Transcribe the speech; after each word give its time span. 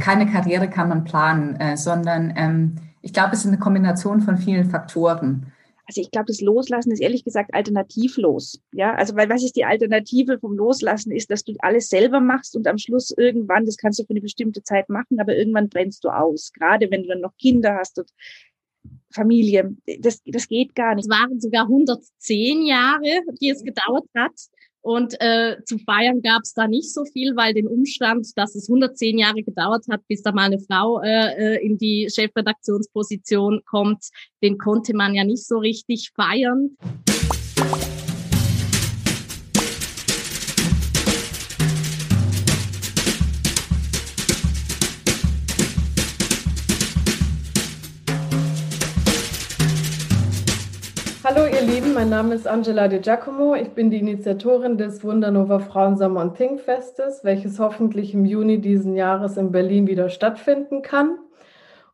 keine 0.00 0.26
Karriere 0.26 0.68
kann 0.68 0.88
man 0.88 1.04
planen, 1.04 1.56
äh, 1.56 1.76
sondern 1.76 2.32
ähm, 2.36 2.76
ich 3.02 3.12
glaube, 3.12 3.32
es 3.32 3.40
ist 3.40 3.46
eine 3.46 3.58
Kombination 3.58 4.20
von 4.20 4.36
vielen 4.36 4.68
Faktoren. 4.68 5.52
Also 5.86 6.02
ich 6.02 6.12
glaube, 6.12 6.26
das 6.26 6.40
Loslassen 6.40 6.92
ist 6.92 7.00
ehrlich 7.00 7.24
gesagt 7.24 7.52
alternativlos. 7.52 8.60
Ja, 8.72 8.94
also 8.94 9.16
weil 9.16 9.28
was 9.28 9.42
ist 9.42 9.56
die 9.56 9.64
Alternative 9.64 10.38
vom 10.38 10.56
Loslassen 10.56 11.10
ist, 11.10 11.30
dass 11.30 11.42
du 11.42 11.54
alles 11.58 11.88
selber 11.88 12.20
machst 12.20 12.54
und 12.54 12.68
am 12.68 12.78
Schluss 12.78 13.10
irgendwann, 13.10 13.66
das 13.66 13.76
kannst 13.76 13.98
du 13.98 14.04
für 14.04 14.10
eine 14.10 14.20
bestimmte 14.20 14.62
Zeit 14.62 14.88
machen, 14.88 15.18
aber 15.18 15.34
irgendwann 15.34 15.68
brennst 15.68 16.04
du 16.04 16.10
aus. 16.10 16.52
Gerade 16.52 16.90
wenn 16.90 17.02
du 17.02 17.08
dann 17.08 17.20
noch 17.20 17.36
Kinder 17.38 17.76
hast 17.76 17.98
und 17.98 18.12
Familie. 19.12 19.76
Das, 19.98 20.22
das 20.24 20.48
geht 20.48 20.74
gar 20.74 20.94
nicht. 20.94 21.06
Es 21.06 21.10
waren 21.10 21.40
sogar 21.40 21.64
110 21.64 22.62
Jahre, 22.62 23.22
die 23.40 23.50
es 23.50 23.64
gedauert 23.64 24.06
hat. 24.16 24.32
Und 24.82 25.14
äh, 25.20 25.56
zu 25.64 25.78
feiern 25.78 26.22
gab 26.22 26.42
es 26.42 26.54
da 26.54 26.66
nicht 26.66 26.92
so 26.92 27.04
viel, 27.04 27.36
weil 27.36 27.52
den 27.52 27.66
Umstand, 27.66 28.26
dass 28.36 28.54
es 28.54 28.68
110 28.68 29.18
Jahre 29.18 29.42
gedauert 29.42 29.84
hat, 29.90 30.00
bis 30.08 30.22
da 30.22 30.32
mal 30.32 30.44
eine 30.44 30.58
Frau 30.58 31.02
äh, 31.02 31.56
äh, 31.56 31.66
in 31.66 31.76
die 31.76 32.08
Chefredaktionsposition 32.10 33.60
kommt, 33.66 34.04
den 34.42 34.56
konnte 34.56 34.94
man 34.94 35.14
ja 35.14 35.24
nicht 35.24 35.46
so 35.46 35.58
richtig 35.58 36.12
feiern. 36.14 36.76
Mein 52.00 52.08
Name 52.08 52.34
ist 52.34 52.48
Angela 52.48 52.88
De 52.88 52.98
Giacomo. 52.98 53.54
Ich 53.54 53.72
bin 53.72 53.90
die 53.90 53.98
Initiatorin 53.98 54.78
des 54.78 55.04
Wundernova 55.04 55.58
Frauensommer 55.58 56.22
und 56.22 56.34
Think 56.34 56.58
Festes, 56.62 57.24
welches 57.24 57.58
hoffentlich 57.58 58.14
im 58.14 58.24
Juni 58.24 58.58
diesen 58.58 58.96
Jahres 58.96 59.36
in 59.36 59.52
Berlin 59.52 59.86
wieder 59.86 60.08
stattfinden 60.08 60.80
kann. 60.80 61.18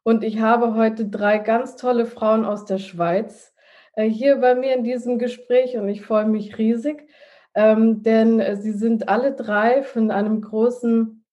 Und 0.04 0.22
ich 0.22 0.38
habe 0.38 0.76
heute 0.76 1.06
drei 1.06 1.38
ganz 1.38 1.74
tolle 1.74 2.06
Frauen 2.06 2.44
aus 2.44 2.66
der 2.66 2.78
Schweiz 2.78 3.52
äh, 3.96 4.08
hier 4.08 4.36
bei 4.36 4.54
mir 4.54 4.76
in 4.76 4.84
diesem 4.84 5.18
Gespräch 5.18 5.76
und 5.76 5.88
ich 5.88 6.02
freue 6.02 6.26
mich 6.26 6.56
riesig, 6.56 7.08
ähm, 7.56 8.04
denn 8.04 8.38
äh, 8.38 8.54
sie 8.54 8.74
sind 8.74 9.08
alle 9.08 9.32
drei 9.32 9.82
von 9.82 10.12
einem 10.12 10.40
großen 10.40 11.24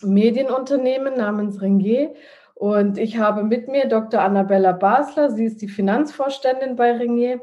Medienunternehmen 0.00 1.18
namens 1.18 1.60
Ringier 1.60 2.14
und 2.54 2.96
ich 2.96 3.18
habe 3.18 3.44
mit 3.44 3.68
mir 3.68 3.88
Dr. 3.88 4.22
Annabella 4.22 4.72
Basler, 4.72 5.30
sie 5.30 5.44
ist 5.44 5.60
die 5.60 5.68
Finanzvorständin 5.68 6.76
bei 6.76 6.92
Ringier 6.92 7.42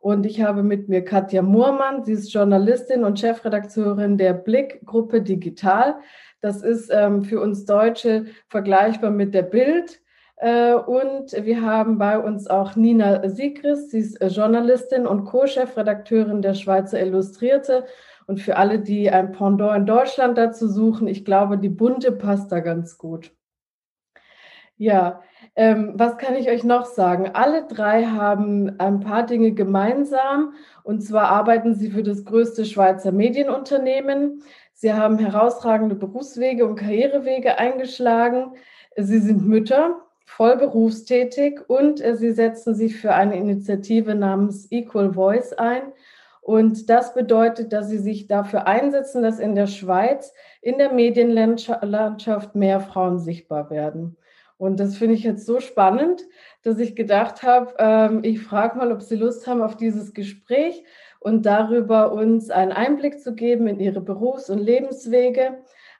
und 0.00 0.26
ich 0.26 0.42
habe 0.42 0.62
mit 0.62 0.88
mir 0.88 1.04
Katja 1.04 1.42
Murmann, 1.42 2.04
sie 2.04 2.12
ist 2.12 2.32
Journalistin 2.32 3.04
und 3.04 3.18
Chefredakteurin 3.18 4.16
der 4.16 4.32
Blick-Gruppe 4.32 5.22
Digital. 5.22 5.96
Das 6.40 6.62
ist 6.62 6.90
ähm, 6.92 7.22
für 7.22 7.40
uns 7.40 7.64
Deutsche 7.64 8.26
vergleichbar 8.48 9.10
mit 9.10 9.34
der 9.34 9.42
Bild. 9.42 10.00
Äh, 10.36 10.74
und 10.74 11.32
wir 11.32 11.62
haben 11.62 11.98
bei 11.98 12.18
uns 12.18 12.46
auch 12.46 12.76
Nina 12.76 13.28
Siegris, 13.28 13.90
sie 13.90 13.98
ist 13.98 14.20
äh, 14.20 14.28
Journalistin 14.28 15.06
und 15.06 15.24
Co-Chefredakteurin 15.24 16.42
der 16.42 16.54
Schweizer 16.54 17.00
Illustrierte. 17.00 17.84
Und 18.26 18.40
für 18.40 18.56
alle, 18.56 18.78
die 18.78 19.10
ein 19.10 19.32
Pendant 19.32 19.76
in 19.76 19.86
Deutschland 19.86 20.38
dazu 20.38 20.68
suchen, 20.68 21.08
ich 21.08 21.24
glaube, 21.24 21.58
die 21.58 21.70
bunte 21.70 22.12
passt 22.12 22.52
da 22.52 22.60
ganz 22.60 22.98
gut. 22.98 23.32
Ja, 24.78 25.22
ähm, 25.56 25.94
was 25.96 26.18
kann 26.18 26.36
ich 26.36 26.48
euch 26.48 26.62
noch 26.62 26.86
sagen? 26.86 27.30
Alle 27.34 27.66
drei 27.66 28.04
haben 28.04 28.78
ein 28.78 29.00
paar 29.00 29.26
Dinge 29.26 29.52
gemeinsam. 29.52 30.54
Und 30.84 31.02
zwar 31.02 31.30
arbeiten 31.30 31.74
sie 31.74 31.90
für 31.90 32.04
das 32.04 32.24
größte 32.24 32.64
Schweizer 32.64 33.10
Medienunternehmen. 33.10 34.44
Sie 34.72 34.94
haben 34.94 35.18
herausragende 35.18 35.96
Berufswege 35.96 36.64
und 36.64 36.76
Karrierewege 36.76 37.58
eingeschlagen. 37.58 38.52
Sie 38.96 39.18
sind 39.18 39.46
Mütter, 39.46 39.96
voll 40.24 40.56
berufstätig 40.56 41.60
und 41.68 42.00
äh, 42.00 42.14
sie 42.14 42.30
setzen 42.30 42.76
sich 42.76 42.96
für 42.96 43.14
eine 43.14 43.36
Initiative 43.36 44.14
namens 44.14 44.70
Equal 44.70 45.12
Voice 45.12 45.52
ein. 45.54 45.82
Und 46.40 46.88
das 46.88 47.14
bedeutet, 47.14 47.72
dass 47.72 47.88
sie 47.88 47.98
sich 47.98 48.28
dafür 48.28 48.68
einsetzen, 48.68 49.24
dass 49.24 49.40
in 49.40 49.56
der 49.56 49.66
Schweiz 49.66 50.32
in 50.62 50.78
der 50.78 50.92
Medienlandschaft 50.92 52.54
mehr 52.54 52.80
Frauen 52.80 53.18
sichtbar 53.18 53.70
werden. 53.70 54.16
Und 54.58 54.80
das 54.80 54.96
finde 54.96 55.14
ich 55.14 55.22
jetzt 55.22 55.46
so 55.46 55.60
spannend, 55.60 56.22
dass 56.62 56.78
ich 56.80 56.96
gedacht 56.96 57.44
habe, 57.44 57.74
ähm, 57.78 58.20
ich 58.24 58.42
frage 58.42 58.76
mal, 58.76 58.92
ob 58.92 59.02
Sie 59.02 59.14
Lust 59.14 59.46
haben 59.46 59.62
auf 59.62 59.76
dieses 59.76 60.12
Gespräch 60.12 60.84
und 61.20 61.46
darüber 61.46 62.12
uns 62.12 62.50
einen 62.50 62.72
Einblick 62.72 63.20
zu 63.20 63.34
geben 63.34 63.68
in 63.68 63.78
Ihre 63.78 64.00
Berufs- 64.00 64.50
und 64.50 64.58
Lebenswege, 64.58 65.58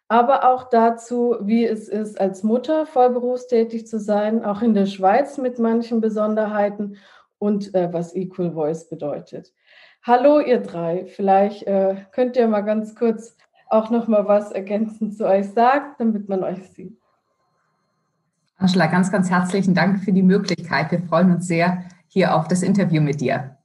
aber 0.09 0.49
auch 0.51 0.69
dazu, 0.71 1.37
wie 1.41 1.65
es 1.65 1.89
ist, 1.89 2.21
als 2.21 2.43
Mutter 2.43 2.85
vollberufstätig 2.85 3.87
zu 3.87 4.01
sein, 4.01 4.45
auch 4.45 4.61
in 4.61 4.75
der 4.75 4.87
Schweiz 4.87 5.39
mit 5.39 5.59
manchen 5.61 6.01
Besonderheiten 6.01 6.97
und 7.39 7.75
äh, 7.75 7.93
was 7.93 8.17
Equal 8.17 8.53
Voice 8.53 8.89
bedeutet. 8.89 9.53
Hallo, 10.03 10.41
ihr 10.41 10.61
drei. 10.61 11.07
Vielleicht 11.07 11.65
äh, 11.65 11.97
könnt 12.11 12.37
ihr 12.37 12.49
mal 12.49 12.63
ganz 12.63 12.97
kurz 12.97 13.37
auch 13.69 13.91
noch 13.91 14.09
mal 14.09 14.27
was 14.27 14.51
ergänzend 14.51 15.17
zu 15.17 15.27
euch 15.27 15.51
sagen, 15.51 15.95
damit 15.99 16.29
man 16.29 16.43
euch 16.43 16.69
sieht. 16.71 16.99
Angela, 18.59 18.87
ganz, 18.89 19.13
ganz 19.13 19.31
herzlichen 19.31 19.73
Dank 19.73 20.03
für 20.03 20.13
die 20.13 20.23
Möglichkeit. 20.23 20.91
Wir 20.91 21.01
freuen 21.01 21.33
uns 21.33 21.47
sehr 21.47 21.85
hier 22.09 22.35
auf 22.35 22.49
das 22.49 22.63
Interview 22.63 23.01
mit 23.01 23.21
dir. 23.21 23.57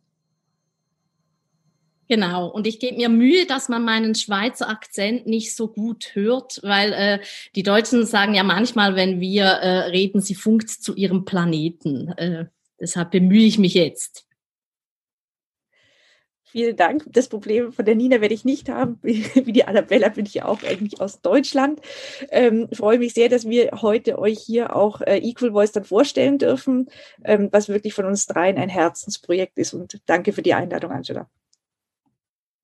Genau, 2.08 2.48
und 2.48 2.68
ich 2.68 2.80
gebe 2.80 2.98
mir 2.98 3.10
Mühe, 3.10 3.48
dass 3.48 3.70
man 3.70 3.84
meinen 3.84 4.14
Schweizer 4.14 4.70
Akzent 4.70 5.26
nicht 5.26 5.56
so 5.56 5.68
gut 5.68 6.12
hört, 6.14 6.60
weil 6.62 6.94
äh, 6.94 7.20
die 7.56 7.64
Deutschen 7.64 8.06
sagen 8.06 8.36
ja 8.36 8.44
manchmal, 8.44 8.96
wenn 8.96 9.20
wir 9.20 9.46
äh, 9.46 9.80
reden, 9.90 10.22
sie 10.22 10.36
funkt 10.36 10.70
zu 10.70 10.94
ihrem 10.94 11.26
Planeten. 11.26 12.10
Äh, 12.10 12.46
deshalb 12.80 13.12
bemühe 13.12 13.46
ich 13.46 13.58
mich 13.58 13.74
jetzt. 13.74 14.28
Vielen 16.54 16.76
Dank. 16.76 17.04
Das 17.08 17.30
Problem 17.30 17.74
von 17.74 17.84
der 17.84 17.96
Nina 17.96 18.22
werde 18.22 18.36
ich 18.36 18.46
nicht 18.46 18.70
haben. 18.70 19.00
Wie 19.02 19.52
die 19.52 19.66
Annabella 19.66 20.10
bin 20.10 20.28
ich 20.28 20.44
auch 20.44 20.62
eigentlich 20.62 21.02
aus 21.02 21.20
Deutschland. 21.20 21.82
Ähm, 22.30 22.70
freue 22.72 23.00
mich 23.00 23.16
sehr, 23.16 23.28
dass 23.28 23.50
wir 23.50 23.72
heute 23.82 24.20
euch 24.20 24.38
hier 24.38 24.76
auch 24.76 25.02
äh, 25.02 25.18
Equal 25.18 25.54
Voice 25.54 25.72
dann 25.72 25.84
vorstellen 25.84 26.38
dürfen, 26.38 26.90
ähm, 27.24 27.50
was 27.52 27.70
wirklich 27.70 27.96
von 27.96 28.06
uns 28.06 28.28
dreien 28.28 28.60
ein 28.60 28.70
Herzensprojekt 28.70 29.58
ist. 29.58 29.74
Und 29.74 30.00
danke 30.06 30.32
für 30.32 30.44
die 30.44 30.54
Einladung, 30.54 30.92
Angela. 30.92 31.28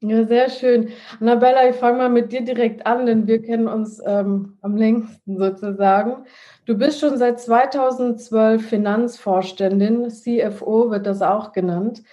Ja, 0.01 0.23
sehr 0.23 0.51
schön. 0.51 0.89
Annabella, 1.19 1.67
ich 1.67 1.75
fange 1.75 1.97
mal 1.97 2.09
mit 2.09 2.31
dir 2.31 2.41
direkt 2.41 2.85
an, 2.85 3.07
denn 3.07 3.25
wir 3.25 3.41
kennen 3.41 3.67
uns 3.67 3.99
ähm, 4.05 4.59
am 4.61 4.77
längsten 4.77 5.39
sozusagen. 5.39 6.25
Du 6.67 6.77
bist 6.77 6.99
schon 6.99 7.17
seit 7.17 7.39
2012 7.39 8.69
Finanzvorständin, 8.69 10.11
CFO 10.11 10.91
wird 10.91 11.07
das 11.07 11.23
auch 11.23 11.53
genannt 11.53 12.03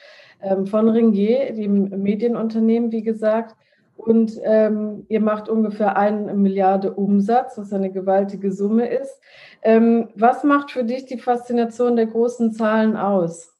von 0.67 0.89
Ringier, 0.89 1.53
dem 1.53 2.03
Medienunternehmen, 2.03 2.93
wie 2.93 3.03
gesagt. 3.03 3.57
Und 3.97 4.39
ähm, 4.45 5.07
ihr 5.09 5.21
macht 5.21 5.49
ungefähr 5.49 5.97
eine 5.97 6.35
Milliarde 6.35 6.93
Umsatz, 6.93 7.57
was 7.57 7.73
eine 7.73 7.91
gewaltige 7.91 8.53
Summe 8.53 8.87
ist. 8.87 9.21
Ähm, 9.63 10.09
was 10.15 10.45
macht 10.45 10.71
für 10.71 10.85
dich 10.85 11.07
die 11.07 11.19
Faszination 11.19 11.97
der 11.97 12.07
großen 12.07 12.53
Zahlen 12.53 12.97
aus? 12.97 13.53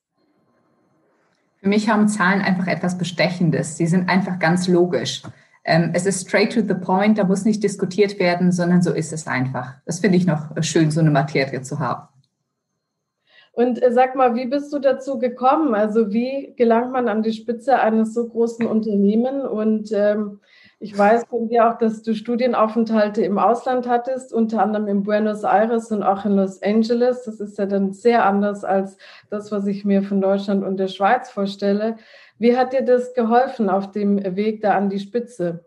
Für 1.57 1.69
mich 1.69 1.89
haben 1.89 2.07
Zahlen 2.09 2.43
einfach 2.43 2.67
etwas 2.67 2.99
Bestechendes. 2.99 3.77
Sie 3.77 3.87
sind 3.87 4.09
einfach 4.09 4.39
ganz 4.39 4.69
logisch. 4.69 5.23
Ähm, 5.65 5.91
es 5.95 6.07
ist 6.07 6.29
straight 6.29 6.53
to 6.53 6.61
the 6.61 6.75
point, 6.75 7.19
da 7.19 7.25
muss 7.25 7.45
nicht 7.45 7.65
diskutiert 7.65 8.21
werden, 8.21 8.53
sondern 8.53 8.83
so 8.83 8.93
ist 8.93 9.13
es 9.13 9.27
einfach. 9.27 9.75
Das 9.85 9.99
finde 9.99 10.17
ich 10.17 10.27
noch 10.27 10.51
schön, 10.61 10.93
so 10.93 11.01
eine 11.01 11.11
Materie 11.11 11.63
zu 11.63 11.81
haben. 11.81 12.07
Und 13.57 13.83
äh, 13.83 13.91
sag 13.91 14.15
mal, 14.15 14.35
wie 14.35 14.45
bist 14.45 14.71
du 14.75 14.79
dazu 14.79 15.19
gekommen? 15.19 15.75
Also 15.75 16.13
wie 16.13 16.53
gelangt 16.59 16.93
man 16.93 17.09
an 17.09 17.23
die 17.23 17.33
Spitze 17.33 17.81
eines 17.81 18.13
so 18.13 18.29
großen 18.29 18.67
Unternehmens? 18.67 19.47
Und 19.47 19.93
ähm, 19.93 20.41
ich 20.79 20.97
weiß 20.97 21.25
von 21.25 21.49
dir 21.49 21.67
auch, 21.67 21.79
dass 21.79 22.03
du 22.03 22.15
Studienaufenthalte 22.15 23.25
im 23.25 23.39
Ausland 23.39 23.89
hattest, 23.89 24.35
unter 24.35 24.63
anderem 24.63 24.89
in 24.89 25.05
Buenos 25.05 25.43
Aires 25.43 25.91
und 25.91 26.03
auch 26.03 26.27
in 26.27 26.33
Los 26.33 26.63
Angeles. 26.63 27.23
Das 27.25 27.41
ist 27.41 27.57
ja 27.57 27.65
dann 27.65 27.95
sehr 27.95 28.27
anders 28.27 28.63
als 28.63 28.99
das, 29.31 29.51
was 29.51 29.67
ich 29.67 29.87
mir 29.87 30.03
von 30.03 30.21
Deutschland 30.21 30.63
und 30.63 30.77
der 30.77 30.89
Schweiz 30.89 31.31
vorstelle. 31.31 31.97
Wie 32.39 32.59
hat 32.59 32.75
dir 32.75 32.83
das 32.83 33.15
geholfen 33.15 33.71
auf 33.71 33.91
dem 33.91 34.37
Weg 34.37 34.61
da 34.61 34.77
an 34.77 34.91
die 34.91 35.01
Spitze? 35.01 35.65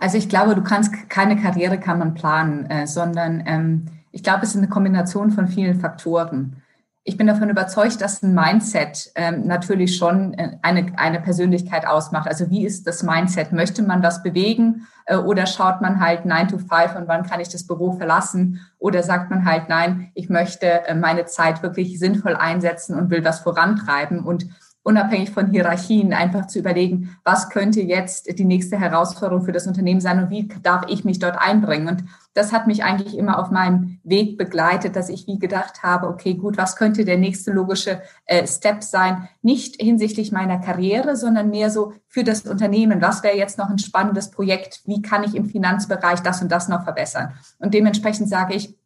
Also 0.00 0.18
ich 0.18 0.28
glaube, 0.28 0.56
du 0.56 0.64
kannst 0.64 0.92
keine 1.08 1.36
Karriere 1.36 1.78
kann 1.78 2.00
man 2.00 2.14
planen, 2.14 2.66
äh, 2.68 2.88
sondern 2.88 3.44
ähm, 3.46 3.84
ich 4.10 4.24
glaube, 4.24 4.40
es 4.42 4.48
ist 4.48 4.56
eine 4.56 4.68
Kombination 4.68 5.30
von 5.30 5.46
vielen 5.46 5.78
Faktoren 5.78 6.61
ich 7.04 7.16
bin 7.16 7.26
davon 7.26 7.50
überzeugt, 7.50 8.00
dass 8.00 8.22
ein 8.22 8.32
Mindset 8.32 9.10
ähm, 9.16 9.46
natürlich 9.46 9.96
schon 9.96 10.34
äh, 10.34 10.56
eine, 10.62 10.92
eine 10.96 11.20
Persönlichkeit 11.20 11.86
ausmacht. 11.86 12.28
Also 12.28 12.48
wie 12.48 12.64
ist 12.64 12.86
das 12.86 13.02
Mindset? 13.02 13.52
Möchte 13.52 13.82
man 13.82 14.02
was 14.04 14.22
bewegen 14.22 14.86
äh, 15.06 15.16
oder 15.16 15.46
schaut 15.46 15.80
man 15.80 15.98
halt 15.98 16.24
9 16.26 16.48
to 16.48 16.58
5 16.58 16.94
und 16.96 17.08
wann 17.08 17.24
kann 17.24 17.40
ich 17.40 17.48
das 17.48 17.66
Büro 17.66 17.92
verlassen? 17.92 18.60
Oder 18.78 19.02
sagt 19.02 19.30
man 19.30 19.44
halt, 19.44 19.68
nein, 19.68 20.12
ich 20.14 20.28
möchte 20.28 20.86
äh, 20.86 20.94
meine 20.94 21.26
Zeit 21.26 21.62
wirklich 21.62 21.98
sinnvoll 21.98 22.36
einsetzen 22.36 22.96
und 22.96 23.10
will 23.10 23.24
was 23.24 23.40
vorantreiben. 23.40 24.20
Und 24.20 24.46
unabhängig 24.84 25.30
von 25.30 25.50
Hierarchien, 25.50 26.12
einfach 26.12 26.46
zu 26.46 26.60
überlegen, 26.60 27.16
was 27.24 27.50
könnte 27.50 27.80
jetzt 27.80 28.38
die 28.38 28.44
nächste 28.44 28.78
Herausforderung 28.78 29.44
für 29.44 29.52
das 29.52 29.66
Unternehmen 29.66 30.00
sein 30.00 30.22
und 30.22 30.30
wie 30.30 30.48
darf 30.62 30.84
ich 30.88 31.04
mich 31.04 31.18
dort 31.18 31.36
einbringen. 31.36 31.88
Und 31.88 32.04
das 32.34 32.52
hat 32.52 32.66
mich 32.66 32.82
eigentlich 32.82 33.16
immer 33.16 33.38
auf 33.38 33.50
meinem 33.50 33.98
Weg 34.04 34.38
begleitet, 34.38 34.96
dass 34.96 35.08
ich 35.08 35.26
wie 35.26 35.38
gedacht 35.38 35.82
habe, 35.82 36.08
okay, 36.08 36.34
gut, 36.34 36.56
was 36.56 36.76
könnte 36.76 37.04
der 37.04 37.18
nächste 37.18 37.52
logische 37.52 38.00
äh, 38.24 38.46
Step 38.46 38.82
sein? 38.82 39.28
Nicht 39.42 39.80
hinsichtlich 39.80 40.32
meiner 40.32 40.58
Karriere, 40.58 41.16
sondern 41.16 41.50
mehr 41.50 41.70
so 41.70 41.92
für 42.08 42.24
das 42.24 42.42
Unternehmen. 42.42 43.02
Was 43.02 43.22
wäre 43.22 43.36
jetzt 43.36 43.58
noch 43.58 43.68
ein 43.68 43.78
spannendes 43.78 44.30
Projekt? 44.30 44.80
Wie 44.86 45.02
kann 45.02 45.24
ich 45.24 45.34
im 45.34 45.46
Finanzbereich 45.46 46.20
das 46.20 46.40
und 46.40 46.50
das 46.50 46.68
noch 46.68 46.84
verbessern? 46.84 47.34
Und 47.58 47.74
dementsprechend 47.74 48.28
sage 48.28 48.54
ich, 48.54 48.76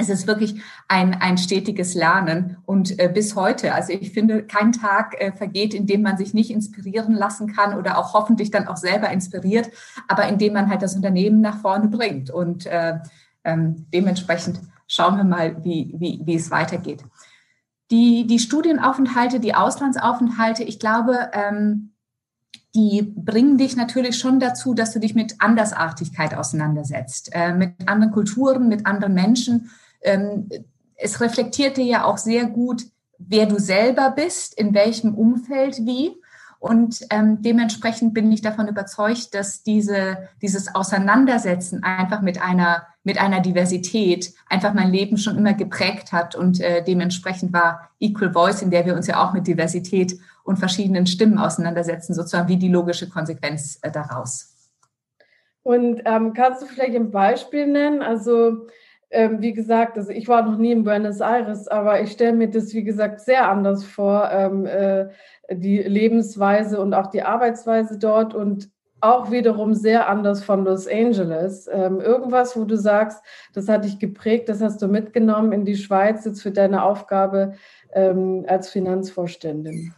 es 0.00 0.08
ist 0.08 0.26
wirklich 0.26 0.62
ein, 0.88 1.14
ein 1.14 1.36
stetiges 1.36 1.94
Lernen 1.94 2.56
und 2.64 2.98
äh, 2.98 3.10
bis 3.12 3.36
heute. 3.36 3.74
Also 3.74 3.92
ich 3.92 4.12
finde, 4.12 4.42
kein 4.42 4.72
Tag 4.72 5.20
äh, 5.20 5.30
vergeht, 5.32 5.74
in 5.74 5.86
dem 5.86 6.02
man 6.02 6.16
sich 6.16 6.32
nicht 6.32 6.50
inspirieren 6.50 7.14
lassen 7.14 7.52
kann 7.52 7.76
oder 7.76 7.98
auch 7.98 8.14
hoffentlich 8.14 8.50
dann 8.50 8.66
auch 8.66 8.78
selber 8.78 9.10
inspiriert, 9.10 9.70
aber 10.08 10.26
in 10.26 10.38
dem 10.38 10.54
man 10.54 10.70
halt 10.70 10.82
das 10.82 10.96
Unternehmen 10.96 11.40
nach 11.40 11.58
vorne 11.58 11.88
bringt. 11.88 12.30
Und 12.30 12.66
äh, 12.66 12.98
ähm, 13.44 13.86
dementsprechend 13.92 14.60
schauen 14.86 15.16
wir 15.16 15.24
mal, 15.24 15.62
wie, 15.64 15.94
wie, 15.98 16.22
wie 16.24 16.34
es 16.34 16.50
weitergeht. 16.50 17.04
Die, 17.90 18.26
die 18.26 18.38
Studienaufenthalte, 18.38 19.38
die 19.40 19.54
Auslandsaufenthalte, 19.54 20.62
ich 20.62 20.78
glaube, 20.78 21.30
ähm, 21.32 21.90
die 22.74 23.02
bringen 23.02 23.58
dich 23.58 23.76
natürlich 23.76 24.18
schon 24.18 24.38
dazu, 24.38 24.74
dass 24.74 24.92
du 24.92 25.00
dich 25.00 25.14
mit 25.14 25.40
Andersartigkeit 25.40 26.34
auseinandersetzt, 26.34 27.30
äh, 27.32 27.52
mit 27.52 27.88
anderen 27.88 28.12
Kulturen, 28.12 28.68
mit 28.68 28.86
anderen 28.86 29.14
Menschen 29.14 29.70
ähm, 30.02 30.48
es 30.96 31.20
reflektiert 31.20 31.76
dir 31.76 31.84
ja 31.84 32.04
auch 32.04 32.18
sehr 32.18 32.46
gut, 32.46 32.84
wer 33.18 33.46
du 33.46 33.58
selber 33.58 34.10
bist, 34.10 34.58
in 34.58 34.74
welchem 34.74 35.14
Umfeld 35.14 35.78
wie. 35.86 36.16
Und 36.58 37.06
ähm, 37.08 37.40
dementsprechend 37.40 38.12
bin 38.12 38.30
ich 38.30 38.42
davon 38.42 38.68
überzeugt, 38.68 39.34
dass 39.34 39.62
diese, 39.62 40.28
dieses 40.42 40.74
Auseinandersetzen 40.74 41.82
einfach 41.82 42.20
mit 42.20 42.42
einer, 42.42 42.86
mit 43.02 43.18
einer 43.18 43.40
Diversität 43.40 44.34
einfach 44.46 44.74
mein 44.74 44.90
Leben 44.90 45.16
schon 45.16 45.38
immer 45.38 45.54
geprägt 45.54 46.12
hat. 46.12 46.34
Und 46.34 46.60
äh, 46.60 46.84
dementsprechend 46.84 47.54
war 47.54 47.88
Equal 47.98 48.34
Voice, 48.34 48.60
in 48.60 48.70
der 48.70 48.84
wir 48.84 48.94
uns 48.94 49.06
ja 49.06 49.24
auch 49.24 49.32
mit 49.32 49.46
Diversität 49.46 50.18
und 50.44 50.58
verschiedenen 50.58 51.06
Stimmen 51.06 51.38
auseinandersetzen, 51.38 52.12
sozusagen 52.12 52.48
wie 52.48 52.58
die 52.58 52.68
logische 52.68 53.08
Konsequenz 53.08 53.78
äh, 53.80 53.90
daraus. 53.90 54.54
Und 55.62 56.02
ähm, 56.04 56.34
kannst 56.34 56.60
du 56.60 56.66
vielleicht 56.66 56.94
ein 56.94 57.10
Beispiel 57.10 57.66
nennen? 57.66 58.02
Also 58.02 58.66
ähm, 59.10 59.40
wie 59.40 59.52
gesagt, 59.52 59.98
also 59.98 60.10
ich 60.10 60.28
war 60.28 60.42
noch 60.42 60.56
nie 60.56 60.72
in 60.72 60.84
Buenos 60.84 61.20
Aires, 61.20 61.68
aber 61.68 62.00
ich 62.00 62.12
stelle 62.12 62.32
mir 62.32 62.48
das, 62.48 62.72
wie 62.74 62.84
gesagt, 62.84 63.20
sehr 63.20 63.48
anders 63.48 63.84
vor, 63.84 64.30
ähm, 64.32 64.66
äh, 64.66 65.08
die 65.50 65.78
Lebensweise 65.78 66.80
und 66.80 66.94
auch 66.94 67.08
die 67.08 67.22
Arbeitsweise 67.22 67.98
dort 67.98 68.34
und 68.34 68.70
auch 69.00 69.30
wiederum 69.30 69.74
sehr 69.74 70.08
anders 70.08 70.44
von 70.44 70.64
Los 70.64 70.86
Angeles. 70.86 71.68
Ähm, 71.72 72.00
irgendwas, 72.00 72.56
wo 72.56 72.64
du 72.64 72.76
sagst, 72.76 73.22
das 73.54 73.68
hat 73.68 73.84
dich 73.84 73.98
geprägt, 73.98 74.48
das 74.48 74.60
hast 74.60 74.80
du 74.82 74.88
mitgenommen 74.88 75.52
in 75.52 75.64
die 75.64 75.76
Schweiz 75.76 76.24
jetzt 76.24 76.42
für 76.42 76.50
deine 76.50 76.82
Aufgabe 76.84 77.54
ähm, 77.92 78.44
als 78.46 78.68
Finanzvorständin. 78.68 79.94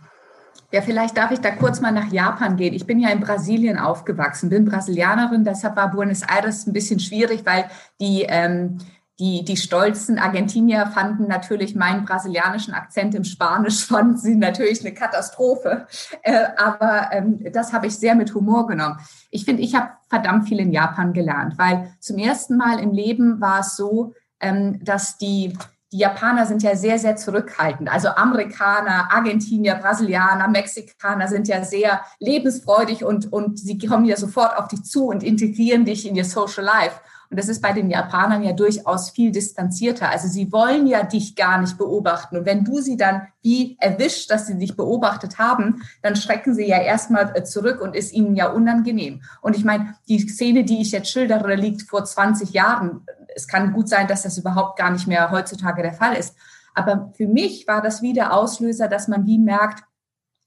Ja, 0.71 0.81
vielleicht 0.81 1.19
darf 1.19 1.31
ich 1.31 1.41
da 1.41 1.51
kurz 1.51 1.83
mal 1.83 1.93
nach 1.93 2.11
Japan 2.11 2.57
gehen. 2.57 2.73
Ich 2.73 2.87
bin 2.87 2.99
ja 2.99 3.11
in 3.11 3.21
Brasilien 3.21 3.79
aufgewachsen, 3.79 4.49
bin 4.49 4.65
Brasilianerin, 4.65 5.45
deshalb 5.45 5.77
war 5.77 5.91
Buenos 5.91 6.23
Aires 6.23 6.67
ein 6.67 6.73
bisschen 6.73 6.99
schwierig, 6.99 7.45
weil 7.45 7.67
die 8.01 8.25
ähm, 8.27 8.79
die, 9.23 9.45
die 9.45 9.57
stolzen 9.57 10.19
Argentinier 10.19 10.87
fanden 10.89 11.29
natürlich 11.29 11.77
meinen 11.77 12.05
brasilianischen 12.05 12.75
Akzent 12.75 13.15
im 13.15 13.23
Spanisch, 13.23 13.87
fanden 13.87 14.17
sie 14.17 14.35
natürlich 14.35 14.81
eine 14.81 14.93
Katastrophe. 14.93 15.87
Äh, 16.23 16.47
aber 16.57 17.11
ähm, 17.13 17.39
das 17.53 17.73
habe 17.73 17.87
ich 17.87 17.97
sehr 17.97 18.17
mit 18.17 18.35
Humor 18.35 18.67
genommen. 18.67 18.99
Ich 19.31 19.45
finde, 19.45 19.63
ich 19.63 19.77
habe 19.77 19.91
verdammt 20.09 20.49
viel 20.49 20.59
in 20.59 20.73
Japan 20.73 21.13
gelernt, 21.13 21.57
weil 21.57 21.95
zum 22.01 22.19
ersten 22.19 22.57
Mal 22.57 22.81
im 22.81 22.91
Leben 22.91 23.41
war 23.41 23.61
es 23.61 23.77
so, 23.77 24.13
ähm, 24.41 24.85
dass 24.85 25.19
die, 25.19 25.57
die 25.93 25.99
Japaner 25.99 26.45
sind 26.45 26.65
ja 26.65 26.75
sehr, 26.75 26.99
sehr 26.99 27.15
zurückhaltend. 27.15 27.93
Also 27.93 28.09
Amerikaner, 28.09 29.13
Argentinier, 29.13 29.77
Brasilianer, 29.77 30.49
Mexikaner 30.49 31.29
sind 31.29 31.47
ja 31.47 31.63
sehr 31.63 32.01
lebensfreudig 32.19 33.05
und, 33.05 33.33
und 33.33 33.61
sie 33.61 33.79
kommen 33.79 34.05
ja 34.05 34.17
sofort 34.17 34.59
auf 34.59 34.67
dich 34.67 34.83
zu 34.83 35.07
und 35.07 35.23
integrieren 35.23 35.85
dich 35.85 36.09
in 36.09 36.17
ihr 36.17 36.25
Social 36.25 36.65
Life. 36.65 36.97
Und 37.33 37.39
das 37.39 37.49
ist 37.49 37.63
bei 37.63 37.73
den 37.73 37.89
Japanern 37.89 38.43
ja 38.43 38.53
durchaus 38.53 39.09
viel 39.09 39.33
distanzierter. 39.33 40.11
Also 40.11 40.29
sie 40.29 40.53
wollen 40.53 40.87
ja 40.87 41.03
dich 41.03 41.35
gar 41.35 41.59
nicht 41.59 41.79
beobachten. 41.79 42.37
Und 42.37 42.45
wenn 42.45 42.63
du 42.63 42.83
sie 42.83 42.99
dann 42.99 43.23
wie 43.41 43.79
erwischt, 43.81 44.31
dass 44.31 44.47
sie 44.47 44.59
dich 44.59 44.77
beobachtet 44.77 45.39
haben, 45.39 45.83
dann 46.03 46.15
schrecken 46.15 46.55
sie 46.55 46.69
ja 46.69 46.79
erstmal 46.79 47.35
äh, 47.35 47.43
zurück 47.43 47.81
und 47.81 47.97
ist 47.97 48.13
ihnen 48.13 48.37
ja 48.37 48.51
unangenehm. 48.51 49.23
Und 49.41 49.57
ich 49.57 49.65
meine, 49.65 49.95
die 50.09 50.19
Szene, 50.19 50.65
die 50.65 50.83
ich 50.83 50.93
jetzt 50.93 51.09
schildere, 51.09 51.55
liegt 51.55 51.89
vor 51.89 52.05
20 52.05 52.51
Jahren. 52.51 53.07
Es 53.35 53.49
kann 53.49 53.73
gut 53.73 53.89
sein, 53.89 54.09
dass 54.09 54.25
das 54.25 54.37
überhaupt 54.37 54.79
gar 54.79 54.91
nicht 54.91 55.07
mehr 55.07 55.31
heutzutage 55.31 55.81
der 55.81 55.95
Fall 55.95 56.17
ist. 56.17 56.37
Aber 56.75 57.15
für 57.17 57.29
mich 57.29 57.67
war 57.67 57.81
das 57.81 58.03
wie 58.03 58.13
der 58.13 58.35
Auslöser, 58.35 58.89
dass 58.89 59.09
man 59.09 59.25
wie 59.25 59.39
merkt, 59.39 59.85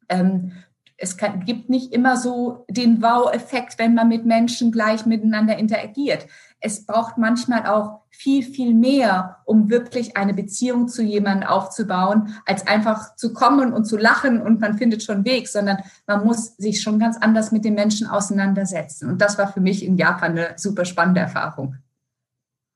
ähm, 0.08 0.52
es 0.98 1.18
kann, 1.18 1.46
gibt 1.46 1.70
nicht 1.70 1.92
immer 1.92 2.16
so 2.16 2.64
den 2.70 3.02
Wow-Effekt, 3.02 3.80
wenn 3.80 3.96
man 3.96 4.08
mit 4.08 4.26
Menschen 4.26 4.72
gleich 4.72 5.08
miteinander 5.08 5.58
interagiert 5.58 6.28
es 6.60 6.86
braucht 6.86 7.18
manchmal 7.18 7.66
auch 7.68 8.02
viel, 8.10 8.44
viel 8.44 8.74
mehr, 8.74 9.38
um 9.46 9.70
wirklich 9.70 10.18
eine 10.18 10.34
Beziehung 10.34 10.88
zu 10.88 11.04
jemandem 11.04 11.48
aufzubauen, 11.50 12.36
als 12.46 12.66
einfach 12.66 13.16
zu 13.16 13.34
kommen 13.34 13.74
und 13.74 13.86
zu 13.86 13.98
lachen 13.98 14.42
und 14.42 14.62
man 14.62 14.78
findet 14.78 15.04
schon 15.04 15.26
Weg, 15.26 15.48
sondern 15.48 15.78
man 16.08 16.26
muss 16.26 16.56
sich 16.58 16.82
schon 16.82 16.98
ganz 16.98 17.18
anders 17.18 17.52
mit 17.52 17.66
den 17.66 17.76
Menschen 17.76 18.08
auseinandersetzen. 18.08 19.10
Und 19.10 19.22
das 19.22 19.38
war 19.38 19.52
für 19.52 19.62
mich 19.62 19.84
in 19.86 19.98
Japan 19.98 20.32
eine 20.32 20.54
super 20.58 20.86
spannende 20.86 21.22
Erfahrung. 21.22 21.76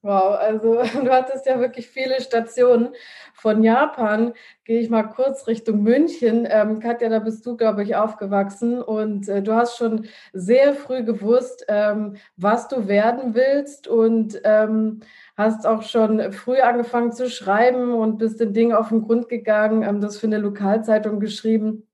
Wow, 0.01 0.38
also 0.40 0.75
du 1.04 1.10
hattest 1.12 1.46
ja 1.46 1.60
wirklich 1.60 1.88
viele 1.90 2.22
Stationen. 2.22 2.90
Von 3.34 3.63
Japan 3.63 4.34
gehe 4.63 4.80
ich 4.80 4.90
mal 4.90 5.04
kurz 5.04 5.46
Richtung 5.48 5.84
München. 5.84 6.48
Ähm, 6.50 6.80
Katja, 6.80 7.10
da 7.10 7.19
bist 7.19 7.46
du, 7.46 7.57
glaube 7.57 7.84
ich, 7.84 7.98
aufgewachsen 7.98 8.81
und 8.81 9.28
äh, 9.28 9.42
du 9.42 9.54
hast 9.54 9.78
schon 9.78 10.07
sehr 10.31 10.74
früh 10.74 11.04
gewusst, 11.04 11.66
ähm, 11.68 12.16
was 12.38 12.69
du 12.69 12.88
werden 12.88 13.34
willst 13.36 13.90
und 13.90 14.40
ähm, 14.46 15.01
hast 15.36 15.68
auch 15.68 15.81
schon 15.81 16.31
früh 16.31 16.60
angefangen 16.60 17.12
zu 17.12 17.30
schreiben 17.30 17.94
und 17.94 18.19
bist 18.19 18.40
den 18.40 18.54
Dingen 18.54 18.74
auf 18.74 18.90
den 18.90 19.01
Grund 19.01 19.28
gegangen, 19.28 19.84
ähm, 19.84 20.00
das 20.00 20.18
für 20.18 20.28
eine 20.28 20.38
Lokalzeitung 20.38 21.19
geschrieben. 21.19 21.88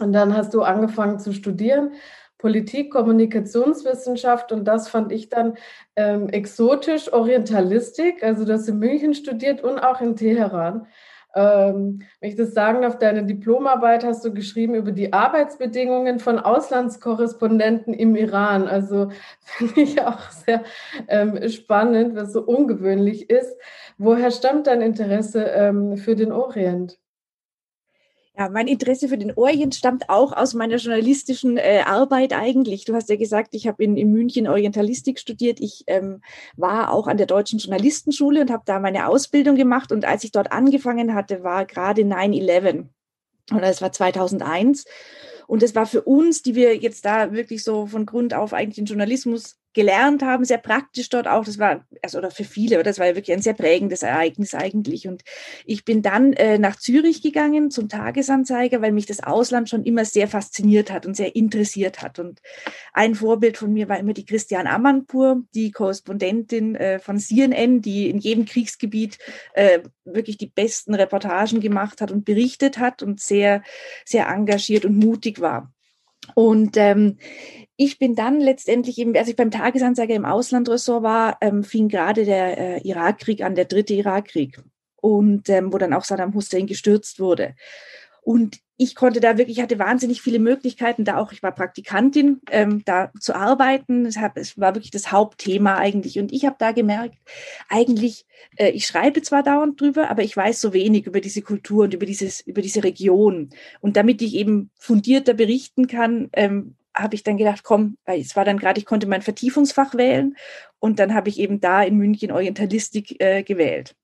Und 0.00 0.12
dann 0.12 0.36
hast 0.36 0.52
du 0.54 0.62
angefangen 0.62 1.20
zu 1.20 1.32
studieren 1.32 1.92
Politik, 2.42 2.90
Kommunikationswissenschaft 2.90 4.50
und 4.50 4.64
das 4.64 4.88
fand 4.88 5.12
ich 5.12 5.28
dann 5.28 5.54
ähm, 5.94 6.28
exotisch, 6.28 7.12
Orientalistik. 7.12 8.24
Also 8.24 8.44
du 8.44 8.52
hast 8.52 8.68
in 8.68 8.80
München 8.80 9.14
studiert 9.14 9.62
und 9.62 9.78
auch 9.78 10.00
in 10.00 10.16
Teheran. 10.16 10.88
Ähm, 11.36 12.02
wenn 12.18 12.30
ich 12.30 12.36
das 12.36 12.52
sagen 12.52 12.82
darf, 12.82 12.98
deine 12.98 13.24
Diplomarbeit 13.24 14.04
hast 14.04 14.24
du 14.24 14.34
geschrieben 14.34 14.74
über 14.74 14.90
die 14.90 15.12
Arbeitsbedingungen 15.12 16.18
von 16.18 16.40
Auslandskorrespondenten 16.40 17.94
im 17.94 18.16
Iran. 18.16 18.66
Also 18.66 19.12
finde 19.40 19.80
ich 19.80 20.02
auch 20.02 20.28
sehr 20.30 20.64
ähm, 21.06 21.48
spannend, 21.48 22.16
was 22.16 22.32
so 22.32 22.42
ungewöhnlich 22.42 23.30
ist. 23.30 23.56
Woher 23.98 24.32
stammt 24.32 24.66
dein 24.66 24.82
Interesse 24.82 25.44
ähm, 25.44 25.96
für 25.96 26.16
den 26.16 26.32
Orient? 26.32 26.98
Ja, 28.38 28.48
mein 28.48 28.66
Interesse 28.66 29.08
für 29.08 29.18
den 29.18 29.34
Orient 29.36 29.74
stammt 29.74 30.08
auch 30.08 30.32
aus 30.32 30.54
meiner 30.54 30.76
journalistischen 30.76 31.58
äh, 31.58 31.82
Arbeit 31.84 32.32
eigentlich. 32.32 32.86
Du 32.86 32.94
hast 32.94 33.10
ja 33.10 33.16
gesagt, 33.16 33.54
ich 33.54 33.66
habe 33.66 33.84
in, 33.84 33.98
in 33.98 34.10
München 34.10 34.48
Orientalistik 34.48 35.18
studiert. 35.18 35.60
Ich 35.60 35.84
ähm, 35.86 36.22
war 36.56 36.92
auch 36.92 37.08
an 37.08 37.18
der 37.18 37.26
Deutschen 37.26 37.58
Journalistenschule 37.58 38.40
und 38.40 38.50
habe 38.50 38.62
da 38.64 38.78
meine 38.78 39.06
Ausbildung 39.08 39.56
gemacht. 39.56 39.92
Und 39.92 40.06
als 40.06 40.24
ich 40.24 40.32
dort 40.32 40.50
angefangen 40.50 41.14
hatte, 41.14 41.42
war 41.42 41.66
gerade 41.66 42.02
9-11. 42.02 42.86
Und 43.50 43.60
das 43.60 43.82
war 43.82 43.92
2001. 43.92 44.86
Und 45.46 45.62
das 45.62 45.74
war 45.74 45.84
für 45.84 46.00
uns, 46.00 46.40
die 46.40 46.54
wir 46.54 46.76
jetzt 46.76 47.04
da 47.04 47.32
wirklich 47.32 47.62
so 47.62 47.86
von 47.86 48.06
Grund 48.06 48.32
auf 48.32 48.54
eigentlich 48.54 48.76
den 48.76 48.86
Journalismus 48.86 49.58
gelernt 49.74 50.22
haben, 50.22 50.44
sehr 50.44 50.58
praktisch 50.58 51.08
dort 51.08 51.26
auch. 51.26 51.44
Das 51.44 51.58
war, 51.58 51.84
also 52.02 52.18
oder 52.18 52.30
für 52.30 52.44
viele, 52.44 52.76
oder 52.76 52.84
das 52.84 52.98
war 52.98 53.06
wirklich 53.06 53.32
ein 53.32 53.42
sehr 53.42 53.54
prägendes 53.54 54.02
Ereignis 54.02 54.54
eigentlich. 54.54 55.08
Und 55.08 55.22
ich 55.64 55.84
bin 55.84 56.02
dann 56.02 56.32
äh, 56.34 56.58
nach 56.58 56.76
Zürich 56.76 57.22
gegangen 57.22 57.70
zum 57.70 57.88
Tagesanzeiger, 57.88 58.82
weil 58.82 58.92
mich 58.92 59.06
das 59.06 59.22
Ausland 59.22 59.68
schon 59.68 59.84
immer 59.84 60.04
sehr 60.04 60.28
fasziniert 60.28 60.90
hat 60.90 61.06
und 61.06 61.16
sehr 61.16 61.34
interessiert 61.34 62.02
hat. 62.02 62.18
Und 62.18 62.40
ein 62.92 63.14
Vorbild 63.14 63.56
von 63.56 63.72
mir 63.72 63.88
war 63.88 63.98
immer 63.98 64.12
die 64.12 64.26
Christiane 64.26 64.70
Amanpour, 64.70 65.42
die 65.54 65.70
Korrespondentin 65.70 66.74
äh, 66.74 66.98
von 66.98 67.18
CNN, 67.18 67.80
die 67.80 68.10
in 68.10 68.18
jedem 68.18 68.44
Kriegsgebiet 68.44 69.18
äh, 69.54 69.80
wirklich 70.04 70.36
die 70.36 70.48
besten 70.48 70.94
Reportagen 70.94 71.60
gemacht 71.60 72.00
hat 72.00 72.10
und 72.10 72.24
berichtet 72.24 72.78
hat 72.78 73.02
und 73.02 73.20
sehr, 73.20 73.62
sehr 74.04 74.28
engagiert 74.28 74.84
und 74.84 74.96
mutig 74.96 75.40
war. 75.40 75.71
Und 76.34 76.76
ähm, 76.76 77.18
ich 77.76 77.98
bin 77.98 78.14
dann 78.14 78.40
letztendlich 78.40 78.98
eben, 78.98 79.16
als 79.16 79.28
ich 79.28 79.36
beim 79.36 79.50
Tagesanzeiger 79.50 80.14
im 80.14 80.24
Auslandressort 80.24 81.02
war, 81.02 81.38
ähm, 81.40 81.64
fing 81.64 81.88
gerade 81.88 82.24
der 82.24 82.58
äh, 82.58 82.88
Irakkrieg 82.88 83.42
an, 83.42 83.54
der 83.54 83.64
dritte 83.64 83.94
Irakkrieg. 83.94 84.60
Und 85.00 85.48
ähm, 85.48 85.72
wo 85.72 85.78
dann 85.78 85.94
auch 85.94 86.04
Saddam 86.04 86.34
Hussein 86.34 86.66
gestürzt 86.66 87.18
wurde. 87.18 87.56
Und 88.22 88.60
ich 88.76 88.94
konnte 88.94 89.20
da 89.20 89.36
wirklich, 89.36 89.58
ich 89.58 89.62
hatte 89.62 89.78
wahnsinnig 89.78 90.22
viele 90.22 90.38
Möglichkeiten, 90.38 91.04
da 91.04 91.18
auch, 91.18 91.32
ich 91.32 91.42
war 91.42 91.52
Praktikantin, 91.52 92.40
ähm, 92.50 92.84
da 92.84 93.12
zu 93.20 93.34
arbeiten. 93.34 94.06
Es, 94.06 94.16
hab, 94.16 94.36
es 94.36 94.58
war 94.58 94.74
wirklich 94.74 94.92
das 94.92 95.12
Hauptthema 95.12 95.76
eigentlich. 95.76 96.18
Und 96.18 96.32
ich 96.32 96.46
habe 96.46 96.56
da 96.58 96.72
gemerkt, 96.72 97.16
eigentlich, 97.68 98.24
äh, 98.56 98.70
ich 98.70 98.86
schreibe 98.86 99.22
zwar 99.22 99.42
dauernd 99.42 99.80
drüber, 99.80 100.08
aber 100.08 100.22
ich 100.22 100.36
weiß 100.36 100.60
so 100.60 100.72
wenig 100.72 101.06
über 101.06 101.20
diese 101.20 101.42
Kultur 101.42 101.84
und 101.84 101.94
über, 101.94 102.06
dieses, 102.06 102.40
über 102.40 102.62
diese 102.62 102.84
Region. 102.84 103.50
Und 103.80 103.96
damit 103.96 104.22
ich 104.22 104.34
eben 104.34 104.70
fundierter 104.78 105.34
berichten 105.34 105.88
kann, 105.88 106.28
ähm, 106.32 106.76
habe 106.94 107.14
ich 107.14 107.24
dann 107.24 107.38
gedacht, 107.38 107.64
komm, 107.64 107.96
es 108.04 108.36
war 108.36 108.44
dann 108.44 108.58
gerade, 108.58 108.78
ich 108.78 108.86
konnte 108.86 109.06
mein 109.06 109.22
Vertiefungsfach 109.22 109.94
wählen 109.94 110.36
und 110.78 110.98
dann 110.98 111.14
habe 111.14 111.28
ich 111.28 111.38
eben 111.38 111.60
da 111.60 111.82
in 111.82 111.96
München 111.96 112.30
Orientalistik 112.30 113.20
äh, 113.20 113.42
gewählt. 113.42 113.94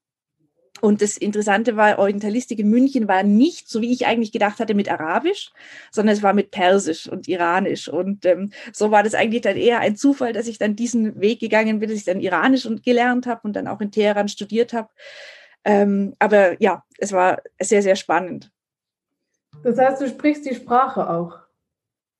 Und 0.80 1.02
das 1.02 1.16
Interessante 1.16 1.76
war, 1.76 1.98
Orientalistik 1.98 2.58
in 2.58 2.70
München 2.70 3.08
war 3.08 3.22
nicht, 3.22 3.68
so 3.68 3.80
wie 3.80 3.92
ich 3.92 4.06
eigentlich 4.06 4.32
gedacht 4.32 4.60
hatte, 4.60 4.74
mit 4.74 4.90
Arabisch, 4.90 5.50
sondern 5.90 6.14
es 6.14 6.22
war 6.22 6.32
mit 6.32 6.50
Persisch 6.50 7.08
und 7.08 7.28
Iranisch. 7.28 7.88
Und 7.88 8.24
ähm, 8.24 8.50
so 8.72 8.90
war 8.90 9.02
das 9.02 9.14
eigentlich 9.14 9.42
dann 9.42 9.56
eher 9.56 9.80
ein 9.80 9.96
Zufall, 9.96 10.32
dass 10.32 10.46
ich 10.46 10.58
dann 10.58 10.76
diesen 10.76 11.20
Weg 11.20 11.40
gegangen 11.40 11.80
bin, 11.80 11.88
dass 11.88 11.98
ich 11.98 12.04
dann 12.04 12.20
Iranisch 12.20 12.66
und 12.66 12.82
gelernt 12.82 13.26
habe 13.26 13.40
und 13.44 13.54
dann 13.54 13.68
auch 13.68 13.80
in 13.80 13.90
Teheran 13.90 14.28
studiert 14.28 14.72
habe. 14.72 14.88
Ähm, 15.64 16.14
aber 16.18 16.60
ja, 16.62 16.84
es 16.98 17.12
war 17.12 17.42
sehr, 17.60 17.82
sehr 17.82 17.96
spannend. 17.96 18.50
Das 19.62 19.78
heißt, 19.78 20.00
du 20.00 20.08
sprichst 20.08 20.46
die 20.46 20.54
Sprache 20.54 21.08
auch? 21.08 21.38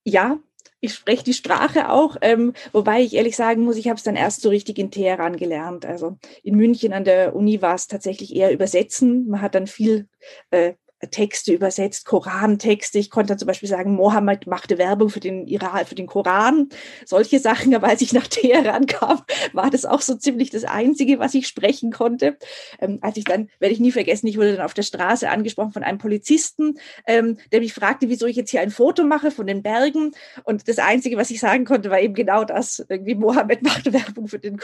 Ja, 0.05 0.39
ich 0.81 0.95
spreche 0.95 1.25
die 1.25 1.33
Sprache 1.33 1.91
auch, 1.91 2.17
ähm, 2.21 2.53
wobei 2.73 3.01
ich 3.01 3.15
ehrlich 3.15 3.37
sagen 3.37 3.65
muss, 3.65 3.77
ich 3.77 3.89
habe 3.89 3.97
es 3.97 4.05
dann 4.05 4.17
erst 4.17 4.43
so 4.43 4.49
richtig 4.49 4.79
in 4.79 4.91
Teheran 4.91 5.37
gelernt. 5.37 5.85
Also 5.85 6.19
in 6.43 6.57
München 6.57 6.93
an 6.93 7.05
der 7.05 7.35
Uni 7.35 7.61
war 7.63 7.75
es 7.75 7.89
tatsächlich 7.89 8.35
eher 8.35 8.53
übersetzen. 8.53 9.29
Man 9.29 9.43
hat 9.43 9.55
dann 9.55 9.67
viel 9.67 10.09
äh, 10.51 10.75
Texte 11.07 11.53
übersetzt, 11.53 12.05
Korantexte. 12.05 12.99
Ich 12.99 13.11
konnte 13.11 13.29
dann 13.29 13.39
zum 13.39 13.47
Beispiel 13.47 13.69
sagen, 13.69 13.95
Mohammed 13.95 14.47
machte 14.47 14.79
Werbung 14.79 15.11
für 15.11 15.21
den 15.21 15.47
Iran, 15.47 15.87
für 15.87 15.95
den 15.95 16.07
Koran, 16.07 16.69
solche 17.05 17.39
Sachen. 17.39 17.75
Aber 17.75 17.89
als 17.89 18.01
ich 18.01 18.13
nach 18.13 18.27
Teheran 18.27 18.87
kam, 18.87 19.23
war 19.53 19.71
das 19.71 19.85
auch 19.85 20.01
so 20.01 20.15
ziemlich 20.15 20.51
das 20.51 20.65
Einzige, 20.65 21.19
was 21.19 21.35
ich 21.35 21.47
sprechen 21.47 21.93
konnte. 21.93 22.37
Ähm, 22.81 22.99
als 23.01 23.17
ich 23.17 23.25
dann, 23.25 23.49
werde 23.61 23.73
ich 23.73 23.81
nie 23.81 23.93
vergessen, 23.93 24.27
ich 24.27 24.37
wurde 24.37 24.57
dann 24.57 24.65
auf 24.65 24.75
der 24.75 24.83
Straße 24.83 25.29
angesprochen 25.31 25.73
von 25.73 25.85
einem 25.85 25.99
Polizisten, 25.99 26.79
ähm, 27.07 27.39
der 27.53 27.61
mich 27.61 27.75
fragte, 27.75 28.09
wieso 28.09 28.27
ich 28.27 28.37
jetzt 28.37 28.51
hier 28.51 28.61
ein 28.61 28.71
Foto 28.71 29.05
mache 29.05 29.31
von 29.31 29.47
den 29.47 29.63
Bergen. 29.63 30.13
Und 30.45 30.69
das 30.69 30.79
Einzige, 30.79 31.17
was 31.17 31.31
ich 31.31 31.41
sagen 31.41 31.65
konnte, 31.65 31.91
war 31.91 32.01
eben 32.01 32.15
genau 32.15 32.45
das. 32.45 32.85
Irgendwie 32.89 33.15
Mohammed 33.15 33.63
machte 33.69 33.93
Werbung 33.93 34.29
für 34.29 34.39
den 34.39 34.59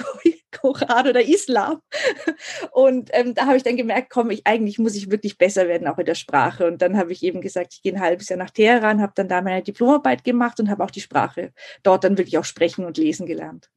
Koran 0.51 1.09
oder 1.09 1.23
Islam. 1.23 1.81
Und 2.73 3.11
ähm, 3.13 3.35
da 3.35 3.47
habe 3.47 3.57
ich 3.57 3.63
dann 3.63 3.77
gemerkt, 3.77 4.11
komm, 4.11 4.31
ich 4.31 4.47
eigentlich 4.47 4.79
muss 4.79 4.95
ich 4.95 5.11
wirklich 5.11 5.39
besser 5.39 5.69
werden, 5.69 5.89
auch 5.89 5.99
in 5.99 6.07
der 6.07 6.15
Sprache. 6.25 6.67
Und 6.67 6.83
dann 6.83 6.97
habe 6.97 7.13
ich 7.13 7.23
eben 7.23 7.41
gesagt, 7.41 7.75
ich 7.75 7.83
gehe 7.83 7.95
ein 7.95 8.01
halbes 8.01 8.29
Jahr 8.29 8.39
nach 8.39 8.51
Teheran, 8.51 9.01
habe 9.01 9.13
dann 9.15 9.29
da 9.29 9.41
meine 9.41 9.63
Diplomarbeit 9.63 10.25
gemacht 10.25 10.59
und 10.61 10.71
habe 10.71 10.83
auch 10.83 10.91
die 10.91 11.01
Sprache 11.01 11.53
dort 11.83 12.05
dann 12.05 12.19
wirklich 12.19 12.39
auch 12.39 12.45
sprechen 12.45 12.85
und 12.85 12.99
lesen 12.99 13.27
gelernt. 13.27 13.71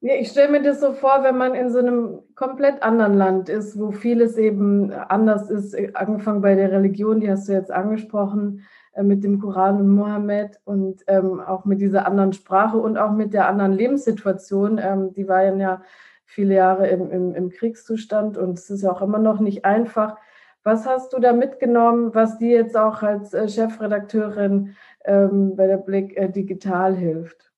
Ja, 0.00 0.14
ich 0.14 0.28
stelle 0.28 0.52
mir 0.52 0.62
das 0.62 0.80
so 0.80 0.92
vor, 0.92 1.24
wenn 1.24 1.36
man 1.36 1.54
in 1.56 1.70
so 1.70 1.78
einem 1.78 2.20
komplett 2.36 2.84
anderen 2.84 3.14
Land 3.14 3.48
ist, 3.48 3.76
wo 3.78 3.90
vieles 3.90 4.36
eben 4.36 4.92
anders 4.92 5.50
ist, 5.50 5.74
angefangen 5.96 6.40
bei 6.40 6.54
der 6.54 6.70
Religion, 6.70 7.18
die 7.18 7.28
hast 7.28 7.48
du 7.48 7.52
jetzt 7.52 7.72
angesprochen, 7.72 8.64
äh, 8.92 9.02
mit 9.02 9.24
dem 9.24 9.40
Koran 9.40 9.80
und 9.80 9.88
Mohammed 9.88 10.60
und 10.64 11.02
ähm, 11.08 11.40
auch 11.40 11.64
mit 11.64 11.80
dieser 11.80 12.06
anderen 12.06 12.32
Sprache 12.32 12.78
und 12.78 12.96
auch 12.96 13.10
mit 13.10 13.34
der 13.34 13.48
anderen 13.48 13.72
Lebenssituation. 13.72 14.78
Ähm, 14.80 15.14
die 15.14 15.26
waren 15.26 15.58
ja 15.58 15.82
viele 16.24 16.54
Jahre 16.54 16.86
im, 16.88 17.10
im, 17.10 17.34
im 17.34 17.50
Kriegszustand 17.50 18.36
und 18.36 18.58
es 18.58 18.70
ist 18.70 18.82
ja 18.82 18.92
auch 18.92 19.02
immer 19.02 19.18
noch 19.18 19.40
nicht 19.40 19.64
einfach. 19.64 20.16
Was 20.64 20.86
hast 20.86 21.12
du 21.12 21.18
da 21.18 21.32
mitgenommen, 21.32 22.14
was 22.14 22.38
dir 22.38 22.56
jetzt 22.56 22.76
auch 22.76 23.02
als 23.02 23.32
äh, 23.32 23.48
Chefredakteurin 23.48 24.76
ähm, 25.04 25.56
bei 25.56 25.66
der 25.66 25.78
Blick 25.78 26.16
äh, 26.16 26.28
digital 26.28 26.96
hilft? 26.96 27.52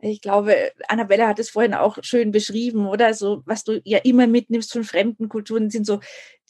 Ich 0.00 0.20
glaube, 0.20 0.54
Annabelle 0.86 1.26
hat 1.26 1.38
es 1.38 1.50
vorhin 1.50 1.74
auch 1.74 1.98
schön 2.02 2.30
beschrieben, 2.30 2.86
oder? 2.86 3.14
So, 3.14 3.42
was 3.46 3.64
du 3.64 3.80
ja 3.84 3.98
immer 3.98 4.26
mitnimmst 4.26 4.72
von 4.72 4.84
fremden 4.84 5.28
Kulturen, 5.28 5.70
sind 5.70 5.86
so 5.86 6.00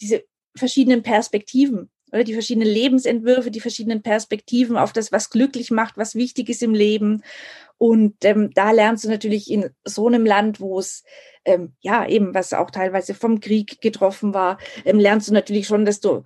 diese 0.00 0.25
verschiedenen 0.54 1.02
Perspektiven, 1.02 1.90
oder? 2.12 2.25
Die 2.25 2.34
verschiedenen 2.34 2.68
Lebensentwürfe, 2.68 3.50
die 3.50 3.60
verschiedenen 3.60 4.02
Perspektiven 4.02 4.76
auf 4.76 4.92
das, 4.92 5.12
was 5.12 5.30
glücklich 5.30 5.70
macht, 5.70 5.96
was 5.96 6.14
wichtig 6.14 6.50
ist 6.50 6.62
im 6.62 6.75
Leben. 6.75 7.22
Und 7.78 8.16
ähm, 8.25 8.50
da 8.52 8.72
lernst 8.72 9.04
du 9.04 9.08
natürlich 9.08 9.50
in 9.50 9.70
so 9.84 10.08
einem 10.08 10.26
Land, 10.26 10.60
wo 10.60 10.78
es 10.78 11.04
ähm, 11.49 11.73
ja 11.81 12.07
eben, 12.07 12.35
was 12.35 12.52
auch 12.52 12.71
teilweise 12.71 13.14
vom 13.14 13.40
Krieg 13.40 13.81
getroffen 13.81 14.35
war, 14.35 14.59
ähm, 14.85 14.99
lernst 14.99 15.28
du 15.28 15.33
natürlich 15.35 15.67
schon, 15.67 15.85
dass 15.85 16.00
du 16.00 16.23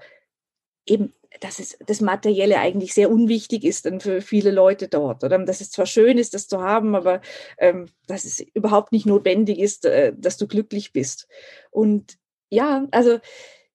eben, 0.86 1.12
dass 1.40 1.58
es 1.58 1.78
das 1.86 2.00
Materielle 2.00 2.58
eigentlich 2.58 2.92
sehr 2.92 3.10
unwichtig 3.10 3.64
ist 3.64 3.86
dann 3.86 4.00
für 4.00 4.20
viele 4.20 4.50
Leute 4.50 4.88
dort. 4.88 5.24
Oder 5.24 5.38
dass 5.38 5.60
es 5.60 5.70
zwar 5.70 5.86
schön 5.86 6.18
ist, 6.18 6.34
das 6.34 6.48
zu 6.48 6.60
haben, 6.60 6.94
aber 6.94 7.20
ähm, 7.58 7.86
dass 8.06 8.24
es 8.24 8.40
überhaupt 8.40 8.92
nicht 8.92 9.06
notwendig 9.06 9.58
ist, 9.58 9.84
äh, 9.84 10.12
dass 10.16 10.36
du 10.36 10.46
glücklich 10.46 10.92
bist. 10.92 11.28
Und 11.70 12.18
ja, 12.50 12.86
also 12.90 13.18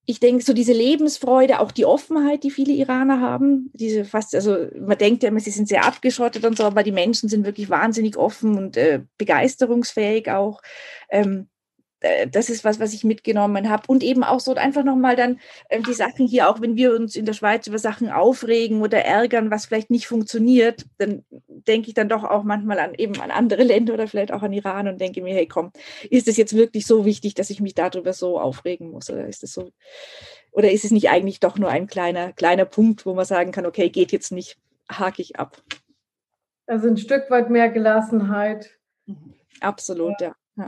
ich 0.10 0.22
denke, 0.22 0.42
so 0.42 0.54
diese 0.54 0.72
Lebensfreude, 0.72 1.60
auch 1.60 1.74
die 1.74 1.86
Offenheit, 1.86 2.44
die 2.46 2.50
viele 2.50 2.72
Iraner 2.72 3.20
haben, 3.20 3.70
diese 3.74 4.06
fast, 4.06 4.34
also 4.36 4.68
man 4.80 4.98
denkt 4.98 5.22
ja 5.22 5.28
immer, 5.28 5.42
sie 5.42 5.52
sind 5.52 5.68
sehr 5.68 5.84
abgeschottet 5.84 6.46
und 6.46 6.58
so, 6.58 6.64
aber 6.64 6.82
die 6.82 6.94
Menschen 6.94 7.28
sind 7.28 7.46
wirklich 7.46 7.70
wahnsinnig 7.70 8.16
offen 8.16 8.58
und 8.58 8.78
äh, 8.78 9.02
begeisterungsfähig 9.18 10.32
auch. 10.32 10.62
Ähm, 11.10 11.50
äh, 11.50 11.57
das 12.32 12.50
ist 12.50 12.64
was, 12.64 12.80
was 12.80 12.94
ich 12.94 13.04
mitgenommen 13.04 13.70
habe. 13.70 13.84
Und 13.88 14.04
eben 14.04 14.24
auch 14.24 14.40
so 14.40 14.54
einfach 14.54 14.84
nochmal 14.84 15.16
dann 15.16 15.40
äh, 15.70 15.82
die 15.82 15.94
Sachen 15.94 16.28
hier, 16.28 16.50
auch 16.50 16.62
wenn 16.62 16.76
wir 16.76 16.94
uns 16.94 17.16
in 17.16 17.26
der 17.26 17.34
Schweiz 17.34 17.66
über 17.68 17.80
Sachen 17.80 18.10
aufregen 18.10 18.82
oder 18.82 19.00
ärgern, 19.00 19.50
was 19.52 19.66
vielleicht 19.66 19.90
nicht 19.90 20.08
funktioniert, 20.08 20.86
dann 20.98 21.24
denke 21.48 21.88
ich 21.88 21.94
dann 21.94 22.10
doch 22.10 22.24
auch 22.24 22.44
manchmal 22.44 22.80
an 22.80 22.94
eben 22.96 23.20
an 23.20 23.32
andere 23.32 23.64
Länder 23.64 23.94
oder 23.94 24.08
vielleicht 24.08 24.32
auch 24.32 24.44
an 24.44 24.54
Iran 24.54 24.88
und 24.88 25.02
denke 25.02 25.22
mir, 25.22 25.34
hey 25.34 25.48
komm, 25.48 25.72
ist 26.10 26.28
es 26.28 26.38
jetzt 26.38 26.56
wirklich 26.56 26.86
so 26.86 27.06
wichtig, 27.06 27.34
dass 27.34 27.50
ich 27.50 27.62
mich 27.62 27.74
darüber 27.74 28.14
so 28.14 28.40
aufregen 28.40 28.92
muss? 28.92 29.10
Oder 29.10 29.28
ist 29.28 29.44
es 29.44 29.54
so, 29.54 29.72
oder 30.52 30.72
ist 30.72 30.86
es 30.86 30.92
nicht 30.92 31.10
eigentlich 31.10 31.40
doch 31.40 31.58
nur 31.58 31.70
ein 31.70 31.88
kleiner, 31.88 32.32
kleiner 32.34 32.66
Punkt, 32.66 33.06
wo 33.06 33.14
man 33.14 33.26
sagen 33.26 33.52
kann, 33.52 33.66
okay, 33.66 33.90
geht 33.90 34.12
jetzt 34.12 34.32
nicht, 34.32 34.58
hake 34.90 35.22
ich 35.22 35.40
ab. 35.40 35.62
Also 36.68 36.88
ein 36.88 36.98
Stück 36.98 37.30
weit 37.30 37.50
mehr 37.50 37.70
Gelassenheit. 37.70 38.70
Mhm. 39.06 39.34
Absolut, 39.62 40.20
ja. 40.22 40.36
ja. 40.58 40.68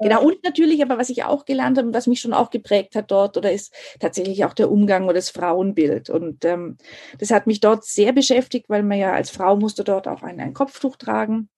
Genau, 0.00 0.22
und 0.24 0.42
natürlich, 0.44 0.82
aber 0.82 0.98
was 0.98 1.10
ich 1.10 1.24
auch 1.24 1.44
gelernt 1.44 1.78
habe, 1.78 1.94
was 1.94 2.06
mich 2.06 2.20
schon 2.20 2.32
auch 2.32 2.50
geprägt 2.50 2.94
hat 2.94 3.10
dort, 3.10 3.36
oder 3.36 3.52
ist 3.52 3.74
tatsächlich 3.98 4.44
auch 4.44 4.54
der 4.54 4.70
Umgang 4.70 5.04
oder 5.04 5.14
das 5.14 5.30
Frauenbild. 5.30 6.10
Und 6.10 6.44
ähm, 6.44 6.76
das 7.18 7.30
hat 7.30 7.46
mich 7.46 7.60
dort 7.60 7.84
sehr 7.84 8.12
beschäftigt, 8.12 8.68
weil 8.68 8.82
man 8.82 8.98
ja 8.98 9.12
als 9.12 9.30
Frau 9.30 9.56
musste 9.56 9.84
dort 9.84 10.08
auch 10.08 10.22
ein, 10.22 10.40
ein 10.40 10.54
Kopftuch 10.54 10.96
tragen. 10.96 11.48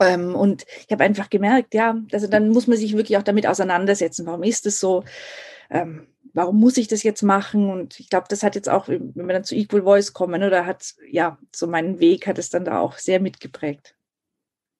Ähm, 0.00 0.34
und 0.34 0.64
ich 0.86 0.92
habe 0.92 1.04
einfach 1.04 1.30
gemerkt, 1.30 1.74
ja, 1.74 1.96
also 2.12 2.26
dann 2.26 2.50
muss 2.50 2.66
man 2.66 2.76
sich 2.76 2.96
wirklich 2.96 3.18
auch 3.18 3.22
damit 3.22 3.46
auseinandersetzen. 3.46 4.26
Warum 4.26 4.42
ist 4.42 4.66
es 4.66 4.80
so? 4.80 5.04
Ähm, 5.70 6.08
warum 6.32 6.60
muss 6.60 6.76
ich 6.76 6.88
das 6.88 7.02
jetzt 7.02 7.22
machen? 7.22 7.70
Und 7.70 7.98
ich 7.98 8.10
glaube, 8.10 8.26
das 8.28 8.42
hat 8.42 8.54
jetzt 8.54 8.68
auch, 8.68 8.88
wenn 8.88 9.14
wir 9.14 9.32
dann 9.32 9.44
zu 9.44 9.54
Equal 9.54 9.82
Voice 9.82 10.12
kommen, 10.12 10.42
oder 10.42 10.66
hat, 10.66 10.94
ja, 11.10 11.38
so 11.54 11.66
meinen 11.66 11.98
Weg 11.98 12.26
hat 12.26 12.38
es 12.38 12.50
dann 12.50 12.64
da 12.64 12.78
auch 12.80 12.98
sehr 12.98 13.20
mitgeprägt. 13.20 13.95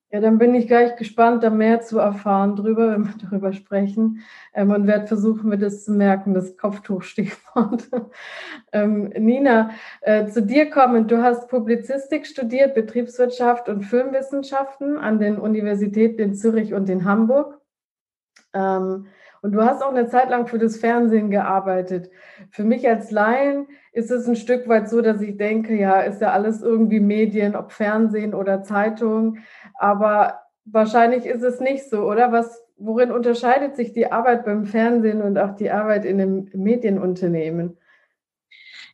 Ja, 0.09 0.21
dann 0.21 0.37
bin 0.37 0.55
ich 0.55 0.67
gleich 0.67 0.95
gespannt, 0.95 1.43
da 1.43 1.49
mehr 1.49 1.81
zu 1.81 1.99
erfahren 1.99 2.55
drüber, 2.55 2.91
wenn 2.91 3.05
wir 3.05 3.13
darüber 3.29 3.51
sprechen. 3.51 4.23
Ähm, 4.53 4.71
und 4.71 4.87
werde 4.87 5.07
versuchen, 5.07 5.49
mir 5.49 5.57
das 5.57 5.83
zu 5.83 5.91
merken, 5.91 6.33
das 6.33 6.55
Kopftuchstichwort. 6.55 7.89
ähm, 8.71 9.09
Nina, 9.17 9.71
äh, 10.01 10.27
zu 10.27 10.41
dir 10.41 10.69
kommen. 10.69 11.07
Du 11.07 11.21
hast 11.21 11.49
Publizistik 11.49 12.25
studiert, 12.25 12.73
Betriebswirtschaft 12.73 13.67
und 13.67 13.83
Filmwissenschaften 13.83 14.97
an 14.97 15.19
den 15.19 15.37
Universitäten 15.37 16.21
in 16.21 16.35
Zürich 16.35 16.73
und 16.73 16.89
in 16.89 17.03
Hamburg. 17.03 17.59
Ähm, 18.53 19.07
und 19.41 19.51
du 19.51 19.63
hast 19.63 19.83
auch 19.83 19.91
eine 19.91 20.07
Zeit 20.07 20.29
lang 20.29 20.47
für 20.47 20.59
das 20.59 20.77
Fernsehen 20.77 21.29
gearbeitet. 21.29 22.09
Für 22.51 22.63
mich 22.63 22.87
als 22.87 23.11
Laien 23.11 23.67
ist 23.91 24.11
es 24.11 24.27
ein 24.27 24.35
Stück 24.35 24.67
weit 24.67 24.89
so, 24.89 25.01
dass 25.01 25.21
ich 25.21 25.37
denke, 25.37 25.75
ja, 25.75 26.01
ist 26.01 26.21
ja 26.21 26.31
alles 26.31 26.61
irgendwie 26.61 26.99
Medien, 26.99 27.55
ob 27.55 27.71
Fernsehen 27.71 28.33
oder 28.33 28.63
Zeitung. 28.63 29.39
Aber 29.75 30.41
wahrscheinlich 30.65 31.25
ist 31.25 31.43
es 31.43 31.59
nicht 31.59 31.89
so, 31.89 32.03
oder? 32.03 32.31
Was, 32.31 32.61
worin 32.77 33.11
unterscheidet 33.11 33.75
sich 33.75 33.93
die 33.93 34.11
Arbeit 34.11 34.45
beim 34.45 34.65
Fernsehen 34.65 35.21
und 35.21 35.37
auch 35.37 35.55
die 35.55 35.71
Arbeit 35.71 36.05
in 36.05 36.21
einem 36.21 36.49
Medienunternehmen? 36.53 37.77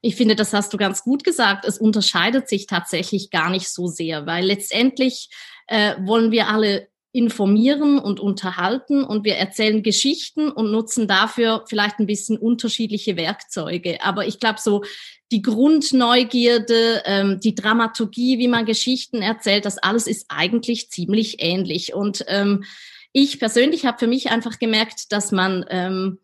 Ich 0.01 0.17
finde, 0.17 0.35
das 0.35 0.51
hast 0.51 0.73
du 0.73 0.77
ganz 0.77 1.03
gut 1.03 1.23
gesagt. 1.23 1.65
Es 1.65 1.77
unterscheidet 1.77 2.50
sich 2.50 2.67
tatsächlich 2.67 3.31
gar 3.31 3.50
nicht 3.50 3.69
so 3.69 3.88
sehr, 3.88 4.25
weil 4.25 4.45
letztendlich 4.45 5.29
äh, 5.67 5.95
wollen 6.01 6.31
wir 6.31 6.50
alle 6.50 6.88
informieren 7.13 8.00
und 8.00 8.20
unterhalten 8.20 9.03
und 9.03 9.24
wir 9.24 9.36
erzählen 9.36 9.84
Geschichten 9.84 10.50
und 10.50 10.72
nutzen 10.72 11.08
dafür 11.08 11.63
vielleicht 11.70 12.00
ein 12.00 12.08
bisschen 12.08 12.38
unterschiedliche 12.38 13.15
Werkzeuge. 13.15 14.03
Aber 14.03 14.25
ich 14.25 14.39
glaube, 14.39 14.60
so 14.60 14.84
die 15.32 15.43
Grundneugierde, 15.43 17.03
ähm, 17.05 17.39
die 17.39 17.53
Dramaturgie, 17.53 18.39
wie 18.39 18.48
man 18.48 18.65
Geschichten 18.65 19.22
erzählt, 19.22 19.65
das 19.65 19.77
alles 19.77 20.08
ist 20.08 20.25
eigentlich 20.29 20.89
ziemlich 20.89 21.36
ähnlich. 21.38 21.93
Und 21.93 22.25
ähm, 22.27 22.63
ich 23.12 23.39
persönlich 23.39 23.86
habe 23.86 24.00
für 24.00 24.08
mich 24.08 24.32
einfach 24.32 24.58
gemerkt, 24.58 25.12
dass 25.12 25.32
man 25.32 25.65
ähm, 25.70 26.17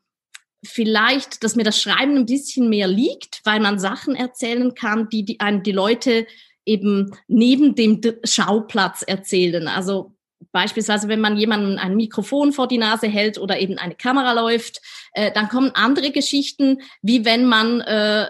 vielleicht, 0.65 1.43
dass 1.43 1.55
mir 1.55 1.63
das 1.63 1.79
Schreiben 1.79 2.17
ein 2.17 2.25
bisschen 2.25 2.67
mehr 2.67 2.87
liegt, 2.87 3.41
weil 3.43 3.59
man 3.59 3.77
Sachen 3.77 4.15
erzählen 4.15 4.73
kann, 4.73 5.07
die 5.09 5.23
die, 5.23 5.37
die 5.63 5.71
Leute 5.71 6.25
eben 6.65 7.15
neben 7.27 7.75
dem 7.75 8.01
Schauplatz 8.23 9.03
erzählen. 9.03 9.67
Also 9.67 10.15
beispielsweise, 10.51 11.07
wenn 11.07 11.21
man 11.21 11.37
jemandem 11.37 11.77
ein 11.77 11.95
Mikrofon 11.95 12.53
vor 12.53 12.67
die 12.67 12.77
Nase 12.77 13.07
hält 13.07 13.37
oder 13.37 13.59
eben 13.59 13.77
eine 13.77 13.95
Kamera 13.95 14.33
läuft, 14.33 14.81
äh, 15.13 15.31
dann 15.31 15.49
kommen 15.49 15.71
andere 15.73 16.11
Geschichten, 16.11 16.81
wie 17.01 17.25
wenn 17.25 17.45
man 17.45 17.81
äh, 17.81 18.27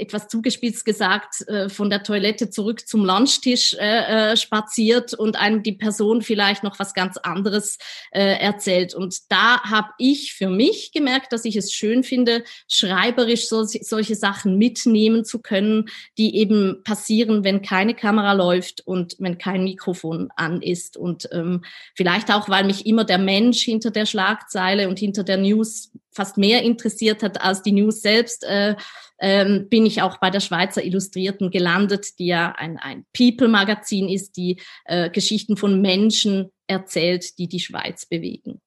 etwas 0.00 0.28
zugespitzt 0.28 0.84
gesagt, 0.84 1.46
äh, 1.48 1.68
von 1.68 1.90
der 1.90 2.02
Toilette 2.02 2.50
zurück 2.50 2.88
zum 2.88 3.04
Lunchtisch 3.04 3.74
äh, 3.74 4.32
äh, 4.32 4.36
spaziert 4.36 5.14
und 5.14 5.36
einem 5.36 5.62
die 5.62 5.72
Person 5.72 6.22
vielleicht 6.22 6.62
noch 6.62 6.78
was 6.78 6.94
ganz 6.94 7.16
anderes 7.16 7.78
äh, 8.10 8.38
erzählt. 8.38 8.94
Und 8.94 9.30
da 9.30 9.62
habe 9.62 9.90
ich 9.98 10.34
für 10.34 10.48
mich 10.48 10.92
gemerkt, 10.92 11.32
dass 11.32 11.44
ich 11.44 11.56
es 11.56 11.72
schön 11.72 12.02
finde, 12.02 12.44
schreiberisch 12.68 13.48
so, 13.48 13.64
solche 13.64 14.14
Sachen 14.14 14.58
mitnehmen 14.58 15.24
zu 15.24 15.40
können, 15.40 15.88
die 16.18 16.36
eben 16.36 16.82
passieren, 16.84 17.44
wenn 17.44 17.62
keine 17.62 17.94
Kamera 17.94 18.32
läuft 18.32 18.86
und 18.86 19.16
wenn 19.18 19.38
kein 19.38 19.64
Mikrofon 19.64 20.30
an 20.36 20.62
ist. 20.62 20.96
Und 20.96 21.28
ähm, 21.32 21.64
vielleicht 21.94 22.32
auch, 22.32 22.48
weil 22.48 22.64
mich 22.64 22.86
immer 22.86 23.04
der 23.04 23.18
Mensch 23.18 23.62
hinter 23.62 23.90
der 23.90 24.06
Schlagzeile 24.06 24.88
und 24.88 24.98
hinter 24.98 25.24
der 25.24 25.36
News 25.36 25.90
fast 26.12 26.36
mehr 26.36 26.62
interessiert 26.62 27.22
hat 27.22 27.40
als 27.40 27.62
die 27.62 27.72
News 27.72 28.02
selbst, 28.02 28.44
äh, 28.44 28.76
ähm, 29.20 29.68
bin 29.68 29.86
ich 29.86 30.02
auch 30.02 30.18
bei 30.18 30.30
der 30.30 30.40
Schweizer 30.40 30.82
Illustrierten 30.82 31.50
gelandet, 31.50 32.18
die 32.18 32.26
ja 32.26 32.54
ein, 32.56 32.78
ein 32.78 33.04
People-Magazin 33.16 34.08
ist, 34.08 34.36
die 34.36 34.60
äh, 34.86 35.10
Geschichten 35.10 35.56
von 35.56 35.80
Menschen 35.80 36.50
erzählt, 36.66 37.38
die 37.38 37.48
die 37.48 37.60
Schweiz 37.60 38.06
bewegen. 38.06 38.60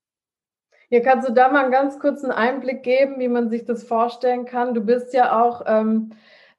Hier 0.89 1.01
kannst 1.01 1.27
du 1.27 1.33
da 1.33 1.49
mal 1.49 1.63
einen 1.63 1.71
ganz 1.71 1.97
kurzen 1.97 2.29
Einblick 2.29 2.83
geben, 2.83 3.19
wie 3.19 3.27
man 3.27 3.49
sich 3.49 3.65
das 3.65 3.83
vorstellen 3.83 4.45
kann. 4.45 4.75
Du 4.75 4.81
bist 4.81 5.13
ja 5.13 5.41
auch 5.41 5.63
ähm, 5.65 6.11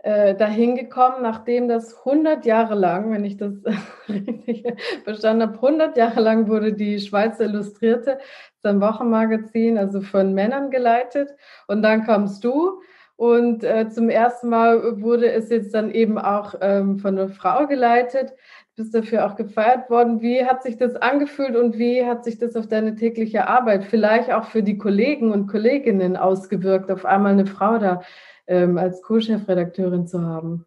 äh, 0.04 0.34
dahin 0.34 0.76
gekommen, 0.76 1.22
nachdem 1.22 1.66
das 1.66 1.98
100 2.00 2.44
Jahre 2.44 2.74
lang, 2.74 3.10
wenn 3.10 3.24
ich 3.24 3.38
das 3.38 3.54
richtig 4.08 4.64
verstanden 5.02 5.44
habe, 5.44 5.54
100 5.54 5.96
Jahre 5.96 6.20
lang 6.20 6.46
wurde 6.46 6.74
die 6.74 6.98
Schweizer 7.00 7.44
Illustrierte, 7.44 8.18
sein 8.62 8.82
Wochenmagazin, 8.82 9.78
also 9.78 10.02
von 10.02 10.34
Männern 10.34 10.70
geleitet. 10.70 11.30
Und 11.68 11.80
dann 11.80 12.04
kamst 12.04 12.44
du 12.44 12.82
und 13.16 13.64
äh, 13.64 13.88
zum 13.88 14.10
ersten 14.10 14.50
Mal 14.50 15.00
wurde 15.00 15.32
es 15.32 15.48
jetzt 15.48 15.72
dann 15.72 15.90
eben 15.90 16.18
auch 16.18 16.54
ähm, 16.60 16.98
von 16.98 17.18
einer 17.18 17.30
Frau 17.30 17.66
geleitet. 17.66 18.34
Du 18.76 18.82
bist 18.82 18.94
dafür 18.94 19.24
auch 19.24 19.36
gefeiert 19.36 19.88
worden. 19.88 20.20
Wie 20.20 20.44
hat 20.44 20.64
sich 20.64 20.76
das 20.76 20.96
angefühlt 20.96 21.56
und 21.56 21.78
wie 21.78 22.04
hat 22.04 22.24
sich 22.24 22.38
das 22.38 22.56
auf 22.56 22.66
deine 22.66 22.96
tägliche 22.96 23.46
Arbeit, 23.46 23.84
vielleicht 23.84 24.30
auch 24.30 24.44
für 24.44 24.62
die 24.62 24.76
Kollegen 24.76 25.32
und 25.32 25.46
Kolleginnen 25.46 26.18
ausgewirkt, 26.18 26.90
auf 26.90 27.06
einmal 27.06 27.32
eine 27.32 27.46
Frau 27.46 27.78
da 27.78 28.02
ähm, 28.46 28.78
als 28.78 29.02
Co-Chefredakteurin 29.02 30.06
zu 30.06 30.22
haben? 30.22 30.66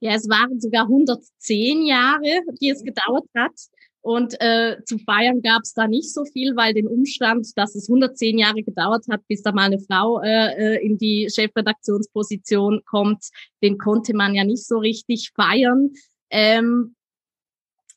Ja, 0.00 0.12
es 0.12 0.28
waren 0.28 0.60
sogar 0.60 0.84
110 0.84 1.86
Jahre, 1.86 2.42
die 2.60 2.70
es 2.70 2.82
gedauert 2.82 3.26
hat. 3.34 3.52
Und 4.02 4.40
äh, 4.40 4.76
zu 4.84 4.98
feiern 4.98 5.42
gab 5.42 5.62
es 5.64 5.74
da 5.74 5.88
nicht 5.88 6.12
so 6.12 6.24
viel, 6.24 6.54
weil 6.54 6.74
den 6.74 6.86
Umstand, 6.86 7.48
dass 7.56 7.74
es 7.74 7.88
110 7.88 8.38
Jahre 8.38 8.62
gedauert 8.62 9.04
hat, 9.10 9.22
bis 9.26 9.42
da 9.42 9.50
mal 9.50 9.64
eine 9.64 9.80
Frau 9.80 10.20
äh, 10.20 10.76
äh, 10.76 10.86
in 10.86 10.96
die 10.96 11.28
Chefredaktionsposition 11.28 12.82
kommt, 12.84 13.24
den 13.62 13.78
konnte 13.78 14.14
man 14.14 14.34
ja 14.34 14.44
nicht 14.44 14.64
so 14.64 14.78
richtig 14.78 15.32
feiern. 15.34 15.90
Ähm, 16.30 16.95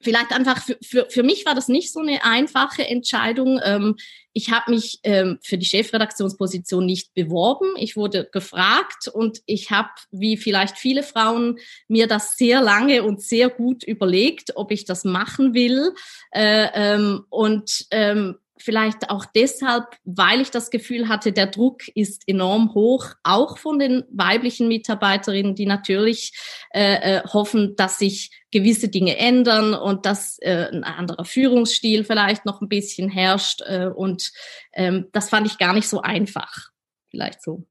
vielleicht 0.01 0.31
einfach 0.31 0.63
für, 0.63 0.77
für, 0.81 1.07
für 1.09 1.23
mich 1.23 1.45
war 1.45 1.55
das 1.55 1.67
nicht 1.67 1.91
so 1.91 1.99
eine 1.99 2.23
einfache 2.23 2.87
Entscheidung. 2.87 3.59
Ähm, 3.63 3.95
ich 4.33 4.51
habe 4.51 4.71
mich 4.71 4.99
ähm, 5.03 5.39
für 5.41 5.57
die 5.57 5.65
Chefredaktionsposition 5.65 6.85
nicht 6.85 7.13
beworben. 7.13 7.73
Ich 7.77 7.97
wurde 7.97 8.29
gefragt 8.31 9.07
und 9.11 9.41
ich 9.45 9.71
habe, 9.71 9.89
wie 10.11 10.37
vielleicht 10.37 10.77
viele 10.77 11.03
Frauen, 11.03 11.59
mir 11.87 12.07
das 12.07 12.37
sehr 12.37 12.61
lange 12.61 13.03
und 13.03 13.21
sehr 13.21 13.49
gut 13.49 13.83
überlegt, 13.83 14.55
ob 14.55 14.71
ich 14.71 14.85
das 14.85 15.03
machen 15.03 15.53
will. 15.53 15.93
Äh, 16.31 16.67
ähm, 16.73 17.25
und 17.29 17.87
ähm, 17.91 18.37
vielleicht 18.61 19.09
auch 19.09 19.25
deshalb, 19.25 19.85
weil 20.03 20.41
ich 20.41 20.51
das 20.51 20.69
Gefühl 20.69 21.07
hatte, 21.07 21.31
der 21.31 21.47
Druck 21.47 21.87
ist 21.95 22.23
enorm 22.27 22.73
hoch, 22.73 23.07
auch 23.23 23.57
von 23.57 23.79
den 23.79 24.03
weiblichen 24.09 24.67
Mitarbeiterinnen, 24.67 25.55
die 25.55 25.65
natürlich 25.65 26.33
äh, 26.73 27.17
äh, 27.17 27.23
hoffen, 27.23 27.75
dass 27.75 27.99
sich 27.99 28.31
gewisse 28.51 28.89
Dinge 28.89 29.17
ändern 29.17 29.73
und 29.73 30.05
dass 30.05 30.37
äh, 30.39 30.69
ein 30.71 30.83
anderer 30.83 31.25
Führungsstil 31.25 32.03
vielleicht 32.03 32.45
noch 32.45 32.61
ein 32.61 32.69
bisschen 32.69 33.09
herrscht. 33.09 33.61
Äh, 33.65 33.87
und 33.87 34.31
ähm, 34.73 35.07
das 35.11 35.29
fand 35.29 35.47
ich 35.47 35.57
gar 35.57 35.73
nicht 35.73 35.87
so 35.87 36.01
einfach, 36.01 36.69
vielleicht 37.09 37.41
so 37.41 37.63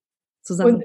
zusammen. 0.42 0.76
Und 0.76 0.84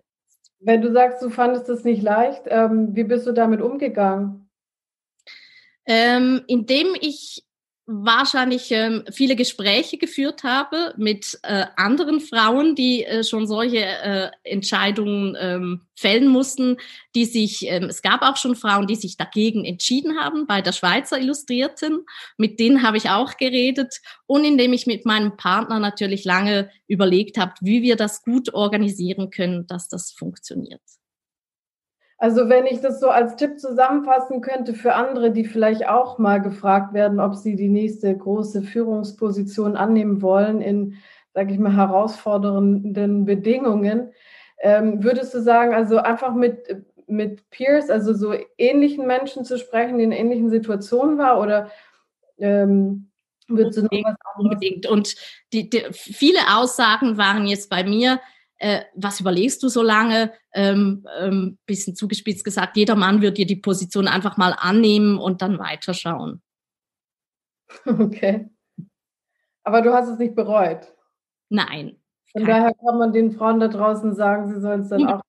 wenn 0.59 0.81
du 0.81 0.91
sagst, 0.91 1.21
du 1.21 1.29
fandest 1.29 1.67
das 1.69 1.83
nicht 1.83 2.01
leicht, 2.01 2.43
ähm, 2.47 2.95
wie 2.95 3.03
bist 3.03 3.27
du 3.27 3.31
damit 3.33 3.61
umgegangen? 3.61 4.49
Ähm, 5.85 6.41
indem 6.47 6.95
ich 6.99 7.43
wahrscheinlich 7.85 8.71
ähm, 8.71 9.03
viele 9.11 9.35
Gespräche 9.35 9.97
geführt 9.97 10.43
habe 10.43 10.93
mit 10.95 11.37
äh, 11.43 11.65
anderen 11.75 12.21
Frauen, 12.21 12.75
die 12.75 13.03
äh, 13.03 13.23
schon 13.23 13.45
solche 13.45 13.83
äh, 13.83 14.31
Entscheidungen 14.43 15.35
ähm, 15.37 15.81
fällen 15.93 16.27
mussten, 16.27 16.77
die 17.13 17.25
sich, 17.25 17.67
ähm, 17.67 17.83
es 17.83 18.01
gab 18.01 18.21
auch 18.21 18.37
schon 18.37 18.55
Frauen, 18.55 18.87
die 18.87 18.95
sich 18.95 19.17
dagegen 19.17 19.65
entschieden 19.65 20.17
haben 20.17 20.47
bei 20.47 20.61
der 20.61 20.71
Schweizer 20.71 21.19
Illustrierten. 21.19 22.05
Mit 22.37 22.59
denen 22.59 22.83
habe 22.83 22.97
ich 22.97 23.09
auch 23.09 23.35
geredet 23.35 23.99
und 24.27 24.45
indem 24.45 24.71
ich 24.71 24.87
mit 24.87 25.05
meinem 25.05 25.35
Partner 25.35 25.79
natürlich 25.79 26.23
lange 26.23 26.69
überlegt 26.87 27.37
habe, 27.37 27.53
wie 27.59 27.81
wir 27.81 27.97
das 27.97 28.23
gut 28.23 28.53
organisieren 28.53 29.29
können, 29.29 29.67
dass 29.67 29.89
das 29.89 30.11
funktioniert. 30.11 30.81
Also 32.17 32.47
wenn 32.47 32.65
ich 32.65 32.79
das 32.79 32.99
so 32.99 33.09
als 33.09 33.35
Tipp 33.35 33.59
zusammenfassen 33.59 34.41
könnte 34.41 34.73
für 34.73 34.93
andere, 34.93 35.31
die 35.31 35.45
vielleicht 35.45 35.87
auch 35.87 36.19
mal 36.19 36.41
gefragt 36.41 36.93
werden, 36.93 37.19
ob 37.19 37.35
sie 37.35 37.55
die 37.55 37.69
nächste 37.69 38.15
große 38.15 38.61
Führungsposition 38.61 39.75
annehmen 39.75 40.21
wollen 40.21 40.61
in, 40.61 40.95
sage 41.33 41.53
ich 41.53 41.59
mal, 41.59 41.75
herausfordernden 41.75 43.25
Bedingungen, 43.25 44.11
ähm, 44.59 45.03
würdest 45.03 45.33
du 45.33 45.41
sagen, 45.41 45.73
also 45.73 45.97
einfach 45.97 46.33
mit, 46.33 46.85
mit 47.07 47.49
Peers, 47.49 47.89
also 47.89 48.13
so 48.13 48.33
ähnlichen 48.57 49.05
Menschen 49.05 49.43
zu 49.43 49.57
sprechen, 49.57 49.97
die 49.97 50.05
in 50.05 50.11
ähnlichen 50.11 50.49
Situationen 50.49 51.17
war 51.17 51.41
oder 51.41 51.69
ähm, 52.37 53.09
würdest 53.47 53.77
du 53.77 53.81
noch 53.83 53.91
was 53.91 54.15
Unbedingt. 54.37 54.87
Und 54.87 55.15
die, 55.51 55.69
die, 55.69 55.83
viele 55.91 56.39
Aussagen 56.55 57.17
waren 57.17 57.45
jetzt 57.45 57.69
bei 57.69 57.83
mir, 57.83 58.19
äh, 58.57 58.81
was 58.95 59.19
überlegst 59.19 59.61
du 59.63 59.67
so 59.67 59.81
lange? 59.81 60.33
Ähm, 60.53 61.05
ähm, 61.19 61.57
bisschen 61.65 61.95
zugespitzt 61.95 62.43
gesagt, 62.43 62.77
jeder 62.77 62.95
Mann 62.95 63.21
wird 63.21 63.37
dir 63.37 63.45
die 63.45 63.55
Position 63.55 64.07
einfach 64.07 64.37
mal 64.37 64.55
annehmen 64.57 65.17
und 65.17 65.41
dann 65.41 65.59
weiterschauen. 65.59 66.41
Okay. 67.85 68.49
Aber 69.63 69.81
du 69.81 69.93
hast 69.93 70.09
es 70.09 70.19
nicht 70.19 70.35
bereut? 70.35 70.93
Nein. 71.49 71.97
Von 72.33 72.45
daher 72.45 72.73
kann 72.73 72.97
man 72.97 73.13
den 73.13 73.31
Frauen 73.31 73.59
da 73.59 73.67
draußen 73.67 74.15
sagen, 74.15 74.53
sie 74.53 74.59
sollen 74.59 74.81
es 74.81 74.89
dann 74.89 75.07
auch 75.07 75.21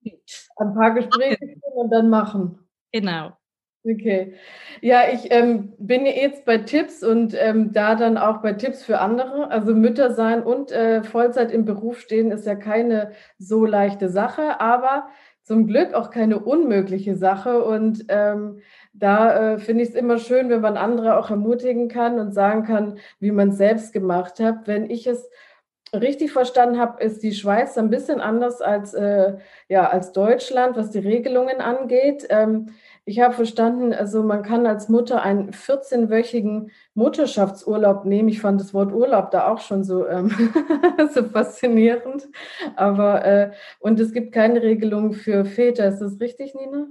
ein 0.57 0.75
paar 0.75 0.93
Gespräche 0.93 1.39
führen 1.39 1.75
und 1.75 1.91
dann 1.91 2.11
machen. 2.11 2.59
Genau. 2.93 3.37
Okay. 3.87 4.33
Ja, 4.81 5.03
ich 5.13 5.31
ähm, 5.31 5.75
bin 5.79 6.07
jetzt 6.07 6.47
bei 6.47 6.57
Tipps 6.59 7.03
und 7.03 7.35
ähm, 7.39 7.71
da 7.73 7.95
dann 7.97 8.17
auch 8.17 8.39
bei 8.41 8.55
Tipps 8.55 8.83
für 8.83 8.99
andere. 8.99 9.51
Also 9.51 9.75
Mütter 9.75 10.15
sein 10.15 10.43
und 10.43 10.73
äh, 10.73 11.03
Vollzeit 11.03 11.53
im 11.53 11.67
Beruf 11.67 12.01
stehen 12.01 12.31
ist 12.31 12.47
ja 12.47 12.55
keine 12.55 13.13
so 13.39 13.67
leichte 13.67 14.09
Sache, 14.09 14.59
aber 14.59 15.09
zum 15.43 15.67
Glück 15.67 15.93
auch 15.93 16.11
keine 16.11 16.39
unmögliche 16.39 17.15
Sache. 17.15 17.63
Und 17.63 18.07
ähm, 18.09 18.61
da 18.95 19.55
äh, 19.55 19.59
finde 19.59 19.83
ich 19.83 19.91
es 19.91 19.95
immer 19.95 20.17
schön, 20.19 20.49
wenn 20.49 20.63
man 20.63 20.79
andere 20.79 21.19
auch 21.19 21.29
ermutigen 21.31 21.89
kann 21.89 22.19
und 22.19 22.33
sagen 22.33 22.63
kann, 22.65 22.97
wie 23.21 23.33
man 23.33 23.51
es 23.51 23.59
selbst 23.59 23.93
gemacht 23.93 24.41
hat. 24.41 24.67
Wenn 24.67 24.89
ich 24.89 25.07
es 25.07 25.29
richtig 25.93 26.33
verstanden 26.33 26.79
habe, 26.81 27.03
ist 27.03 27.23
die 27.23 27.33
Schweiz 27.35 27.79
ein 27.79 27.91
bisschen 27.91 28.21
anders 28.21 28.61
als, 28.61 28.95
äh, 28.95 29.35
ja, 29.69 29.89
als 29.89 30.13
Deutschland, 30.13 30.77
was 30.77 30.91
die 30.91 30.99
Regelungen 30.99 31.61
angeht. 31.61 32.27
Ähm, 32.31 32.71
ich 33.07 33.21
habe 33.21 33.35
verstanden, 33.35 33.93
also 33.93 34.23
man 34.23 34.43
kann 34.43 34.67
als 34.67 34.89
Mutter 34.89 35.23
einen 35.23 35.51
14-wöchigen 35.51 36.71
Mutterschaftsurlaub 36.95 38.07
nehmen. 38.07 38.31
Ich 38.31 38.41
fand 38.41 38.61
das 38.61 38.73
Wort 38.73 38.93
Urlaub 38.93 39.31
da 39.31 39.49
auch 39.49 39.61
schon 39.61 39.85
so, 39.85 40.07
ähm, 40.07 40.31
so 41.15 41.23
faszinierend. 41.25 42.27
Aber 42.77 43.25
äh, 43.25 43.53
und 43.79 44.01
es 44.01 44.13
gibt 44.13 44.33
keine 44.33 44.63
Regelung 44.63 45.13
für 45.13 45.45
Väter. 45.45 45.89
Ist 45.89 46.01
das 46.01 46.19
richtig, 46.19 46.55
Nina? 46.55 46.87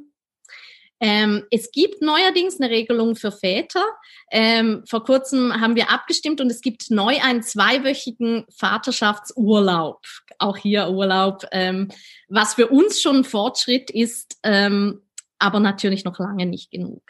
Ähm, 1.00 1.44
es 1.50 1.72
gibt 1.72 2.02
neuerdings 2.02 2.62
eine 2.62 2.70
Regelung 2.70 3.16
für 3.16 3.32
Väter. 3.32 3.84
Ähm, 4.32 4.84
vor 4.88 5.04
kurzem 5.04 5.60
haben 5.60 5.76
wir 5.76 5.90
abgestimmt 5.90 6.40
und 6.40 6.50
es 6.50 6.62
gibt 6.62 6.92
neu 6.92 7.18
einen 7.22 7.42
zweiwöchigen 7.42 8.46
Vaterschaftsurlaub. 8.56 10.00
Auch 10.38 10.58
hier 10.58 10.90
Urlaub, 10.90 11.44
ähm, 11.52 11.90
was 12.30 12.54
für 12.54 12.68
uns 12.68 13.02
schon 13.02 13.18
ein 13.18 13.24
Fortschritt 13.24 13.90
ist, 13.90 14.38
ähm, 14.44 15.02
aber 15.44 15.60
natürlich 15.60 16.06
noch 16.06 16.20
lange 16.20 16.46
nicht 16.46 16.72
genug. 16.72 17.04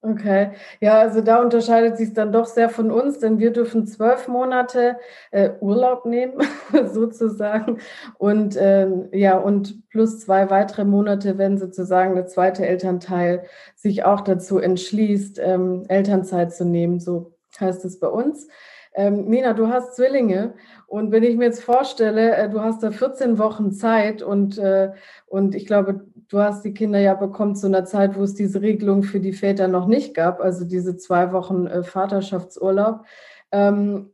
Okay, 0.00 0.52
ja, 0.80 1.00
also 1.00 1.20
da 1.22 1.42
unterscheidet 1.42 1.96
sich 1.96 2.12
dann 2.12 2.30
doch 2.30 2.46
sehr 2.46 2.70
von 2.70 2.92
uns, 2.92 3.18
denn 3.18 3.40
wir 3.40 3.52
dürfen 3.52 3.84
zwölf 3.84 4.28
Monate 4.28 4.96
äh, 5.32 5.50
Urlaub 5.60 6.06
nehmen, 6.06 6.40
sozusagen, 6.92 7.78
und 8.16 8.56
ähm, 8.60 9.08
ja, 9.12 9.36
und 9.36 9.88
plus 9.88 10.20
zwei 10.20 10.50
weitere 10.50 10.84
Monate, 10.84 11.36
wenn 11.36 11.58
sozusagen 11.58 12.14
der 12.14 12.26
zweite 12.26 12.64
Elternteil 12.64 13.42
sich 13.74 14.04
auch 14.04 14.20
dazu 14.20 14.58
entschließt, 14.60 15.40
ähm, 15.42 15.82
Elternzeit 15.88 16.54
zu 16.54 16.64
nehmen, 16.64 17.00
so 17.00 17.34
heißt 17.58 17.84
es 17.84 17.98
bei 17.98 18.08
uns. 18.08 18.46
Ähm, 18.94 19.26
Nina, 19.26 19.52
du 19.52 19.68
hast 19.68 19.96
Zwillinge 19.96 20.54
und 20.86 21.12
wenn 21.12 21.22
ich 21.22 21.36
mir 21.36 21.46
jetzt 21.46 21.62
vorstelle, 21.62 22.34
äh, 22.34 22.48
du 22.48 22.60
hast 22.60 22.82
da 22.82 22.90
14 22.90 23.38
Wochen 23.38 23.72
Zeit 23.72 24.22
und, 24.22 24.58
äh, 24.58 24.92
und 25.26 25.54
ich 25.54 25.66
glaube, 25.66 26.06
du 26.28 26.40
hast 26.40 26.64
die 26.64 26.74
Kinder 26.74 26.98
ja 26.98 27.14
bekommen 27.14 27.56
zu 27.56 27.66
einer 27.66 27.84
Zeit, 27.84 28.16
wo 28.16 28.22
es 28.22 28.34
diese 28.34 28.60
Regelung 28.62 29.02
für 29.02 29.20
die 29.20 29.32
Väter 29.32 29.68
noch 29.68 29.86
nicht 29.86 30.14
gab, 30.14 30.40
also 30.40 30.64
diese 30.64 30.96
zwei 30.96 31.32
Wochen 31.32 31.66
äh, 31.66 31.82
Vaterschaftsurlaub. 31.82 33.04
Ähm, 33.52 34.10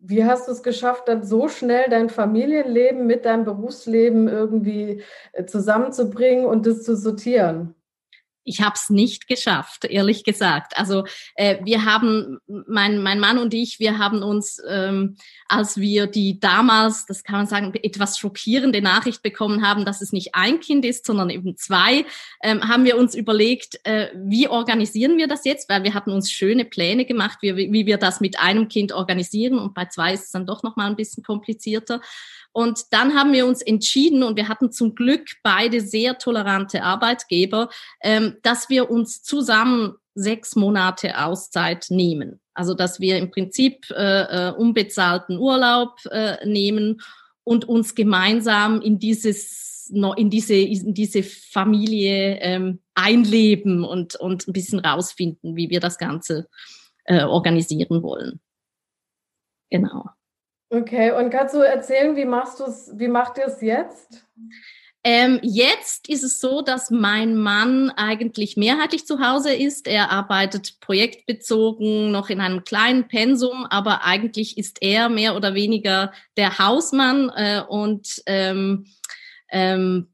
wie 0.00 0.24
hast 0.24 0.48
du 0.48 0.52
es 0.52 0.62
geschafft, 0.62 1.08
dann 1.08 1.24
so 1.24 1.48
schnell 1.48 1.86
dein 1.90 2.08
Familienleben 2.08 3.06
mit 3.06 3.24
deinem 3.24 3.44
Berufsleben 3.44 4.28
irgendwie 4.28 5.02
äh, 5.32 5.44
zusammenzubringen 5.44 6.46
und 6.46 6.66
das 6.66 6.82
zu 6.82 6.96
sortieren? 6.96 7.74
Ich 8.48 8.62
habe 8.62 8.74
es 8.76 8.90
nicht 8.90 9.28
geschafft, 9.28 9.84
ehrlich 9.84 10.24
gesagt. 10.24 10.76
Also 10.76 11.04
äh, 11.34 11.58
wir 11.64 11.84
haben, 11.84 12.38
mein, 12.66 13.02
mein 13.02 13.20
Mann 13.20 13.38
und 13.38 13.52
ich, 13.54 13.78
wir 13.78 13.98
haben 13.98 14.22
uns, 14.22 14.60
ähm, 14.68 15.16
als 15.48 15.76
wir 15.76 16.06
die 16.06 16.40
damals, 16.40 17.06
das 17.06 17.22
kann 17.22 17.36
man 17.36 17.46
sagen, 17.46 17.72
etwas 17.82 18.18
schockierende 18.18 18.80
Nachricht 18.80 19.22
bekommen 19.22 19.66
haben, 19.66 19.84
dass 19.84 20.00
es 20.00 20.12
nicht 20.12 20.34
ein 20.34 20.60
Kind 20.60 20.84
ist, 20.84 21.04
sondern 21.04 21.30
eben 21.30 21.56
zwei, 21.56 22.04
ähm, 22.42 22.66
haben 22.66 22.84
wir 22.84 22.96
uns 22.96 23.14
überlegt, 23.14 23.80
äh, 23.84 24.08
wie 24.14 24.48
organisieren 24.48 25.18
wir 25.18 25.28
das 25.28 25.44
jetzt? 25.44 25.68
Weil 25.68 25.84
wir 25.84 25.94
hatten 25.94 26.12
uns 26.12 26.32
schöne 26.32 26.64
Pläne 26.64 27.04
gemacht, 27.04 27.38
wie, 27.42 27.56
wie 27.56 27.86
wir 27.86 27.98
das 27.98 28.20
mit 28.20 28.40
einem 28.40 28.68
Kind 28.68 28.92
organisieren 28.92 29.58
und 29.58 29.74
bei 29.74 29.84
zwei 29.86 30.14
ist 30.14 30.24
es 30.24 30.30
dann 30.30 30.46
doch 30.46 30.62
noch 30.62 30.76
mal 30.76 30.86
ein 30.86 30.96
bisschen 30.96 31.22
komplizierter. 31.22 32.00
Und 32.52 32.80
dann 32.90 33.14
haben 33.14 33.32
wir 33.32 33.46
uns 33.46 33.62
entschieden, 33.62 34.22
und 34.22 34.36
wir 34.36 34.48
hatten 34.48 34.72
zum 34.72 34.94
Glück 34.94 35.26
beide 35.42 35.80
sehr 35.80 36.18
tolerante 36.18 36.82
Arbeitgeber, 36.82 37.68
ähm, 38.02 38.36
dass 38.42 38.68
wir 38.68 38.90
uns 38.90 39.22
zusammen 39.22 39.94
sechs 40.14 40.56
Monate 40.56 41.18
Auszeit 41.18 41.86
nehmen. 41.90 42.40
Also 42.54 42.74
dass 42.74 42.98
wir 42.98 43.18
im 43.18 43.30
Prinzip 43.30 43.88
äh, 43.90 44.48
äh, 44.48 44.52
unbezahlten 44.52 45.38
Urlaub 45.38 46.04
äh, 46.10 46.44
nehmen 46.44 47.00
und 47.44 47.66
uns 47.66 47.94
gemeinsam 47.94 48.80
in 48.82 48.98
dieses 48.98 49.90
in 49.90 50.28
diese 50.28 50.54
in 50.54 50.92
diese 50.92 51.22
Familie 51.22 52.38
ähm, 52.40 52.80
einleben 52.94 53.84
und 53.84 54.16
und 54.16 54.46
ein 54.46 54.52
bisschen 54.52 54.80
rausfinden, 54.80 55.56
wie 55.56 55.70
wir 55.70 55.80
das 55.80 55.96
Ganze 55.96 56.48
äh, 57.04 57.22
organisieren 57.22 58.02
wollen. 58.02 58.40
Genau. 59.70 60.10
Okay, 60.70 61.12
und 61.12 61.30
kannst 61.30 61.54
du 61.54 61.60
erzählen, 61.60 62.14
wie 62.14 62.26
machst 62.26 62.60
du 62.60 62.64
es, 62.64 62.90
wie 62.94 63.08
macht 63.08 63.38
ihr 63.38 63.46
es 63.46 63.60
jetzt? 63.62 64.24
Ähm, 65.04 65.38
jetzt 65.42 66.08
ist 66.08 66.22
es 66.22 66.40
so, 66.40 66.60
dass 66.60 66.90
mein 66.90 67.36
Mann 67.36 67.90
eigentlich 67.90 68.56
mehrheitlich 68.56 69.06
zu 69.06 69.20
Hause 69.20 69.54
ist. 69.54 69.86
Er 69.86 70.10
arbeitet 70.10 70.80
projektbezogen 70.80 72.10
noch 72.10 72.28
in 72.28 72.40
einem 72.40 72.64
kleinen 72.64 73.08
Pensum, 73.08 73.64
aber 73.70 74.04
eigentlich 74.04 74.58
ist 74.58 74.82
er 74.82 75.08
mehr 75.08 75.36
oder 75.36 75.54
weniger 75.54 76.12
der 76.36 76.58
Hausmann 76.58 77.30
äh, 77.34 77.62
und 77.66 78.22
ähm, 78.26 78.86
ähm, 79.50 80.08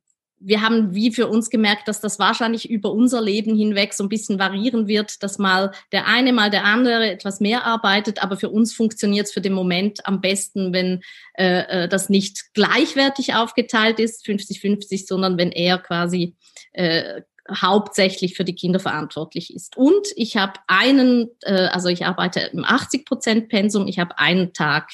wir 0.47 0.61
haben 0.61 0.95
wie 0.95 1.11
für 1.11 1.29
uns 1.29 1.49
gemerkt, 1.49 1.89
dass 1.89 2.01
das 2.01 2.19
wahrscheinlich 2.19 2.69
über 2.69 2.93
unser 2.93 3.23
Leben 3.23 3.57
hinweg 3.57 3.95
so 3.95 4.05
ein 4.05 4.09
bisschen 4.09 4.39
variieren 4.39 4.87
wird, 4.87 5.23
dass 5.23 5.39
mal 5.39 5.73
der 5.91 6.07
eine, 6.07 6.33
mal 6.33 6.51
der 6.51 6.65
andere 6.65 7.11
etwas 7.11 7.41
mehr 7.41 7.65
arbeitet, 7.65 8.23
aber 8.23 8.37
für 8.37 8.51
uns 8.51 8.75
funktioniert 8.75 9.27
es 9.27 9.33
für 9.33 9.41
den 9.41 9.55
Moment 9.55 10.07
am 10.07 10.21
besten, 10.21 10.73
wenn 10.73 11.03
äh, 11.39 11.85
äh 11.85 11.89
das 11.89 12.09
nicht 12.09 12.53
gleichwertig 12.53 13.35
aufgeteilt 13.35 13.99
ist, 13.99 14.27
50-50, 14.27 15.07
sondern 15.07 15.39
wenn 15.39 15.53
er 15.53 15.79
quasi 15.79 16.37
äh, 16.73 17.23
hauptsächlich 17.51 18.35
für 18.35 18.45
die 18.45 18.55
Kinder 18.55 18.81
verantwortlich 18.81 19.55
ist. 19.55 19.77
Und 19.77 20.09
ich 20.17 20.37
habe 20.37 20.55
einen, 20.67 21.29
äh, 21.43 21.67
also 21.67 21.89
ich 21.89 22.05
arbeite 22.07 22.41
im 22.53 22.65
80 22.65 23.05
Prozent 23.05 23.49
Pensum, 23.49 23.87
ich 23.87 23.99
habe 23.99 24.19
einen 24.19 24.53
Tag, 24.53 24.91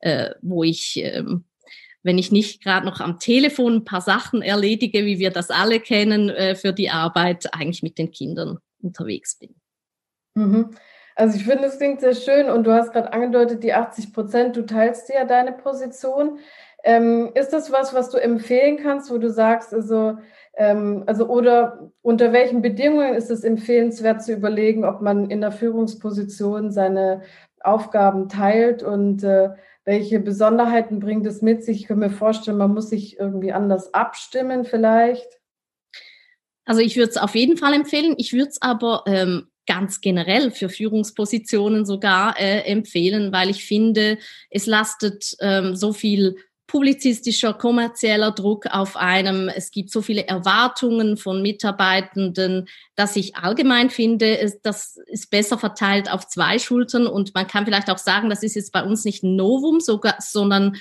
äh, 0.00 0.30
wo 0.42 0.62
ich 0.64 0.96
ähm, 0.96 1.44
wenn 2.04 2.18
ich 2.18 2.30
nicht 2.30 2.62
gerade 2.62 2.86
noch 2.86 3.00
am 3.00 3.18
Telefon 3.18 3.76
ein 3.76 3.84
paar 3.84 4.02
Sachen 4.02 4.42
erledige, 4.42 5.04
wie 5.04 5.18
wir 5.18 5.30
das 5.30 5.50
alle 5.50 5.80
kennen, 5.80 6.28
äh, 6.28 6.54
für 6.54 6.72
die 6.72 6.90
Arbeit 6.90 7.52
eigentlich 7.52 7.82
mit 7.82 7.98
den 7.98 8.12
Kindern 8.12 8.58
unterwegs 8.80 9.36
bin. 9.38 9.56
Mhm. 10.34 10.70
Also 11.16 11.36
ich 11.36 11.44
finde, 11.44 11.64
es 11.64 11.78
klingt 11.78 12.00
sehr 12.00 12.14
schön 12.14 12.50
und 12.50 12.64
du 12.64 12.72
hast 12.72 12.92
gerade 12.92 13.12
angedeutet, 13.12 13.62
die 13.62 13.72
80 13.72 14.12
Prozent, 14.12 14.56
du 14.56 14.66
teilst 14.66 15.08
ja 15.08 15.24
deine 15.24 15.52
Position. 15.52 16.38
Ähm, 16.82 17.30
ist 17.34 17.52
das 17.52 17.72
was, 17.72 17.94
was 17.94 18.10
du 18.10 18.18
empfehlen 18.18 18.76
kannst, 18.76 19.10
wo 19.10 19.16
du 19.16 19.30
sagst, 19.30 19.72
also, 19.72 20.18
ähm, 20.56 21.04
also 21.06 21.26
oder 21.28 21.90
unter 22.02 22.32
welchen 22.32 22.60
Bedingungen 22.60 23.14
ist 23.14 23.30
es 23.30 23.44
empfehlenswert 23.44 24.22
zu 24.22 24.34
überlegen, 24.34 24.84
ob 24.84 25.00
man 25.00 25.30
in 25.30 25.40
der 25.40 25.52
Führungsposition 25.52 26.70
seine 26.70 27.22
Aufgaben 27.60 28.28
teilt 28.28 28.82
und 28.82 29.22
äh, 29.24 29.50
welche 29.84 30.18
Besonderheiten 30.20 31.00
bringt 31.00 31.26
es 31.26 31.42
mit 31.42 31.64
sich? 31.64 31.82
Ich 31.82 31.86
kann 31.88 31.98
mir 31.98 32.10
vorstellen, 32.10 32.56
man 32.56 32.72
muss 32.72 32.88
sich 32.90 33.18
irgendwie 33.18 33.52
anders 33.52 33.92
abstimmen 33.92 34.64
vielleicht. 34.64 35.28
Also 36.64 36.80
ich 36.80 36.96
würde 36.96 37.10
es 37.10 37.16
auf 37.16 37.34
jeden 37.34 37.56
Fall 37.56 37.74
empfehlen. 37.74 38.14
Ich 38.16 38.32
würde 38.32 38.48
es 38.48 38.62
aber 38.62 39.04
ähm, 39.06 39.48
ganz 39.66 40.00
generell 40.00 40.50
für 40.50 40.68
Führungspositionen 40.68 41.84
sogar 41.84 42.38
äh, 42.38 42.60
empfehlen, 42.60 43.32
weil 43.32 43.50
ich 43.50 43.64
finde, 43.64 44.18
es 44.50 44.66
lastet 44.66 45.36
ähm, 45.40 45.76
so 45.76 45.92
viel 45.92 46.36
publizistischer, 46.66 47.52
kommerzieller 47.52 48.30
Druck 48.30 48.66
auf 48.66 48.96
einem. 48.96 49.48
Es 49.48 49.70
gibt 49.70 49.90
so 49.90 50.00
viele 50.00 50.26
Erwartungen 50.26 51.16
von 51.16 51.42
Mitarbeitenden, 51.42 52.68
dass 52.96 53.16
ich 53.16 53.36
allgemein 53.36 53.90
finde, 53.90 54.52
das 54.62 54.96
ist 55.06 55.30
besser 55.30 55.58
verteilt 55.58 56.10
auf 56.10 56.26
zwei 56.26 56.58
Schultern. 56.58 57.06
Und 57.06 57.34
man 57.34 57.46
kann 57.46 57.64
vielleicht 57.66 57.90
auch 57.90 57.98
sagen, 57.98 58.30
das 58.30 58.42
ist 58.42 58.56
jetzt 58.56 58.72
bei 58.72 58.82
uns 58.82 59.04
nicht 59.04 59.22
ein 59.22 59.36
Novum, 59.36 59.80
sogar, 59.80 60.16
sondern 60.20 60.76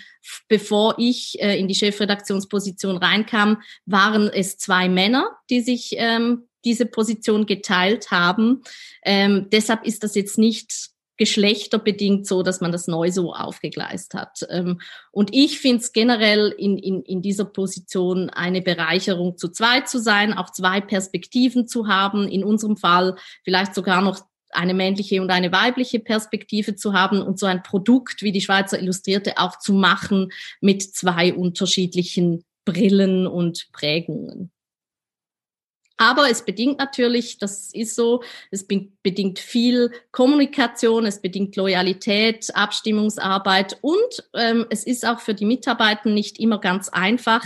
bevor 0.48 0.96
ich 0.98 1.42
äh, 1.42 1.60
in 1.60 1.68
die 1.68 1.76
Chefredaktionsposition 1.76 2.98
reinkam, 2.98 3.62
waren 3.86 4.30
es 4.30 4.58
zwei 4.58 4.88
Männer, 4.88 5.32
die 5.50 5.62
sich 5.62 5.96
ähm, 5.98 6.48
diese 6.66 6.86
Position 6.86 7.46
geteilt 7.46 8.10
haben. 8.10 8.64
Ähm, 9.04 9.48
deshalb 9.52 9.86
ist 9.86 10.04
das 10.04 10.16
jetzt 10.16 10.38
nicht 10.38 10.93
geschlechterbedingt 11.18 12.26
so, 12.26 12.44
dass 12.44 12.62
man 12.62 12.72
das 12.72 12.88
neu 12.88 13.12
so 13.12 13.34
aufgegleist 13.34 14.14
hat. 14.14 14.46
Ähm, 14.50 14.82
und 15.12 15.34
ich 15.34 15.60
finde 15.60 15.82
es 15.84 15.94
generell 15.94 16.54
in, 16.58 16.78
in, 16.78 17.02
in 17.04 17.22
dieser 17.22 17.46
Position 17.46 18.30
eine 18.30 18.62
Bereicherung, 18.62 19.38
zu 19.38 19.50
zweit 19.50 19.88
zu 19.88 20.00
sein, 20.00 20.34
auch 20.34 20.50
zwei 20.50 20.82
Perspektiven 20.82 21.68
zu 21.68 21.88
haben, 21.88 22.28
in 22.28 22.44
unserem 22.44 22.78
Fall 22.78 23.16
vielleicht 23.44 23.76
sogar 23.76 24.02
noch 24.02 24.22
eine 24.54 24.74
männliche 24.74 25.22
und 25.22 25.32
eine 25.32 25.52
weibliche 25.52 26.00
Perspektive 26.00 26.76
zu 26.76 26.94
haben 26.94 27.22
und 27.22 27.40
so 27.40 27.46
ein 27.46 27.64
Produkt 27.64 28.22
wie 28.22 28.32
die 28.32 28.42
Schweizer 28.42 28.80
Illustrierte 28.80 29.38
auch 29.38 29.60
zu 29.60 29.74
machen 29.74 30.30
mit 30.62 30.84
zwei 30.84 31.34
unterschiedlichen 31.34 32.44
Brillen 32.66 33.28
und 33.28 33.68
Prägungen. 33.74 34.53
Aber 36.04 36.30
es 36.30 36.44
bedingt 36.44 36.80
natürlich, 36.80 37.38
das 37.38 37.70
ist 37.74 37.96
so, 37.96 38.24
es 38.52 38.68
bedingt 38.68 39.40
viel 39.40 39.90
Kommunikation, 40.12 41.06
es 41.06 41.22
bedingt 41.22 41.56
Loyalität, 41.56 42.54
Abstimmungsarbeit 42.54 43.78
und 43.80 44.26
ähm, 44.34 44.66
es 44.70 44.84
ist 44.84 45.08
auch 45.08 45.22
für 45.22 45.34
die 45.34 45.46
Mitarbeiter 45.46 46.10
nicht 46.10 46.42
immer 46.42 46.60
ganz 46.60 46.90
einfach, 46.90 47.46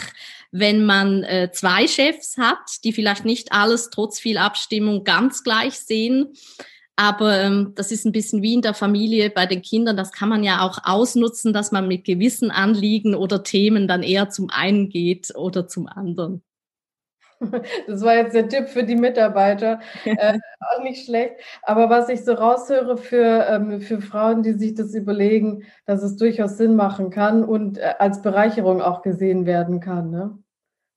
wenn 0.52 0.86
man 0.86 1.24
äh, 1.24 1.52
zwei 1.54 1.88
Chefs 1.88 2.40
hat, 2.40 2.84
die 2.84 2.94
vielleicht 2.94 3.26
nicht 3.26 3.52
alles 3.52 3.92
trotz 3.92 4.20
viel 4.20 4.40
Abstimmung 4.40 5.04
ganz 5.04 5.44
gleich 5.44 5.78
sehen. 5.78 6.34
Aber 6.96 7.40
ähm, 7.40 7.74
das 7.76 7.92
ist 7.92 8.06
ein 8.06 8.12
bisschen 8.12 8.42
wie 8.42 8.56
in 8.56 8.64
der 8.64 8.74
Familie 8.74 9.30
bei 9.30 9.46
den 9.46 9.62
Kindern. 9.62 9.98
Das 9.98 10.12
kann 10.12 10.30
man 10.30 10.44
ja 10.44 10.68
auch 10.68 10.80
ausnutzen, 10.82 11.54
dass 11.54 11.72
man 11.72 11.88
mit 11.88 12.06
gewissen 12.06 12.50
Anliegen 12.50 13.14
oder 13.14 13.44
Themen 13.44 13.88
dann 13.88 14.02
eher 14.02 14.32
zum 14.32 14.50
einen 14.50 14.90
geht 14.90 15.36
oder 15.36 15.68
zum 15.68 15.86
anderen. 15.86 16.42
Das 17.88 18.02
war 18.04 18.16
jetzt 18.16 18.34
der 18.34 18.48
Tipp 18.50 18.68
für 18.68 18.84
die 18.84 18.96
Mitarbeiter. 18.96 19.80
Äh, 20.06 20.40
auch 20.60 20.84
nicht 20.84 21.06
schlecht. 21.06 21.36
Aber 21.62 21.90
was 21.90 22.10
ich 22.10 22.24
so 22.24 22.34
raushöre 22.34 22.98
für, 22.98 23.46
ähm, 23.50 23.82
für 23.82 24.02
Frauen, 24.02 24.42
die 24.42 24.54
sich 24.54 24.74
das 24.74 24.96
überlegen, 24.96 25.64
dass 25.86 26.02
es 26.02 26.16
durchaus 26.18 26.58
Sinn 26.58 26.76
machen 26.76 27.10
kann 27.10 27.44
und 27.44 27.78
äh, 27.78 27.94
als 28.00 28.22
Bereicherung 28.22 28.82
auch 28.82 29.02
gesehen 29.02 29.46
werden 29.46 29.80
kann. 29.80 30.10
Ne? 30.10 30.38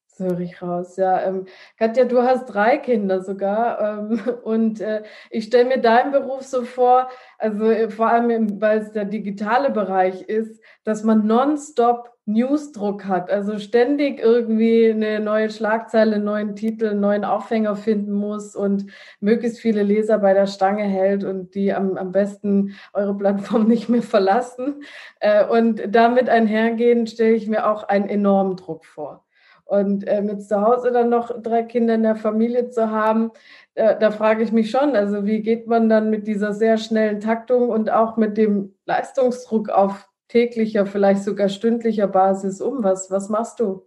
Das 0.09 0.29
höre 0.29 0.41
ich 0.41 0.63
raus, 0.63 0.97
ja. 0.97 1.21
Ähm, 1.23 1.47
Katja, 1.79 2.05
du 2.05 2.23
hast 2.23 2.47
drei 2.47 2.79
Kinder 2.79 3.23
sogar. 3.23 3.99
Ähm, 3.99 4.21
und 4.45 4.81
äh, 4.81 5.03
ich 5.31 5.45
stelle 5.47 5.67
mir 5.67 5.79
deinen 5.79 6.13
Beruf 6.13 6.43
so 6.43 6.63
vor, 6.63 7.09
also 7.39 7.65
äh, 7.71 7.91
vor 7.91 8.09
allem, 8.09 8.61
weil 8.61 8.79
es 8.79 8.93
der 8.93 9.05
digitale 9.05 9.71
Bereich 9.71 10.23
ist, 10.23 10.63
dass 10.85 11.05
man 11.05 11.27
nonstop 11.27 12.10
Newsdruck 12.27 13.07
hat. 13.07 13.31
Also 13.31 13.59
ständig 13.59 14.21
irgendwie 14.21 14.91
eine 14.91 15.21
neue 15.21 15.51
Schlagzeile, 15.51 16.17
einen 16.17 16.25
neuen 16.25 16.57
Titel, 16.57 16.89
einen 16.89 17.01
neuen 17.01 17.25
Aufhänger 17.25 17.77
finden 17.77 18.13
muss 18.13 18.55
und 18.55 18.87
möglichst 19.21 19.61
viele 19.61 19.83
Leser 19.83 20.19
bei 20.19 20.35
der 20.35 20.47
Stange 20.47 20.85
hält 20.85 21.25
und 21.25 21.55
die 21.55 21.73
am, 21.73 21.97
am 21.97 22.13
besten 22.13 22.75
eure 22.93 23.17
Plattform 23.17 23.67
nicht 23.69 23.89
mehr 23.89 24.03
verlassen. 24.03 24.83
Äh, 25.21 25.47
und 25.47 25.83
damit 25.89 26.29
einhergehen, 26.29 27.07
stelle 27.07 27.33
ich 27.33 27.49
mir 27.49 27.71
auch 27.71 27.85
einen 27.85 28.09
enormen 28.09 28.57
Druck 28.57 28.85
vor. 28.85 29.25
Und 29.65 30.07
äh, 30.09 30.21
mit 30.21 30.43
zu 30.43 30.61
Hause 30.61 30.91
dann 30.91 31.11
noch 31.11 31.31
drei 31.43 31.63
Kinder 31.63 31.95
in 31.95 32.03
der 32.03 32.17
Familie 32.17 32.71
zu 32.71 32.91
haben, 32.91 33.31
äh, 33.77 33.97
da 34.01 34.11
frage 34.11 34.43
ich 34.43 34.51
mich 34.51 34.71
schon, 34.71 34.97
also 34.97 35.25
wie 35.27 35.43
geht 35.43 35.69
man 35.69 35.89
dann 35.89 36.11
mit 36.11 36.27
dieser 36.27 36.53
sehr 36.53 36.77
schnellen 36.77 37.21
Taktung 37.21 37.69
und 37.69 37.89
auch 37.89 38.17
mit 38.17 38.37
dem 38.37 38.75
Leistungsdruck 38.85 39.69
auf 39.69 40.10
täglicher, 40.31 40.87
vielleicht 40.87 41.25
sogar 41.25 41.49
stündlicher 41.49 42.07
Basis 42.07 42.61
um? 42.61 42.83
Was, 42.83 43.11
was 43.11 43.29
machst 43.29 43.61
du? 43.61 43.87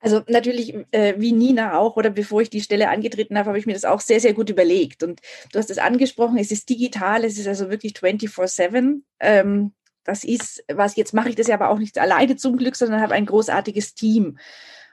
Also 0.00 0.22
natürlich, 0.28 0.74
äh, 0.92 1.14
wie 1.18 1.32
Nina 1.32 1.78
auch, 1.78 1.96
oder 1.96 2.10
bevor 2.10 2.40
ich 2.40 2.50
die 2.50 2.62
Stelle 2.62 2.88
angetreten 2.88 3.36
habe, 3.36 3.48
habe 3.48 3.58
ich 3.58 3.66
mir 3.66 3.74
das 3.74 3.84
auch 3.84 4.00
sehr, 4.00 4.18
sehr 4.18 4.32
gut 4.32 4.48
überlegt. 4.48 5.02
Und 5.02 5.20
du 5.52 5.58
hast 5.58 5.70
es 5.70 5.78
angesprochen, 5.78 6.38
es 6.38 6.50
ist 6.50 6.68
digital, 6.68 7.24
es 7.24 7.38
ist 7.38 7.46
also 7.46 7.70
wirklich 7.70 7.92
24-7. 7.92 9.02
Ähm, 9.20 9.72
das 10.04 10.24
ist, 10.24 10.64
was 10.72 10.96
jetzt 10.96 11.12
mache 11.12 11.28
ich 11.28 11.36
das 11.36 11.48
ja 11.48 11.54
aber 11.54 11.68
auch 11.68 11.78
nicht 11.78 11.98
alleine 11.98 12.36
zum 12.36 12.56
Glück, 12.56 12.76
sondern 12.76 13.02
habe 13.02 13.14
ein 13.14 13.26
großartiges 13.26 13.94
Team. 13.94 14.38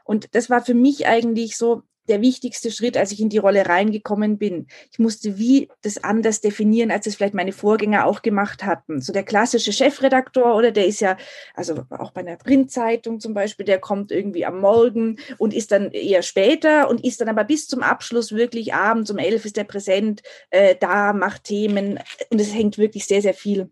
Und 0.04 0.36
das 0.36 0.50
war 0.50 0.64
für 0.64 0.74
mich 0.74 1.08
eigentlich 1.08 1.58
so 1.58 1.84
der 2.08 2.22
wichtigste 2.22 2.72
Schritt, 2.72 2.98
als 2.98 3.12
ich 3.12 3.20
in 3.20 3.30
die 3.30 3.38
Rolle 3.38 3.68
reingekommen 3.68 4.38
bin. 4.38 4.68
Ich 4.92 5.00
musste 5.00 5.38
wie 5.38 5.70
das 5.82 6.04
anders 6.04 6.42
definieren, 6.42 6.92
als 6.92 7.08
es 7.08 7.16
vielleicht 7.16 7.34
meine 7.34 7.52
Vorgänger 7.52 8.06
auch 8.06 8.22
gemacht 8.22 8.64
hatten. 8.64 9.02
So 9.02 9.14
der 9.14 9.24
klassische 9.24 9.74
Chefredaktor, 9.74 10.56
oder 10.56 10.72
der 10.72 10.88
ist 10.88 11.02
ja, 11.02 11.18
also 11.54 11.84
auch 11.90 12.12
bei 12.12 12.22
einer 12.22 12.38
Printzeitung 12.38 13.20
zum 13.20 13.34
Beispiel, 13.34 13.66
der 13.66 13.80
kommt 13.80 14.12
irgendwie 14.12 14.46
am 14.46 14.60
Morgen 14.60 15.18
und 15.38 15.54
ist 15.54 15.72
dann 15.72 15.92
eher 15.92 16.22
später 16.22 16.90
und 16.90 17.04
ist 17.04 17.22
dann 17.22 17.30
aber 17.30 17.44
bis 17.44 17.68
zum 17.68 17.82
Abschluss 17.82 18.32
wirklich 18.32 18.74
abends 18.74 19.12
um 19.12 19.18
elf 19.18 19.46
ist 19.46 19.58
er 19.58 19.64
präsent, 19.64 20.22
äh, 20.50 20.76
da, 20.80 21.14
macht 21.14 21.46
Themen 21.46 22.00
und 22.30 22.42
es 22.42 22.54
hängt 22.54 22.78
wirklich 22.78 23.06
sehr, 23.06 23.22
sehr 23.22 23.34
viel 23.34 23.70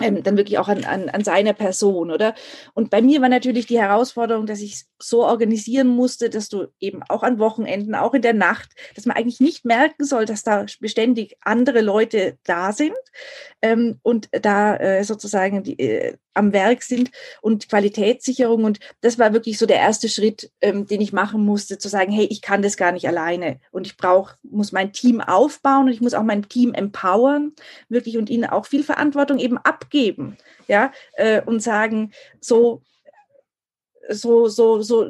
ähm, 0.00 0.22
dann 0.22 0.36
wirklich 0.36 0.58
auch 0.58 0.68
an, 0.68 0.84
an, 0.84 1.10
an 1.10 1.22
seiner 1.22 1.52
Person, 1.52 2.10
oder? 2.10 2.34
Und 2.72 2.90
bei 2.90 3.02
mir 3.02 3.20
war 3.20 3.28
natürlich 3.28 3.66
die 3.66 3.80
Herausforderung, 3.80 4.46
dass 4.46 4.60
ich 4.60 4.84
so 4.98 5.24
organisieren 5.24 5.88
musste, 5.88 6.30
dass 6.30 6.48
du 6.48 6.68
eben 6.80 7.02
auch 7.08 7.22
an 7.22 7.38
Wochenenden, 7.38 7.94
auch 7.94 8.14
in 8.14 8.22
der 8.22 8.32
Nacht, 8.32 8.70
dass 8.94 9.04
man 9.04 9.16
eigentlich 9.16 9.40
nicht 9.40 9.64
merken 9.64 10.04
soll, 10.04 10.24
dass 10.24 10.42
da 10.42 10.64
beständig 10.80 11.36
andere 11.42 11.82
Leute 11.82 12.38
da 12.44 12.72
sind 12.72 12.96
ähm, 13.60 13.98
und 14.02 14.28
da 14.32 14.76
äh, 14.76 15.04
sozusagen 15.04 15.62
die, 15.62 15.78
äh, 15.78 16.16
am 16.34 16.52
Werk 16.52 16.82
sind 16.82 17.10
und 17.40 17.68
Qualitätssicherung. 17.68 18.64
Und 18.64 18.78
das 19.00 19.18
war 19.18 19.32
wirklich 19.32 19.58
so 19.58 19.66
der 19.66 19.78
erste 19.78 20.08
Schritt, 20.08 20.50
ähm, 20.60 20.86
den 20.86 21.00
ich 21.00 21.12
machen 21.12 21.44
musste, 21.44 21.78
zu 21.78 21.88
sagen, 21.88 22.12
hey, 22.12 22.26
ich 22.26 22.42
kann 22.42 22.62
das 22.62 22.76
gar 22.76 22.92
nicht 22.92 23.06
alleine. 23.06 23.60
Und 23.70 23.86
ich 23.86 23.96
brauche, 23.96 24.36
muss 24.42 24.72
mein 24.72 24.92
Team 24.92 25.20
aufbauen 25.20 25.86
und 25.86 25.92
ich 25.92 26.00
muss 26.00 26.14
auch 26.14 26.22
mein 26.22 26.48
Team 26.48 26.74
empowern, 26.74 27.52
wirklich 27.88 28.16
und 28.18 28.30
ihnen 28.30 28.44
auch 28.44 28.66
viel 28.66 28.84
Verantwortung 28.84 29.38
eben 29.38 29.58
abgeben. 29.58 30.36
Ja, 30.68 30.92
äh, 31.14 31.42
und 31.42 31.62
sagen, 31.62 32.12
so, 32.40 32.82
so, 34.08 34.48
so, 34.48 34.82
so 34.82 35.08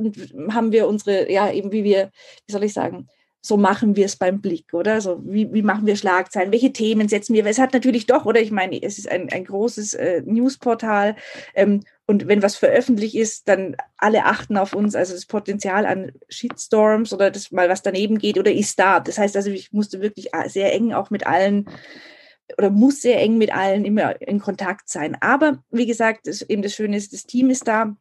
haben 0.51 0.73
wir 0.73 0.87
unsere, 0.87 1.31
ja, 1.31 1.51
eben 1.51 1.73
wie 1.73 1.85
wir, 1.85 2.11
wie 2.47 2.53
soll 2.53 2.65
ich 2.65 2.73
sagen, 2.73 3.09
so 3.45 3.57
machen 3.57 3.97
wir 3.97 4.07
es 4.07 4.17
beim 4.17 4.41
Blick, 4.41 4.73
oder? 4.73 5.01
So, 5.01 5.21
wie, 5.25 5.53
wie 5.53 5.63
machen 5.63 5.85
wir 5.85 5.97
Schlagzeilen? 5.97 6.53
Welche 6.53 6.73
Themen 6.73 7.09
setzen 7.09 7.35
wir? 7.35 7.45
Es 7.45 7.59
hat 7.59 7.73
natürlich 7.73 8.07
doch, 8.07 8.25
oder 8.25 8.41
ich 8.41 8.53
meine, 8.53 8.81
es 8.81 8.99
ist 8.99 9.11
ein, 9.11 9.31
ein 9.33 9.45
großes 9.45 9.95
äh, 9.95 10.23
Newsportal. 10.25 11.17
Ähm, 11.55 11.81
und 12.07 12.29
wenn 12.29 12.43
was 12.43 12.55
veröffentlicht 12.55 13.17
ist, 13.17 13.49
dann 13.49 13.77
alle 13.97 14.27
achten 14.27 14.57
auf 14.57 14.75
uns, 14.75 14.95
also 14.95 15.13
das 15.13 15.27
Potenzial 15.27 15.87
an 15.87 16.13
Shitstorms 16.29 17.13
oder 17.13 17.33
das 17.33 17.51
mal 17.51 17.69
was 17.69 17.83
daneben 17.83 18.19
geht 18.19 18.39
oder 18.39 18.53
ist 18.53 18.79
da. 18.79 19.01
Das 19.01 19.19
heißt 19.19 19.37
also, 19.37 19.51
ich 19.51 19.73
musste 19.73 20.01
wirklich 20.01 20.33
äh, 20.33 20.49
sehr 20.49 20.73
eng 20.73 20.93
auch 20.93 21.11
mit 21.11 21.27
allen 21.27 21.69
oder 22.59 22.71
muss 22.71 23.03
sehr 23.03 23.21
eng 23.21 23.39
mit 23.39 23.53
allen 23.53 23.85
immer 23.85 24.21
in 24.23 24.39
Kontakt 24.39 24.89
sein. 24.89 25.17
Aber 25.21 25.65
wie 25.71 25.87
gesagt, 25.87 26.29
das, 26.29 26.43
eben 26.43 26.63
das 26.63 26.75
Schöne 26.75 26.97
ist, 26.97 27.13
das 27.13 27.25
Team 27.25 27.51
ist 27.51 27.67
da 27.67 27.97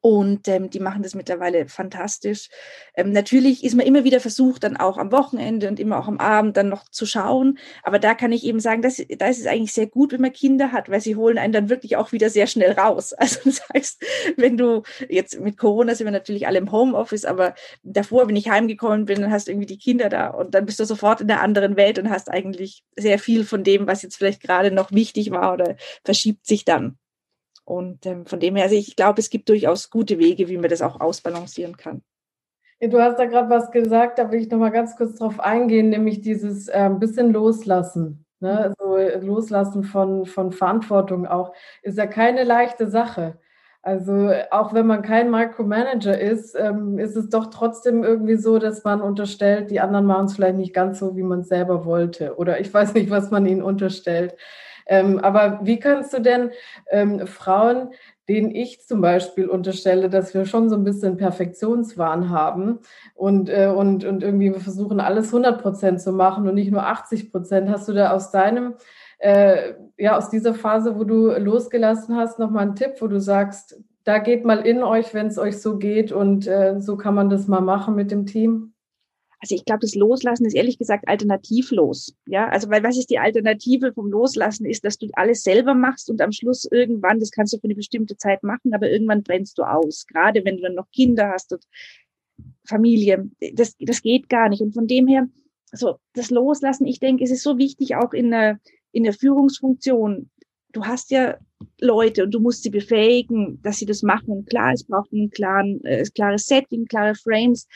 und 0.00 0.48
ähm, 0.48 0.70
die 0.70 0.80
machen 0.80 1.02
das 1.02 1.14
mittlerweile 1.14 1.68
fantastisch. 1.68 2.48
Ähm, 2.94 3.12
natürlich 3.12 3.64
ist 3.64 3.76
man 3.76 3.86
immer 3.86 4.04
wieder 4.04 4.20
versucht, 4.20 4.64
dann 4.64 4.76
auch 4.76 4.98
am 4.98 5.12
Wochenende 5.12 5.68
und 5.68 5.78
immer 5.78 5.98
auch 5.98 6.08
am 6.08 6.18
Abend 6.18 6.56
dann 6.56 6.68
noch 6.68 6.88
zu 6.88 7.06
schauen. 7.06 7.58
Aber 7.82 7.98
da 7.98 8.14
kann 8.14 8.32
ich 8.32 8.44
eben 8.44 8.60
sagen, 8.60 8.82
dass, 8.82 8.96
da 8.96 9.28
ist 9.28 9.38
es 9.38 9.46
eigentlich 9.46 9.72
sehr 9.72 9.86
gut, 9.86 10.12
wenn 10.12 10.20
man 10.20 10.32
Kinder 10.32 10.72
hat, 10.72 10.90
weil 10.90 11.00
sie 11.00 11.16
holen 11.16 11.38
einen 11.38 11.52
dann 11.52 11.68
wirklich 11.68 11.96
auch 11.96 12.12
wieder 12.12 12.30
sehr 12.30 12.46
schnell 12.46 12.72
raus. 12.72 13.14
Also 13.26 13.40
das 13.44 13.62
heißt, 13.74 14.04
wenn 14.36 14.56
du 14.56 14.82
jetzt 15.08 15.40
mit 15.40 15.56
Corona 15.56 15.96
sind 15.96 16.06
wir 16.06 16.12
natürlich 16.12 16.46
alle 16.46 16.58
im 16.58 16.70
Homeoffice, 16.70 17.24
aber 17.24 17.54
davor, 17.82 18.28
wenn 18.28 18.36
ich 18.36 18.48
heimgekommen 18.48 19.06
bin, 19.06 19.20
dann 19.20 19.32
hast 19.32 19.48
du 19.48 19.52
irgendwie 19.52 19.66
die 19.66 19.78
Kinder 19.78 20.08
da 20.08 20.28
und 20.28 20.54
dann 20.54 20.64
bist 20.64 20.78
du 20.78 20.84
sofort 20.84 21.20
in 21.20 21.28
der 21.28 21.42
anderen 21.42 21.76
Welt 21.76 21.98
und 21.98 22.08
hast 22.08 22.30
eigentlich 22.30 22.84
sehr 22.96 23.18
viel 23.18 23.44
von 23.44 23.64
dem, 23.64 23.88
was 23.88 24.02
jetzt 24.02 24.16
vielleicht 24.16 24.42
gerade 24.42 24.70
noch 24.70 24.92
wichtig 24.92 25.32
war 25.32 25.54
oder 25.54 25.74
verschiebt 26.04 26.46
sich 26.46 26.64
dann. 26.64 26.98
Und 27.66 28.06
ähm, 28.06 28.26
von 28.26 28.38
dem 28.38 28.54
her, 28.54 28.64
also 28.64 28.76
ich 28.76 28.94
glaube, 28.94 29.20
es 29.20 29.28
gibt 29.28 29.48
durchaus 29.48 29.90
gute 29.90 30.18
Wege, 30.18 30.48
wie 30.48 30.56
man 30.56 30.70
das 30.70 30.82
auch 30.82 31.00
ausbalancieren 31.00 31.76
kann. 31.76 32.02
Du 32.80 33.00
hast 33.00 33.18
da 33.18 33.24
gerade 33.24 33.50
was 33.50 33.70
gesagt, 33.72 34.18
da 34.18 34.30
will 34.30 34.40
ich 34.40 34.50
noch 34.50 34.58
mal 34.58 34.70
ganz 34.70 34.96
kurz 34.96 35.16
drauf 35.16 35.40
eingehen, 35.40 35.88
nämlich 35.88 36.20
dieses 36.20 36.68
äh, 36.68 36.90
bisschen 36.96 37.32
Loslassen. 37.32 38.24
Ne? 38.38 38.56
Also 38.58 39.26
Loslassen 39.26 39.82
von, 39.82 40.26
von 40.26 40.52
Verantwortung 40.52 41.26
auch, 41.26 41.54
ist 41.82 41.98
ja 41.98 42.06
keine 42.06 42.44
leichte 42.44 42.88
Sache. 42.88 43.38
Also 43.82 44.32
auch 44.50 44.72
wenn 44.72 44.86
man 44.86 45.02
kein 45.02 45.30
Micromanager 45.30 46.18
ist, 46.18 46.54
ähm, 46.54 46.98
ist 46.98 47.16
es 47.16 47.30
doch 47.30 47.46
trotzdem 47.46 48.04
irgendwie 48.04 48.36
so, 48.36 48.58
dass 48.58 48.84
man 48.84 49.00
unterstellt, 49.00 49.70
die 49.70 49.80
anderen 49.80 50.06
machen 50.06 50.26
es 50.26 50.34
vielleicht 50.34 50.56
nicht 50.56 50.74
ganz 50.74 50.98
so, 50.98 51.16
wie 51.16 51.22
man 51.22 51.40
es 51.40 51.48
selber 51.48 51.84
wollte. 51.84 52.36
Oder 52.36 52.60
ich 52.60 52.72
weiß 52.72 52.94
nicht, 52.94 53.10
was 53.10 53.30
man 53.30 53.46
ihnen 53.46 53.62
unterstellt. 53.62 54.36
Ähm, 54.86 55.18
aber 55.18 55.60
wie 55.62 55.78
kannst 55.78 56.12
du 56.12 56.20
denn 56.20 56.50
ähm, 56.90 57.26
Frauen, 57.26 57.90
denen 58.28 58.50
ich 58.50 58.86
zum 58.86 59.00
Beispiel 59.00 59.48
unterstelle, 59.48 60.08
dass 60.08 60.34
wir 60.34 60.46
schon 60.46 60.68
so 60.68 60.76
ein 60.76 60.84
bisschen 60.84 61.16
Perfektionswahn 61.16 62.30
haben 62.30 62.80
und, 63.14 63.48
äh, 63.48 63.66
und, 63.68 64.04
und 64.04 64.22
irgendwie 64.22 64.52
versuchen, 64.52 65.00
alles 65.00 65.28
100 65.28 65.60
Prozent 65.60 66.00
zu 66.00 66.12
machen 66.12 66.48
und 66.48 66.54
nicht 66.54 66.72
nur 66.72 66.86
80 66.86 67.30
Prozent, 67.30 67.68
hast 67.70 67.88
du 67.88 67.92
da 67.92 68.10
aus 68.10 68.30
deinem 68.30 68.74
äh, 69.18 69.74
ja, 69.96 70.16
aus 70.16 70.28
dieser 70.30 70.54
Phase, 70.54 70.98
wo 70.98 71.04
du 71.04 71.30
losgelassen 71.38 72.16
hast, 72.16 72.38
nochmal 72.38 72.64
einen 72.64 72.76
Tipp, 72.76 72.94
wo 73.00 73.06
du 73.06 73.20
sagst, 73.20 73.80
da 74.04 74.18
geht 74.18 74.44
mal 74.44 74.64
in 74.64 74.82
euch, 74.82 75.14
wenn 75.14 75.26
es 75.26 75.38
euch 75.38 75.60
so 75.60 75.78
geht 75.78 76.12
und 76.12 76.46
äh, 76.46 76.80
so 76.80 76.96
kann 76.96 77.14
man 77.14 77.30
das 77.30 77.48
mal 77.48 77.60
machen 77.60 77.94
mit 77.94 78.10
dem 78.10 78.26
Team? 78.26 78.72
Also 79.40 79.54
ich 79.54 79.64
glaube, 79.64 79.80
das 79.80 79.94
Loslassen 79.94 80.46
ist 80.46 80.54
ehrlich 80.54 80.78
gesagt 80.78 81.08
alternativlos. 81.08 82.14
Ja, 82.26 82.48
also 82.48 82.70
weil 82.70 82.82
was 82.82 82.96
ist 82.96 83.10
die 83.10 83.18
Alternative 83.18 83.92
vom 83.92 84.10
Loslassen 84.10 84.64
ist, 84.64 84.84
dass 84.84 84.98
du 84.98 85.08
alles 85.12 85.42
selber 85.42 85.74
machst 85.74 86.10
und 86.10 86.20
am 86.22 86.32
Schluss 86.32 86.64
irgendwann, 86.64 87.20
das 87.20 87.30
kannst 87.30 87.52
du 87.52 87.58
für 87.58 87.64
eine 87.64 87.74
bestimmte 87.74 88.16
Zeit 88.16 88.42
machen, 88.42 88.74
aber 88.74 88.90
irgendwann 88.90 89.22
brennst 89.22 89.58
du 89.58 89.62
aus. 89.62 90.06
Gerade 90.06 90.44
wenn 90.44 90.56
du 90.56 90.62
dann 90.62 90.74
noch 90.74 90.90
Kinder 90.90 91.28
hast 91.28 91.52
und 91.52 91.64
Familie, 92.66 93.30
das, 93.52 93.76
das 93.78 94.02
geht 94.02 94.28
gar 94.28 94.48
nicht. 94.48 94.62
Und 94.62 94.72
von 94.72 94.86
dem 94.86 95.06
her, 95.06 95.28
so 95.72 95.98
das 96.14 96.30
Loslassen, 96.30 96.86
ich 96.86 97.00
denke, 97.00 97.24
es 97.24 97.30
ist 97.30 97.42
so 97.42 97.58
wichtig 97.58 97.96
auch 97.96 98.12
in 98.12 98.30
der, 98.30 98.58
in 98.92 99.04
der 99.04 99.12
Führungsfunktion. 99.12 100.30
Du 100.72 100.84
hast 100.84 101.10
ja 101.10 101.36
Leute 101.80 102.24
und 102.24 102.32
du 102.32 102.40
musst 102.40 102.62
sie 102.62 102.70
befähigen, 102.70 103.60
dass 103.62 103.78
sie 103.78 103.86
das 103.86 104.02
machen. 104.02 104.28
Und 104.28 104.48
klar, 104.48 104.72
es 104.72 104.84
braucht 104.84 105.12
ein 105.12 105.30
klaren, 105.30 105.84
äh, 105.84 106.04
klares 106.14 106.46
Setting, 106.46 106.86
klare 106.86 107.14
Frames. 107.14 107.66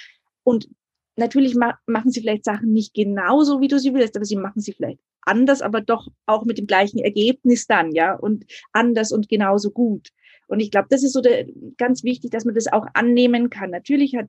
Und 0.43 0.69
natürlich 1.17 1.55
ma 1.55 1.79
machen 1.87 2.11
sie 2.11 2.21
vielleicht 2.21 2.45
Sachen 2.45 2.73
nicht 2.73 2.95
genauso, 2.95 3.61
wie 3.61 3.69
du 3.69 3.79
sie 3.79 3.95
willst, 3.95 4.17
aber 4.17 4.25
sie 4.25 4.37
machen 4.37 4.61
sie 4.61 4.73
vielleicht 4.73 5.01
anders, 5.23 5.63
aber 5.63 5.81
doch 5.81 6.09
auch 6.27 6.45
mit 6.45 6.59
dem 6.59 6.67
gleichen 6.67 6.99
Ergebnis 6.99 7.67
dann, 7.67 7.93
ja, 7.93 8.15
und 8.15 8.47
anders 8.73 9.13
und 9.13 9.29
genauso 9.29 9.71
gut. 9.71 10.09
Und 10.47 10.61
ich 10.61 10.71
glaube, 10.71 10.89
das 10.91 11.03
ist 11.03 11.13
so 11.13 11.21
der, 11.21 11.47
ganz 11.77 12.03
wichtig, 12.03 12.31
dass 12.31 12.45
man 12.45 12.55
das 12.55 12.73
auch 12.73 12.87
annehmen 12.95 13.51
kann. 13.51 13.71
Natürlich 13.71 14.17
hat 14.17 14.27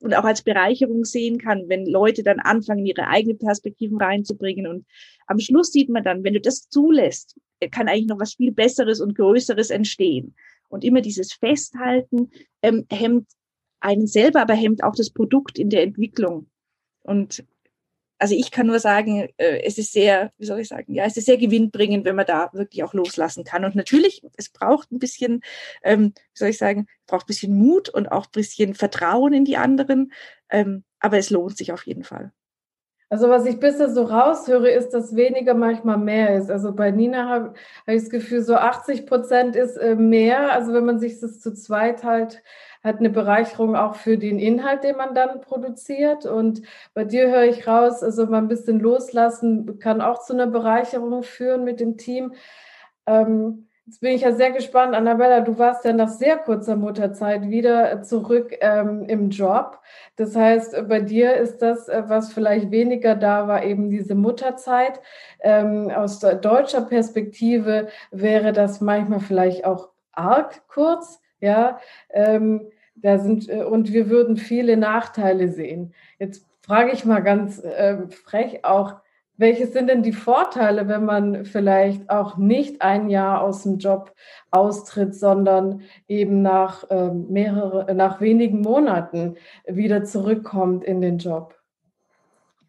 und 0.00 0.14
auch 0.14 0.24
als 0.24 0.42
Bereicherung 0.42 1.04
sehen 1.04 1.38
kann, 1.38 1.68
wenn 1.68 1.86
Leute 1.86 2.22
dann 2.22 2.38
anfangen, 2.38 2.84
ihre 2.84 3.08
eigenen 3.08 3.38
Perspektiven 3.38 3.98
reinzubringen. 3.98 4.66
Und 4.66 4.86
am 5.26 5.38
Schluss 5.38 5.72
sieht 5.72 5.88
man 5.88 6.04
dann, 6.04 6.22
wenn 6.22 6.34
du 6.34 6.40
das 6.40 6.68
zulässt, 6.68 7.40
kann 7.70 7.88
eigentlich 7.88 8.06
noch 8.06 8.20
was 8.20 8.34
viel 8.34 8.52
Besseres 8.52 9.00
und 9.00 9.16
Größeres 9.16 9.70
entstehen. 9.70 10.34
Und 10.68 10.84
immer 10.84 11.00
dieses 11.00 11.32
Festhalten 11.32 12.30
ähm, 12.60 12.86
hemmt 12.90 13.28
einen 13.80 14.06
selber, 14.06 14.42
aber 14.42 14.54
hemmt 14.54 14.82
auch 14.82 14.94
das 14.94 15.10
Produkt 15.10 15.58
in 15.58 15.70
der 15.70 15.82
Entwicklung. 15.82 16.48
Und 17.02 17.44
also 18.18 18.34
ich 18.34 18.50
kann 18.50 18.66
nur 18.66 18.78
sagen, 18.80 19.28
äh, 19.36 19.62
es 19.64 19.78
ist 19.78 19.92
sehr, 19.92 20.32
wie 20.38 20.46
soll 20.46 20.60
ich 20.60 20.68
sagen, 20.68 20.94
ja, 20.94 21.04
es 21.04 21.16
ist 21.16 21.26
sehr 21.26 21.36
gewinnbringend, 21.36 22.04
wenn 22.04 22.16
man 22.16 22.26
da 22.26 22.50
wirklich 22.52 22.82
auch 22.82 22.94
loslassen 22.94 23.44
kann. 23.44 23.64
Und 23.64 23.74
natürlich, 23.74 24.22
es 24.36 24.48
braucht 24.48 24.90
ein 24.90 24.98
bisschen, 24.98 25.42
ähm, 25.82 26.12
wie 26.14 26.38
soll 26.38 26.48
ich 26.48 26.58
sagen, 26.58 26.86
braucht 27.06 27.24
ein 27.24 27.28
bisschen 27.28 27.56
Mut 27.56 27.88
und 27.88 28.08
auch 28.08 28.26
ein 28.26 28.32
bisschen 28.32 28.74
Vertrauen 28.74 29.32
in 29.32 29.44
die 29.44 29.56
anderen. 29.56 30.12
Ähm, 30.50 30.84
aber 30.98 31.18
es 31.18 31.30
lohnt 31.30 31.58
sich 31.58 31.72
auf 31.72 31.86
jeden 31.86 32.04
Fall. 32.04 32.32
Also 33.08 33.28
was 33.28 33.46
ich 33.46 33.60
bisher 33.60 33.88
so 33.88 34.02
raushöre, 34.02 34.68
ist, 34.70 34.90
dass 34.90 35.14
weniger 35.14 35.54
manchmal 35.54 35.98
mehr 35.98 36.36
ist. 36.36 36.50
Also 36.50 36.74
bei 36.74 36.90
Nina 36.90 37.28
habe 37.28 37.54
hab 37.86 37.94
ich 37.94 38.02
das 38.02 38.10
Gefühl, 38.10 38.42
so 38.42 38.56
80 38.56 39.06
Prozent 39.06 39.54
ist 39.54 39.76
äh, 39.76 39.94
mehr. 39.94 40.52
Also 40.52 40.72
wenn 40.72 40.84
man 40.84 40.98
sich 40.98 41.20
das 41.20 41.40
zu 41.40 41.54
zweit 41.54 42.02
halt 42.04 42.42
hat 42.86 43.00
eine 43.00 43.10
Bereicherung 43.10 43.74
auch 43.76 43.96
für 43.96 44.16
den 44.16 44.38
Inhalt, 44.38 44.84
den 44.84 44.96
man 44.96 45.14
dann 45.14 45.40
produziert. 45.40 46.24
Und 46.24 46.62
bei 46.94 47.04
dir 47.04 47.28
höre 47.28 47.44
ich 47.44 47.66
raus, 47.66 48.02
also 48.02 48.26
mal 48.26 48.38
ein 48.38 48.48
bisschen 48.48 48.78
loslassen 48.80 49.78
kann 49.80 50.00
auch 50.00 50.22
zu 50.24 50.32
einer 50.32 50.46
Bereicherung 50.46 51.22
führen 51.22 51.64
mit 51.64 51.80
dem 51.80 51.96
Team. 51.98 52.34
Ähm, 53.06 53.65
jetzt 53.86 54.00
bin 54.00 54.12
ich 54.12 54.22
ja 54.22 54.32
sehr 54.32 54.50
gespannt, 54.50 54.94
Annabella, 54.94 55.40
du 55.40 55.58
warst 55.58 55.84
ja 55.84 55.92
nach 55.92 56.08
sehr 56.08 56.36
kurzer 56.36 56.76
Mutterzeit 56.76 57.48
wieder 57.48 58.02
zurück 58.02 58.52
ähm, 58.60 59.04
im 59.08 59.30
Job. 59.30 59.80
Das 60.16 60.34
heißt, 60.34 60.88
bei 60.88 61.00
dir 61.00 61.34
ist 61.36 61.58
das, 61.58 61.88
äh, 61.88 62.02
was 62.06 62.32
vielleicht 62.32 62.70
weniger 62.70 63.14
da 63.14 63.46
war, 63.46 63.64
eben 63.64 63.90
diese 63.90 64.14
Mutterzeit. 64.14 65.00
Ähm, 65.40 65.90
aus 65.90 66.18
deutscher 66.18 66.82
Perspektive 66.82 67.88
wäre 68.10 68.52
das 68.52 68.80
manchmal 68.80 69.20
vielleicht 69.20 69.64
auch 69.64 69.90
arg 70.12 70.66
kurz. 70.68 71.20
Ja, 71.40 71.78
ähm, 72.10 72.68
da 72.96 73.18
sind, 73.18 73.48
äh, 73.48 73.62
und 73.62 73.92
wir 73.92 74.10
würden 74.10 74.36
viele 74.36 74.76
Nachteile 74.76 75.48
sehen. 75.48 75.94
Jetzt 76.18 76.44
frage 76.62 76.90
ich 76.92 77.04
mal 77.04 77.20
ganz 77.20 77.62
äh, 77.62 78.08
frech 78.08 78.64
auch, 78.64 78.96
welche 79.38 79.66
sind 79.66 79.88
denn 79.88 80.02
die 80.02 80.12
Vorteile, 80.12 80.88
wenn 80.88 81.04
man 81.04 81.44
vielleicht 81.44 82.08
auch 82.08 82.36
nicht 82.36 82.82
ein 82.82 83.10
Jahr 83.10 83.42
aus 83.42 83.64
dem 83.64 83.78
Job 83.78 84.14
austritt, 84.50 85.14
sondern 85.14 85.82
eben 86.08 86.42
nach, 86.42 86.88
äh, 86.90 87.10
mehrere, 87.10 87.94
nach 87.94 88.20
wenigen 88.20 88.62
Monaten 88.62 89.36
wieder 89.66 90.04
zurückkommt 90.04 90.84
in 90.84 91.00
den 91.00 91.18
Job? 91.18 91.54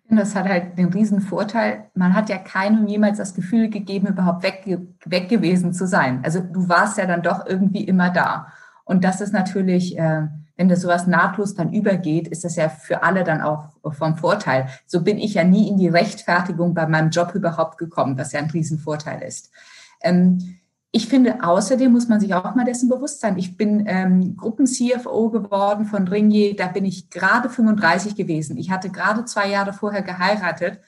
Das 0.09 0.35
hat 0.35 0.47
halt 0.47 0.77
den 0.77 0.87
riesen 0.87 1.19
Vorteil. 1.19 1.89
Man 1.93 2.13
hat 2.13 2.29
ja 2.29 2.37
keinem 2.37 2.87
jemals 2.87 3.17
das 3.17 3.33
Gefühl 3.33 3.69
gegeben, 3.69 4.07
überhaupt 4.07 4.43
weg, 4.43 4.63
weg 5.05 5.27
gewesen 5.27 5.73
zu 5.73 5.85
sein. 5.85 6.21
Also 6.23 6.39
du 6.39 6.69
warst 6.69 6.97
ja 6.97 7.05
dann 7.05 7.21
doch 7.21 7.45
irgendwie 7.45 7.83
immer 7.83 8.09
da. 8.09 8.47
Und 8.85 9.03
das 9.03 9.19
ist 9.19 9.33
natürlich, 9.33 9.97
äh, 9.99 10.27
wenn 10.57 10.69
das 10.69 10.81
sowas 10.81 11.07
nahtlos 11.07 11.53
dann 11.53 11.71
übergeht, 11.71 12.27
ist 12.27 12.43
das 12.43 12.55
ja 12.55 12.67
für 12.67 13.03
alle 13.03 13.23
dann 13.23 13.41
auch 13.41 13.69
vom 13.91 14.17
Vorteil. 14.17 14.67
So 14.87 15.03
bin 15.03 15.19
ich 15.19 15.35
ja 15.35 15.43
nie 15.43 15.69
in 15.69 15.77
die 15.77 15.87
Rechtfertigung 15.87 16.73
bei 16.73 16.87
meinem 16.87 17.11
Job 17.11 17.33
überhaupt 17.35 17.77
gekommen, 17.77 18.17
was 18.17 18.31
ja 18.31 18.39
ein 18.39 18.49
Riesenvorteil 18.49 19.21
ist. 19.21 19.51
Ähm, 20.01 20.57
ich 20.91 21.07
finde, 21.07 21.43
außerdem 21.43 21.91
muss 21.91 22.07
man 22.07 22.19
sich 22.19 22.33
auch 22.33 22.55
mal 22.55 22.65
dessen 22.65 22.89
bewusst 22.89 23.21
sein. 23.21 23.37
Ich 23.37 23.55
bin 23.55 23.83
ähm, 23.87 24.35
Gruppen-CFO 24.35 25.29
geworden 25.29 25.85
von 25.85 26.07
Ringier. 26.07 26.55
Da 26.55 26.67
bin 26.67 26.85
ich 26.85 27.11
gerade 27.11 27.49
35 27.49 28.15
gewesen. 28.15 28.57
Ich 28.57 28.71
hatte 28.71 28.89
gerade 28.89 29.25
zwei 29.25 29.49
Jahre 29.49 29.73
vorher 29.73 30.01
geheiratet. 30.01 30.79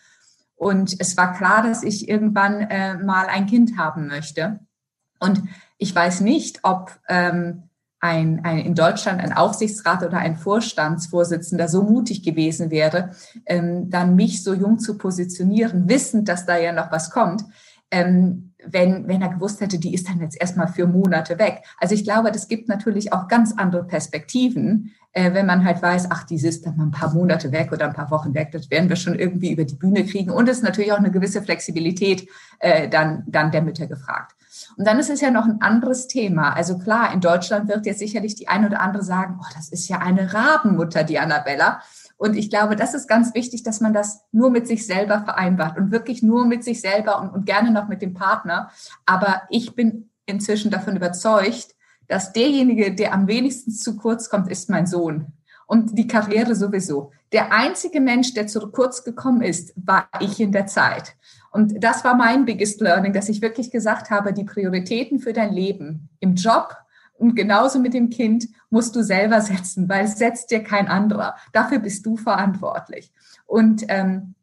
Und 0.56 0.96
es 1.00 1.16
war 1.16 1.34
klar, 1.34 1.62
dass 1.62 1.84
ich 1.84 2.10
irgendwann 2.10 2.62
äh, 2.62 2.98
mal 2.98 3.28
ein 3.28 3.46
Kind 3.46 3.78
haben 3.78 4.08
möchte. 4.08 4.60
Und 5.20 5.44
ich 5.78 5.94
weiß 5.94 6.22
nicht, 6.22 6.62
ob 6.64 6.98
ähm, 7.08 7.69
ein, 8.00 8.44
ein, 8.44 8.60
in 8.60 8.76
Deutschland 8.76 9.22
ein 9.22 9.34
Aufsichtsrat 9.34 10.04
oder 10.04 10.18
ein 10.18 10.38
Vorstandsvorsitzender 10.38 11.68
so 11.68 11.84
mutig 11.84 12.24
gewesen 12.24 12.72
wäre, 12.72 13.12
ähm, 13.46 13.90
dann 13.90 14.16
mich 14.16 14.44
so 14.44 14.54
jung 14.54 14.80
zu 14.80 14.98
positionieren, 14.98 15.90
wissend, 15.90 16.30
dass 16.30 16.46
da 16.46 16.58
ja 16.58 16.72
noch 16.72 16.92
was 16.92 17.10
kommt, 17.12 17.44
ähm, 17.92 18.54
wenn, 18.66 19.08
wenn 19.08 19.22
er 19.22 19.30
gewusst 19.30 19.62
hätte, 19.62 19.80
die 19.80 19.94
ist 19.94 20.10
dann 20.10 20.20
jetzt 20.20 20.40
erstmal 20.40 20.68
für 20.68 20.86
Monate 20.86 21.40
weg. 21.40 21.64
Also 21.80 21.96
ich 21.96 22.04
glaube, 22.04 22.32
das 22.32 22.48
gibt 22.48 22.68
natürlich 22.68 23.14
auch 23.14 23.28
ganz 23.28 23.54
andere 23.58 23.86
Perspektiven, 23.86 24.94
äh, 25.14 25.34
wenn 25.34 25.46
man 25.46 25.66
halt 25.66 25.82
weiß, 25.82 26.08
ach, 26.12 26.24
die 26.24 26.36
ist 26.36 26.66
dann 26.66 26.78
mal 26.78 26.86
ein 26.86 26.92
paar 26.92 27.14
Monate 27.14 27.52
weg 27.52 27.72
oder 27.72 27.88
ein 27.88 27.94
paar 27.94 28.12
Wochen 28.12 28.34
weg, 28.34 28.52
das 28.52 28.70
werden 28.70 28.90
wir 28.90 28.96
schon 28.96 29.18
irgendwie 29.18 29.52
über 29.52 29.66
die 29.66 29.76
Bühne 29.76 30.06
kriegen. 30.06 30.30
Und 30.30 30.48
es 30.50 30.58
ist 30.58 30.64
natürlich 30.64 30.92
auch 30.92 30.98
eine 30.98 31.12
gewisse 31.12 31.42
Flexibilität 31.42 32.28
äh, 32.60 32.88
dann, 32.88 33.24
dann 33.28 33.52
der 33.52 33.62
Mütter 33.62 33.88
gefragt. 33.88 34.36
Und 34.78 34.88
dann 34.88 35.00
ist 35.00 35.10
es 35.10 35.22
ja 35.22 35.32
noch 35.32 35.46
ein 35.46 35.62
anderes 35.62 36.08
Thema. 36.08 36.54
Also 36.54 36.78
klar, 36.78 37.14
in 37.14 37.22
Deutschland 37.22 37.68
wird 37.68 37.86
jetzt 37.86 38.00
sicherlich 38.00 38.36
die 38.36 38.48
eine 38.48 38.68
oder 38.68 38.82
andere 38.82 39.04
sagen, 39.04 39.40
oh, 39.42 39.48
das 39.56 39.70
ist 39.70 39.88
ja 39.88 40.00
eine 40.00 40.34
Rabenmutter, 40.34 41.04
die 41.04 41.20
Annabella. 41.20 41.82
Und 42.18 42.36
ich 42.36 42.50
glaube, 42.50 42.76
das 42.76 42.94
ist 42.94 43.08
ganz 43.08 43.34
wichtig, 43.34 43.64
dass 43.64 43.80
man 43.80 43.94
das 43.94 44.22
nur 44.32 44.50
mit 44.50 44.68
sich 44.68 44.86
selber 44.86 45.22
vereinbart 45.22 45.78
und 45.78 45.92
wirklich 45.92 46.22
nur 46.22 46.46
mit 46.46 46.64
sich 46.64 46.82
selber 46.82 47.22
und, 47.22 47.30
und 47.30 47.46
gerne 47.46 47.72
noch 47.72 47.88
mit 47.88 48.02
dem 48.02 48.14
Partner. 48.14 48.72
Aber 49.06 49.44
ich 49.50 49.74
bin 49.74 50.10
inzwischen 50.26 50.70
davon 50.70 50.98
überzeugt, 50.98 51.76
dass 52.08 52.34
derjenige, 52.34 52.94
der 52.94 53.14
am 53.14 53.28
wenigsten 53.28 53.72
zu 53.72 53.96
kurz 53.96 54.30
kommt, 54.30 54.50
ist 54.50 54.70
mein 54.70 54.86
Sohn. 54.86 55.34
Und 55.70 55.96
die 55.96 56.08
Karriere 56.08 56.56
sowieso. 56.56 57.12
Der 57.32 57.54
einzige 57.54 58.02
Mensch, 58.02 58.34
der 58.34 58.48
zu 58.48 58.72
kurz 58.72 59.04
gekommen 59.04 59.44
ist, 59.44 59.72
war 59.76 60.10
ich 60.20 60.40
in 60.40 60.52
der 60.52 60.66
Zeit. 60.66 61.16
Und 61.52 61.84
das 61.84 62.04
war 62.04 62.16
mein 62.16 62.46
biggest 62.46 62.82
learning, 62.82 63.14
dass 63.14 63.30
ich 63.30 63.44
wirklich 63.44 63.70
gesagt 63.70 64.10
habe, 64.10 64.34
die 64.34 64.46
Prioritäten 64.46 65.20
für 65.20 65.32
dein 65.32 65.54
Leben 65.54 66.10
im 66.22 66.34
Job 66.34 66.76
und 67.14 67.36
genauso 67.36 67.78
mit 67.78 67.94
dem 67.94 68.10
Kind 68.10 68.48
musst 68.72 68.96
du 68.96 69.04
selber 69.04 69.42
setzen, 69.42 69.88
weil 69.88 70.06
es 70.06 70.18
setzt 70.18 70.50
dir 70.50 70.64
kein 70.64 70.88
anderer. 70.88 71.36
Dafür 71.54 71.78
bist 71.78 72.04
du 72.04 72.18
verantwortlich. 72.18 73.14
Und 73.46 73.84
ähm, 73.90 74.34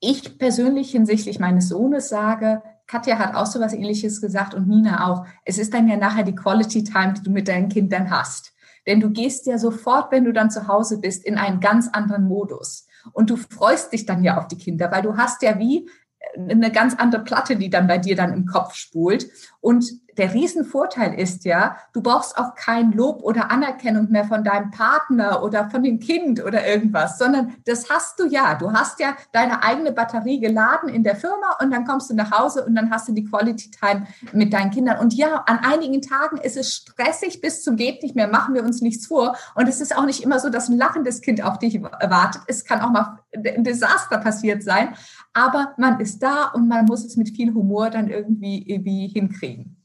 ich 0.00 0.38
persönlich 0.38 0.92
hinsichtlich 0.92 1.38
meines 1.40 1.68
Sohnes 1.68 2.08
sage, 2.08 2.62
Katja 2.86 3.18
hat 3.18 3.34
auch 3.34 3.44
so 3.44 3.60
was 3.60 3.74
ähnliches 3.74 4.22
gesagt 4.22 4.54
und 4.54 4.66
Nina 4.66 5.10
auch. 5.10 5.26
Es 5.44 5.58
ist 5.58 5.74
dann 5.74 5.88
ja 5.88 5.98
nachher 5.98 6.22
die 6.22 6.34
Quality 6.34 6.84
Time, 6.84 7.12
die 7.18 7.22
du 7.22 7.30
mit 7.30 7.48
deinen 7.48 7.68
Kindern 7.68 8.10
hast. 8.10 8.54
Denn 8.88 9.00
du 9.00 9.10
gehst 9.10 9.46
ja 9.46 9.58
sofort, 9.58 10.10
wenn 10.10 10.24
du 10.24 10.32
dann 10.32 10.50
zu 10.50 10.66
Hause 10.66 10.98
bist, 10.98 11.24
in 11.24 11.36
einen 11.36 11.60
ganz 11.60 11.88
anderen 11.92 12.26
Modus. 12.26 12.86
Und 13.12 13.30
du 13.30 13.36
freust 13.36 13.92
dich 13.92 14.06
dann 14.06 14.24
ja 14.24 14.38
auf 14.38 14.48
die 14.48 14.58
Kinder, 14.58 14.90
weil 14.90 15.02
du 15.02 15.16
hast 15.16 15.42
ja 15.42 15.58
wie 15.58 15.88
eine 16.36 16.72
ganz 16.72 16.94
andere 16.94 17.22
Platte, 17.22 17.56
die 17.56 17.70
dann 17.70 17.86
bei 17.86 17.98
dir 17.98 18.16
dann 18.16 18.32
im 18.32 18.46
Kopf 18.46 18.74
spult. 18.74 19.28
Und 19.60 19.92
der 20.18 20.34
Riesenvorteil 20.34 21.18
ist 21.18 21.44
ja, 21.44 21.76
du 21.92 22.02
brauchst 22.02 22.36
auch 22.36 22.54
kein 22.54 22.92
Lob 22.92 23.22
oder 23.22 23.50
Anerkennung 23.50 24.10
mehr 24.10 24.24
von 24.24 24.44
deinem 24.44 24.70
Partner 24.70 25.42
oder 25.42 25.70
von 25.70 25.82
dem 25.82 26.00
Kind 26.00 26.44
oder 26.44 26.66
irgendwas, 26.66 27.18
sondern 27.18 27.54
das 27.64 27.88
hast 27.88 28.18
du 28.18 28.26
ja. 28.26 28.56
Du 28.56 28.72
hast 28.72 29.00
ja 29.00 29.16
deine 29.32 29.62
eigene 29.62 29.92
Batterie 29.92 30.40
geladen 30.40 30.88
in 30.88 31.04
der 31.04 31.16
Firma 31.16 31.56
und 31.62 31.70
dann 31.70 31.86
kommst 31.86 32.10
du 32.10 32.14
nach 32.14 32.32
Hause 32.36 32.64
und 32.64 32.74
dann 32.74 32.90
hast 32.90 33.08
du 33.08 33.12
die 33.12 33.24
Quality 33.24 33.70
Time 33.70 34.06
mit 34.32 34.52
deinen 34.52 34.70
Kindern. 34.70 34.98
Und 34.98 35.14
ja, 35.14 35.44
an 35.46 35.60
einigen 35.60 36.02
Tagen 36.02 36.38
ist 36.38 36.56
es 36.56 36.74
stressig 36.74 37.40
bis 37.40 37.62
zum 37.62 37.76
geht 37.76 38.02
nicht 38.02 38.16
mehr, 38.16 38.28
machen 38.28 38.54
wir 38.54 38.64
uns 38.64 38.82
nichts 38.82 39.06
vor. 39.06 39.36
Und 39.54 39.68
es 39.68 39.80
ist 39.80 39.96
auch 39.96 40.04
nicht 40.04 40.22
immer 40.22 40.40
so, 40.40 40.50
dass 40.50 40.68
ein 40.68 40.76
lachendes 40.76 41.20
Kind 41.20 41.42
auf 41.42 41.58
dich 41.58 41.80
wartet. 41.82 42.42
Es 42.48 42.64
kann 42.64 42.80
auch 42.80 42.90
mal 42.90 43.20
ein 43.34 43.62
Desaster 43.62 44.18
passiert 44.18 44.62
sein, 44.62 44.94
aber 45.32 45.74
man 45.76 46.00
ist 46.00 46.22
da 46.22 46.50
und 46.54 46.66
man 46.66 46.86
muss 46.86 47.04
es 47.04 47.16
mit 47.16 47.30
viel 47.30 47.54
Humor 47.54 47.90
dann 47.90 48.08
irgendwie, 48.08 48.68
irgendwie 48.68 49.06
hinkriegen. 49.08 49.77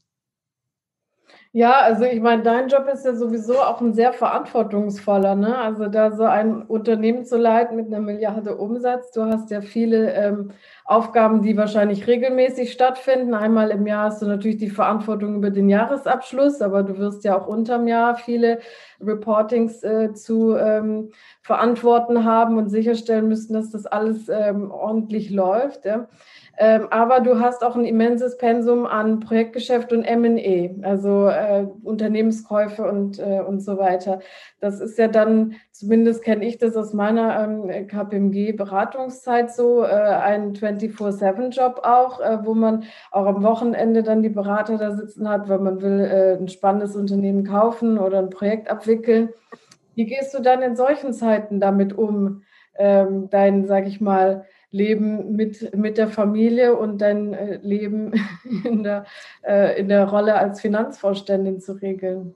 Ja, 1.56 1.82
also 1.82 2.02
ich 2.02 2.20
meine, 2.20 2.42
dein 2.42 2.66
Job 2.66 2.88
ist 2.92 3.04
ja 3.04 3.14
sowieso 3.14 3.60
auch 3.60 3.80
ein 3.80 3.94
sehr 3.94 4.12
verantwortungsvoller. 4.12 5.36
Ne? 5.36 5.56
Also 5.56 5.86
da 5.86 6.10
so 6.10 6.24
ein 6.24 6.62
Unternehmen 6.62 7.24
zu 7.24 7.36
leiten 7.36 7.76
mit 7.76 7.86
einer 7.86 8.00
Milliarde 8.00 8.56
Umsatz. 8.56 9.12
Du 9.12 9.22
hast 9.22 9.52
ja 9.52 9.60
viele 9.60 10.12
ähm, 10.14 10.50
Aufgaben, 10.84 11.42
die 11.42 11.56
wahrscheinlich 11.56 12.08
regelmäßig 12.08 12.72
stattfinden. 12.72 13.34
Einmal 13.34 13.70
im 13.70 13.86
Jahr 13.86 14.06
hast 14.06 14.20
du 14.20 14.26
natürlich 14.26 14.56
die 14.56 14.68
Verantwortung 14.68 15.36
über 15.36 15.50
den 15.50 15.68
Jahresabschluss, 15.68 16.60
aber 16.60 16.82
du 16.82 16.98
wirst 16.98 17.22
ja 17.22 17.38
auch 17.38 17.46
unterm 17.46 17.86
Jahr 17.86 18.16
viele 18.16 18.58
Reportings 19.00 19.84
äh, 19.84 20.12
zu 20.12 20.56
ähm, 20.56 21.12
verantworten 21.44 22.24
haben 22.24 22.56
und 22.56 22.70
sicherstellen 22.70 23.28
müssen, 23.28 23.52
dass 23.52 23.70
das 23.70 23.84
alles 23.84 24.30
ähm, 24.30 24.70
ordentlich 24.70 25.28
läuft. 25.28 25.84
Ja? 25.84 26.08
Ähm, 26.56 26.86
aber 26.90 27.20
du 27.20 27.38
hast 27.38 27.62
auch 27.62 27.76
ein 27.76 27.84
immenses 27.84 28.38
Pensum 28.38 28.86
an 28.86 29.20
Projektgeschäft 29.20 29.92
und 29.92 30.04
M&E, 30.04 30.76
also 30.82 31.28
äh, 31.28 31.66
Unternehmenskäufe 31.82 32.84
und, 32.84 33.18
äh, 33.18 33.42
und 33.46 33.60
so 33.60 33.76
weiter. 33.76 34.20
Das 34.60 34.80
ist 34.80 34.96
ja 34.96 35.06
dann, 35.06 35.56
zumindest 35.70 36.24
kenne 36.24 36.46
ich 36.46 36.56
das 36.56 36.76
aus 36.76 36.94
meiner 36.94 37.44
ähm, 37.44 37.88
KPMG-Beratungszeit 37.88 39.52
so, 39.52 39.82
äh, 39.82 39.88
ein 39.88 40.54
24-7-Job 40.54 41.80
auch, 41.82 42.20
äh, 42.20 42.38
wo 42.42 42.54
man 42.54 42.84
auch 43.10 43.26
am 43.26 43.42
Wochenende 43.42 44.02
dann 44.02 44.22
die 44.22 44.30
Berater 44.30 44.78
da 44.78 44.92
sitzen 44.92 45.28
hat, 45.28 45.50
weil 45.50 45.58
man 45.58 45.82
will 45.82 46.00
äh, 46.00 46.38
ein 46.40 46.48
spannendes 46.48 46.96
Unternehmen 46.96 47.44
kaufen 47.44 47.98
oder 47.98 48.18
ein 48.18 48.30
Projekt 48.30 48.70
abwickeln. 48.70 49.28
Wie 49.94 50.06
gehst 50.06 50.34
du 50.34 50.40
dann 50.40 50.62
in 50.62 50.76
solchen 50.76 51.12
Zeiten 51.12 51.60
damit 51.60 51.92
um, 51.92 52.42
ähm, 52.76 53.28
dein, 53.30 53.66
sag 53.66 53.86
ich 53.86 54.00
mal, 54.00 54.44
Leben 54.70 55.36
mit, 55.36 55.76
mit 55.76 55.98
der 55.98 56.08
Familie 56.08 56.76
und 56.76 56.98
dein 56.98 57.32
äh, 57.32 57.56
Leben 57.62 58.12
in 58.64 58.82
der, 58.82 59.04
äh, 59.42 59.78
in 59.78 59.88
der 59.88 60.08
Rolle 60.08 60.34
als 60.34 60.60
Finanzvorständin 60.60 61.60
zu 61.60 61.72
regeln? 61.72 62.34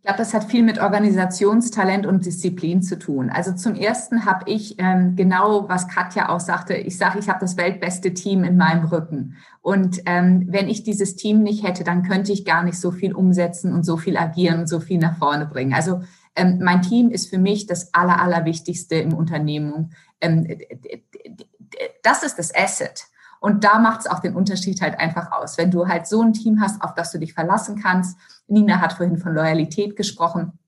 Ich 0.00 0.06
glaube, 0.06 0.16
das 0.16 0.32
hat 0.32 0.44
viel 0.44 0.62
mit 0.62 0.80
Organisationstalent 0.80 2.06
und 2.06 2.24
Disziplin 2.24 2.80
zu 2.80 2.98
tun. 2.98 3.28
Also 3.28 3.52
zum 3.52 3.74
Ersten 3.74 4.24
habe 4.24 4.50
ich 4.50 4.76
ähm, 4.78 5.14
genau, 5.14 5.68
was 5.68 5.88
Katja 5.88 6.30
auch 6.30 6.40
sagte, 6.40 6.72
ich 6.72 6.96
sage, 6.96 7.18
ich 7.18 7.28
habe 7.28 7.40
das 7.40 7.58
weltbeste 7.58 8.14
Team 8.14 8.42
in 8.42 8.56
meinem 8.56 8.86
Rücken. 8.86 9.36
Und 9.60 10.00
ähm, 10.06 10.46
wenn 10.48 10.70
ich 10.70 10.84
dieses 10.84 11.16
Team 11.16 11.42
nicht 11.42 11.66
hätte, 11.66 11.84
dann 11.84 12.02
könnte 12.02 12.32
ich 12.32 12.46
gar 12.46 12.62
nicht 12.62 12.80
so 12.80 12.92
viel 12.92 13.12
umsetzen 13.12 13.74
und 13.74 13.84
so 13.84 13.98
viel 13.98 14.16
agieren 14.16 14.60
und 14.60 14.68
so 14.68 14.80
viel 14.80 14.96
nach 14.96 15.18
vorne 15.18 15.44
bringen. 15.44 15.74
Also 15.74 16.00
ähm, 16.34 16.60
mein 16.62 16.80
Team 16.80 17.10
ist 17.10 17.28
für 17.28 17.38
mich 17.38 17.66
das 17.66 17.92
Aller, 17.92 18.22
Allerwichtigste 18.22 18.94
im 18.94 19.12
Unternehmen. 19.12 19.92
Ähm, 20.22 20.48
das 22.02 22.22
ist 22.22 22.38
das 22.38 22.54
Asset. 22.54 23.04
Und 23.40 23.64
da 23.64 23.78
macht 23.78 24.00
es 24.00 24.06
auch 24.06 24.20
den 24.20 24.36
Unterschied 24.36 24.80
halt 24.82 25.00
einfach 25.00 25.32
aus. 25.32 25.58
Wenn 25.58 25.70
du 25.70 25.88
halt 25.88 26.06
so 26.06 26.22
ein 26.22 26.34
Team 26.34 26.60
hast, 26.60 26.82
auf 26.82 26.94
das 26.94 27.10
du 27.10 27.18
dich 27.18 27.32
verlassen 27.32 27.80
kannst. 27.82 28.18
Nina 28.46 28.80
hat 28.80 28.92
vorhin 28.92 29.16
von 29.16 29.34
Loyalität 29.34 29.96
gesprochen. 29.96 30.58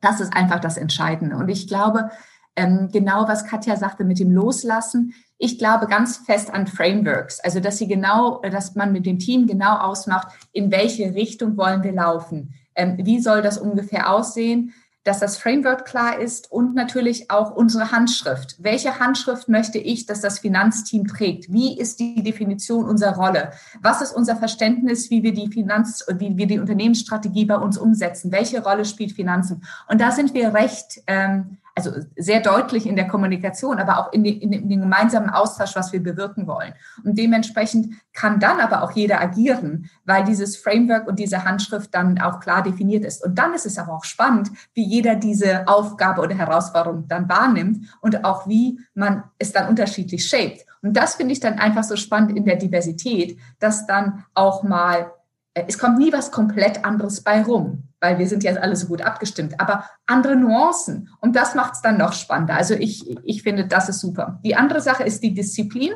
Das 0.00 0.20
ist 0.20 0.34
einfach 0.34 0.58
das 0.58 0.78
Entscheidende. 0.78 1.36
Und 1.36 1.48
ich 1.48 1.68
glaube, 1.68 2.10
ähm, 2.56 2.88
genau 2.92 3.28
was 3.28 3.44
Katja 3.44 3.76
sagte 3.76 4.04
mit 4.04 4.18
dem 4.18 4.32
Loslassen. 4.32 5.14
Ich 5.38 5.58
glaube 5.58 5.86
ganz 5.86 6.18
fest 6.18 6.52
an 6.52 6.66
Frameworks, 6.66 7.40
also 7.40 7.60
dass 7.60 7.78
sie 7.78 7.88
genau, 7.88 8.40
dass 8.42 8.74
man 8.74 8.92
mit 8.92 9.06
dem 9.06 9.18
Team 9.18 9.46
genau 9.46 9.78
ausmacht, 9.78 10.28
in 10.52 10.70
welche 10.70 11.14
Richtung 11.14 11.56
wollen 11.56 11.82
wir 11.82 11.92
laufen. 11.92 12.54
Ähm, 12.74 12.96
wie 12.98 13.20
soll 13.20 13.42
das 13.42 13.58
ungefähr 13.58 14.10
aussehen? 14.10 14.72
Dass 15.04 15.18
das 15.18 15.36
Framework 15.36 15.84
klar 15.84 16.18
ist 16.18 16.50
und 16.52 16.74
natürlich 16.74 17.30
auch 17.30 17.50
unsere 17.54 17.90
Handschrift. 17.90 18.56
Welche 18.58 18.98
Handschrift 19.00 19.48
möchte 19.48 19.78
ich, 19.78 20.06
dass 20.06 20.20
das 20.20 20.38
Finanzteam 20.38 21.06
trägt? 21.06 21.52
Wie 21.52 21.78
ist 21.78 21.98
die 21.98 22.22
Definition 22.22 22.84
unserer 22.84 23.16
Rolle? 23.16 23.52
Was 23.80 24.00
ist 24.00 24.12
unser 24.12 24.36
Verständnis, 24.36 25.10
wie 25.10 25.22
wir 25.22 25.34
die 25.34 25.48
Finanz, 25.48 26.04
wie 26.18 26.36
wir 26.36 26.46
die 26.46 26.58
Unternehmensstrategie 26.58 27.46
bei 27.46 27.56
uns 27.56 27.78
umsetzen? 27.78 28.30
Welche 28.30 28.62
Rolle 28.62 28.84
spielt 28.84 29.12
Finanzen? 29.12 29.64
Und 29.88 30.00
da 30.00 30.12
sind 30.12 30.34
wir 30.34 30.54
recht 30.54 31.02
ähm, 31.06 31.58
also 31.74 31.90
sehr 32.16 32.40
deutlich 32.40 32.86
in 32.86 32.96
der 32.96 33.08
Kommunikation, 33.08 33.78
aber 33.78 33.98
auch 33.98 34.12
in, 34.12 34.24
den, 34.24 34.40
in, 34.40 34.68
den 34.68 34.80
gemeinsamen 34.80 35.30
Austausch, 35.30 35.74
was 35.74 35.92
wir 35.92 36.02
bewirken 36.02 36.46
wollen. 36.46 36.74
Und 37.04 37.18
dementsprechend 37.18 37.94
kann 38.12 38.40
dann 38.40 38.60
aber 38.60 38.82
auch 38.82 38.92
jeder 38.92 39.20
agieren, 39.20 39.88
weil 40.04 40.24
dieses 40.24 40.56
Framework 40.56 41.08
und 41.08 41.18
diese 41.18 41.44
Handschrift 41.44 41.94
dann 41.94 42.20
auch 42.20 42.40
klar 42.40 42.62
definiert 42.62 43.04
ist. 43.04 43.24
Und 43.24 43.38
dann 43.38 43.54
ist 43.54 43.66
es 43.66 43.78
aber 43.78 43.94
auch 43.94 44.04
spannend, 44.04 44.50
wie 44.74 44.84
jeder 44.84 45.14
diese 45.14 45.66
Aufgabe 45.66 46.20
oder 46.20 46.34
Herausforderung 46.34 47.08
dann 47.08 47.28
wahrnimmt 47.28 47.86
und 48.00 48.24
auch 48.24 48.46
wie 48.46 48.78
man 48.94 49.24
es 49.38 49.52
dann 49.52 49.68
unterschiedlich 49.68 50.26
shaped. 50.28 50.66
Und 50.82 50.96
das 50.96 51.14
finde 51.14 51.32
ich 51.32 51.40
dann 51.40 51.58
einfach 51.58 51.84
so 51.84 51.96
spannend 51.96 52.36
in 52.36 52.44
der 52.44 52.56
Diversität, 52.56 53.38
dass 53.60 53.86
dann 53.86 54.24
auch 54.34 54.62
mal 54.62 55.12
es 55.54 55.78
kommt 55.78 55.98
nie 55.98 56.12
was 56.12 56.32
komplett 56.32 56.84
anderes 56.84 57.22
bei 57.22 57.42
rum, 57.42 57.88
weil 58.00 58.18
wir 58.18 58.26
sind 58.26 58.42
ja 58.42 58.52
alle 58.54 58.76
so 58.76 58.86
gut 58.86 59.02
abgestimmt, 59.02 59.60
aber 59.60 59.84
andere 60.06 60.36
Nuancen. 60.36 61.10
Und 61.20 61.36
das 61.36 61.54
macht 61.54 61.74
es 61.74 61.82
dann 61.82 61.98
noch 61.98 62.14
spannender. 62.14 62.54
Also 62.54 62.74
ich, 62.74 63.08
ich 63.24 63.42
finde, 63.42 63.66
das 63.66 63.88
ist 63.88 64.00
super. 64.00 64.40
Die 64.44 64.56
andere 64.56 64.80
Sache 64.80 65.04
ist 65.04 65.22
die 65.22 65.34
Disziplin. 65.34 65.92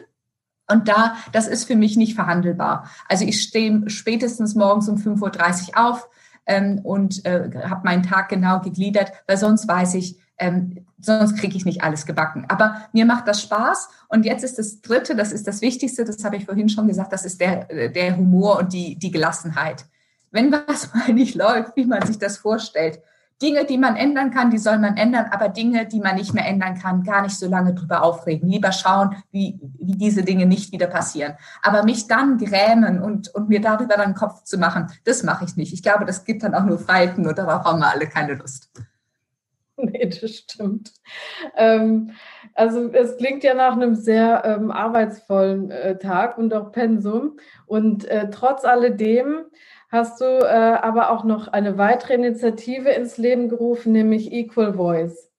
Und 0.69 0.89
da, 0.89 1.15
das 1.33 1.47
ist 1.47 1.65
für 1.65 1.77
mich 1.77 1.97
nicht 1.97 2.15
verhandelbar. 2.15 2.91
Also 3.09 3.25
ich 3.25 3.41
stehe 3.41 3.89
spätestens 3.89 4.57
morgens 4.57 4.89
um 4.89 4.97
5.30 4.97 5.69
Uhr 5.69 5.91
auf 5.91 6.09
ähm, 6.45 6.81
und 6.83 7.25
äh, 7.25 7.51
habe 7.69 7.85
meinen 7.85 8.03
Tag 8.03 8.29
genau 8.29 8.61
gegliedert, 8.61 9.13
weil 9.29 9.37
sonst 9.37 9.69
weiß 9.69 9.95
ich, 9.95 10.19
ähm, 10.39 10.87
sonst 11.01 11.39
kriege 11.39 11.57
ich 11.57 11.65
nicht 11.65 11.83
alles 11.83 12.07
gebacken. 12.07 12.45
Aber 12.49 12.83
mir 12.93 13.07
macht 13.07 13.29
das 13.29 13.43
Spaß. 13.43 13.89
Und 14.09 14.25
jetzt 14.25 14.45
ist 14.45 14.59
das 14.59 14.81
Dritte, 14.81 15.17
das 15.17 15.33
ist 15.33 15.47
das 15.47 15.61
Wichtigste, 15.61 16.05
das 16.05 16.25
habe 16.25 16.37
ich 16.37 16.45
vorhin 16.45 16.69
schon 16.69 16.87
gesagt, 16.87 17.13
das 17.13 17.25
ist 17.25 17.41
der, 17.41 17.65
der 17.91 18.17
Humor 18.17 18.59
und 18.59 18.73
die, 18.73 18.99
die 18.99 19.11
Gelassenheit. 19.11 19.85
Wenn 20.31 20.53
was 20.53 20.93
mal 20.95 21.13
nicht 21.13 21.35
läuft, 21.35 21.77
wie 21.77 21.87
man 21.87 22.05
sich 22.07 22.19
das 22.19 22.39
vorstellt, 22.39 23.01
Dinge, 23.43 23.67
die 23.67 23.77
man 23.77 23.97
ändern 23.97 24.31
kann, 24.31 24.51
die 24.51 24.57
soll 24.57 24.79
man 24.79 24.97
ändern, 24.97 25.27
aber 25.31 25.51
Dinge, 25.51 25.85
die 25.87 26.01
man 26.01 26.15
nicht 26.15 26.33
mehr 26.33 26.47
ändern 26.47 26.79
kann, 26.79 27.03
gar 27.03 27.21
nicht 27.21 27.39
so 27.39 27.47
lange 27.47 27.75
drüber 27.75 28.03
aufregen. 28.03 28.49
Lieber 28.49 28.73
schauen, 28.73 29.15
wie, 29.31 29.61
wie 29.79 29.97
diese 29.97 30.23
Dinge 30.23 30.47
nicht 30.47 30.73
wieder 30.73 30.87
passieren. 30.87 31.35
Aber 31.63 31.83
mich 31.83 32.07
dann 32.07 32.39
grämen 32.39 33.03
und, 33.03 33.29
und 33.35 33.51
mir 33.51 33.61
darüber 33.61 33.97
dann 33.97 34.15
Kopf 34.15 34.45
zu 34.45 34.57
machen, 34.57 34.87
das 35.05 35.23
mache 35.23 35.45
ich 35.45 35.55
nicht. 35.57 35.75
Ich 35.75 35.83
glaube, 35.83 36.07
das 36.07 36.25
gibt 36.25 36.45
dann 36.45 36.55
auch 36.55 36.65
nur 36.65 36.79
Falten 36.79 37.27
und 37.27 37.37
darauf 37.37 37.65
haben 37.65 37.81
wir 37.81 37.93
alle 37.93 38.07
keine 38.07 38.35
Lust. 38.35 38.71
Nee, 39.83 40.07
das 40.07 40.31
stimmt. 40.31 40.93
Ähm, 41.57 42.13
also 42.55 42.91
es 42.93 43.17
klingt 43.19 43.45
ja 43.45 43.55
nach 43.55 43.75
einem 43.75 43.95
sehr 43.95 44.43
ähm, 44.45 44.71
arbeitsvollen 44.71 45.71
äh, 45.71 45.99
Tag 45.99 46.39
und 46.39 46.55
auch 46.55 46.73
Pensum. 46.73 47.39
Und 47.67 48.07
äh, 48.07 48.31
trotz 48.31 48.65
alledem 48.65 49.45
hast 49.91 50.21
du 50.21 50.25
äh, 50.25 50.79
aber 50.81 51.11
auch 51.11 51.25
noch 51.25 51.49
eine 51.49 51.79
weitere 51.79 52.15
Initiative 52.15 52.89
ins 52.91 53.19
Leben 53.19 53.49
gerufen, 53.49 53.93
nämlich 53.93 54.33
Equal 54.33 54.75
Voice. 54.75 55.31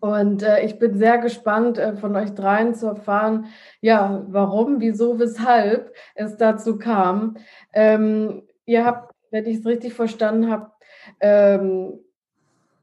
Und 0.00 0.42
äh, 0.42 0.64
ich 0.64 0.78
bin 0.78 0.96
sehr 0.96 1.18
gespannt, 1.18 1.78
äh, 1.78 1.96
von 1.96 2.14
euch 2.14 2.30
dreien 2.30 2.74
zu 2.74 2.86
erfahren, 2.86 3.46
ja, 3.80 4.24
warum, 4.28 4.80
wieso, 4.80 5.18
weshalb 5.18 5.92
es 6.14 6.36
dazu 6.36 6.78
kam. 6.78 7.36
Ähm, 7.72 8.44
ihr 8.64 8.84
habt, 8.84 9.12
wenn 9.30 9.46
ich 9.46 9.58
es 9.58 9.66
richtig 9.66 9.94
verstanden 9.94 10.50
habe, 10.50 10.70
ähm, 11.20 11.98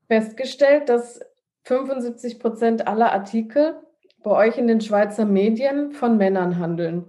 festgestellt, 0.08 0.90
dass 0.90 1.20
75 1.64 2.40
Prozent 2.40 2.88
aller 2.88 3.12
Artikel 3.12 3.76
bei 4.24 4.32
euch 4.32 4.58
in 4.58 4.68
den 4.68 4.82
Schweizer 4.82 5.26
Medien 5.26 5.92
von 5.92 6.18
Männern 6.18 6.60
handeln. 6.60 7.06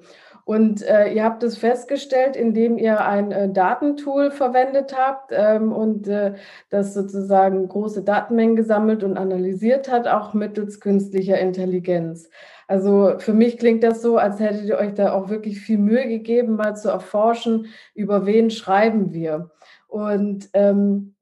Und 0.46 0.82
äh, 0.82 1.12
ihr 1.12 1.24
habt 1.24 1.42
es 1.42 1.58
festgestellt, 1.58 2.36
indem 2.36 2.78
ihr 2.78 3.04
ein 3.04 3.32
äh, 3.32 3.52
Datentool 3.52 4.30
verwendet 4.30 4.96
habt 4.96 5.32
ähm, 5.32 5.72
und 5.72 6.06
äh, 6.06 6.34
das 6.70 6.94
sozusagen 6.94 7.66
große 7.66 8.04
Datenmengen 8.04 8.54
gesammelt 8.54 9.02
und 9.02 9.16
analysiert 9.16 9.90
hat, 9.90 10.06
auch 10.06 10.34
mittels 10.34 10.78
künstlicher 10.78 11.36
Intelligenz. 11.40 12.30
Also 12.68 13.14
für 13.18 13.32
mich 13.32 13.58
klingt 13.58 13.82
das 13.82 14.00
so, 14.00 14.18
als 14.18 14.38
hättet 14.38 14.66
ihr 14.66 14.78
euch 14.78 14.94
da 14.94 15.14
auch 15.14 15.30
wirklich 15.30 15.58
viel 15.58 15.78
Mühe 15.78 16.06
gegeben, 16.06 16.54
mal 16.54 16.76
zu 16.76 16.90
erforschen, 16.90 17.66
über 17.96 18.24
wen 18.24 18.50
schreiben 18.50 19.12
wir. 19.12 19.50
Und 19.88 20.48
ähm, 20.52 21.15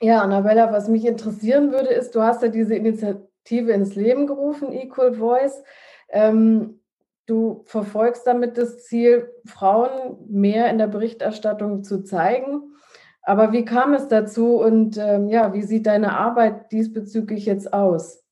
ja, 0.00 0.22
Annabella, 0.22 0.72
was 0.72 0.88
mich 0.88 1.04
interessieren 1.04 1.72
würde, 1.72 1.88
ist, 1.88 2.14
du 2.14 2.22
hast 2.22 2.42
ja 2.42 2.48
diese 2.48 2.74
Initiative 2.74 3.72
ins 3.72 3.94
Leben 3.94 4.26
gerufen, 4.26 4.72
Equal 4.72 5.14
Voice. 5.14 5.62
Ähm, 6.10 6.80
du 7.26 7.62
verfolgst 7.66 8.26
damit 8.26 8.56
das 8.58 8.84
Ziel, 8.84 9.30
Frauen 9.44 10.16
mehr 10.28 10.70
in 10.70 10.78
der 10.78 10.86
Berichterstattung 10.86 11.84
zu 11.84 12.02
zeigen. 12.02 12.72
Aber 13.22 13.52
wie 13.52 13.64
kam 13.64 13.92
es 13.92 14.08
dazu 14.08 14.56
und 14.56 14.96
ähm, 14.96 15.28
ja, 15.28 15.52
wie 15.52 15.62
sieht 15.62 15.86
deine 15.86 16.16
Arbeit 16.16 16.72
diesbezüglich 16.72 17.44
jetzt 17.44 17.72
aus? 17.74 18.24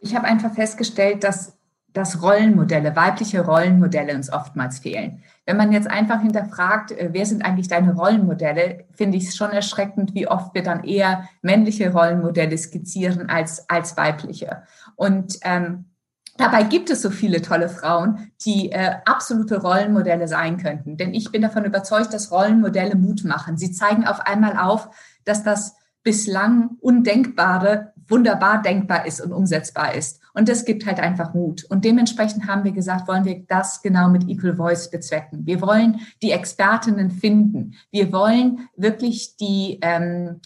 Ich 0.00 0.16
habe 0.16 0.26
einfach 0.26 0.52
festgestellt, 0.52 1.22
dass, 1.22 1.56
dass 1.92 2.20
Rollenmodelle, 2.20 2.96
weibliche 2.96 3.44
Rollenmodelle 3.46 4.16
uns 4.16 4.32
oftmals 4.32 4.80
fehlen. 4.80 5.22
Wenn 5.44 5.56
man 5.56 5.72
jetzt 5.72 5.90
einfach 5.90 6.20
hinterfragt, 6.20 6.92
äh, 6.92 7.10
wer 7.12 7.26
sind 7.26 7.44
eigentlich 7.44 7.68
deine 7.68 7.94
Rollenmodelle, 7.94 8.84
finde 8.92 9.16
ich 9.16 9.28
es 9.28 9.36
schon 9.36 9.50
erschreckend, 9.50 10.14
wie 10.14 10.28
oft 10.28 10.54
wir 10.54 10.62
dann 10.62 10.84
eher 10.84 11.28
männliche 11.42 11.92
Rollenmodelle 11.92 12.56
skizzieren 12.56 13.28
als, 13.28 13.68
als 13.68 13.96
weibliche. 13.96 14.62
Und 14.96 15.38
ähm, 15.42 15.86
Dabei 16.38 16.62
gibt 16.62 16.88
es 16.88 17.02
so 17.02 17.10
viele 17.10 17.42
tolle 17.42 17.68
Frauen, 17.68 18.32
die 18.44 18.72
äh, 18.72 18.94
absolute 19.04 19.60
Rollenmodelle 19.60 20.26
sein 20.28 20.56
könnten. 20.56 20.96
Denn 20.96 21.12
ich 21.12 21.30
bin 21.30 21.42
davon 21.42 21.66
überzeugt, 21.66 22.14
dass 22.14 22.32
Rollenmodelle 22.32 22.96
Mut 22.96 23.24
machen. 23.24 23.58
Sie 23.58 23.70
zeigen 23.70 24.06
auf 24.06 24.20
einmal 24.20 24.56
auf, 24.56 24.88
dass 25.24 25.42
das 25.42 25.76
bislang 26.02 26.70
Undenkbare 26.80 27.92
wunderbar 28.08 28.62
denkbar 28.62 29.06
ist 29.06 29.20
und 29.20 29.32
umsetzbar 29.32 29.94
ist. 29.94 30.21
Und 30.34 30.48
das 30.48 30.64
gibt 30.64 30.86
halt 30.86 30.98
einfach 30.98 31.34
Mut. 31.34 31.64
Und 31.64 31.84
dementsprechend 31.84 32.46
haben 32.46 32.64
wir 32.64 32.72
gesagt, 32.72 33.08
wollen 33.08 33.24
wir 33.24 33.44
das 33.46 33.82
genau 33.82 34.08
mit 34.08 34.28
Equal 34.28 34.56
Voice 34.56 34.90
bezwecken. 34.90 35.46
Wir 35.46 35.60
wollen 35.60 36.00
die 36.22 36.30
Expertinnen 36.30 37.10
finden. 37.10 37.74
Wir 37.90 38.12
wollen 38.12 38.68
wirklich 38.76 39.36
die, 39.36 39.78
ähm, 39.82 40.40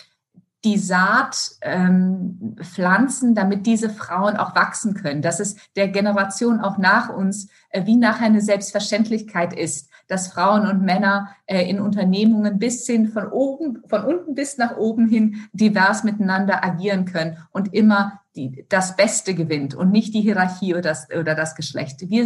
die 0.64 0.78
Saat 0.78 1.52
ähm, 1.62 2.56
pflanzen, 2.60 3.36
damit 3.36 3.66
diese 3.66 3.88
Frauen 3.88 4.36
auch 4.36 4.56
wachsen 4.56 4.94
können, 4.94 5.22
dass 5.22 5.38
es 5.38 5.56
der 5.76 5.88
Generation 5.88 6.60
auch 6.60 6.76
nach 6.78 7.08
uns 7.08 7.48
äh, 7.70 7.86
wie 7.86 7.96
nachher 7.96 8.26
eine 8.26 8.40
Selbstverständlichkeit 8.40 9.52
ist, 9.52 9.90
dass 10.08 10.28
Frauen 10.28 10.66
und 10.66 10.82
Männer 10.82 11.28
äh, 11.46 11.68
in 11.68 11.80
Unternehmungen 11.80 12.58
bis 12.58 12.84
hin 12.86 13.08
von 13.08 13.28
oben, 13.28 13.82
von 13.86 14.02
unten 14.04 14.34
bis 14.34 14.58
nach 14.58 14.76
oben 14.76 15.08
hin 15.08 15.48
divers 15.52 16.02
miteinander 16.02 16.64
agieren 16.64 17.04
können 17.04 17.38
und 17.52 17.72
immer 17.72 18.20
die, 18.36 18.66
das 18.68 18.96
Beste 18.96 19.34
gewinnt 19.34 19.74
und 19.74 19.90
nicht 19.90 20.14
die 20.14 20.20
Hierarchie 20.20 20.74
oder 20.74 20.82
das, 20.82 21.08
oder 21.10 21.34
das 21.34 21.54
Geschlecht. 21.54 22.08
Wir, 22.08 22.24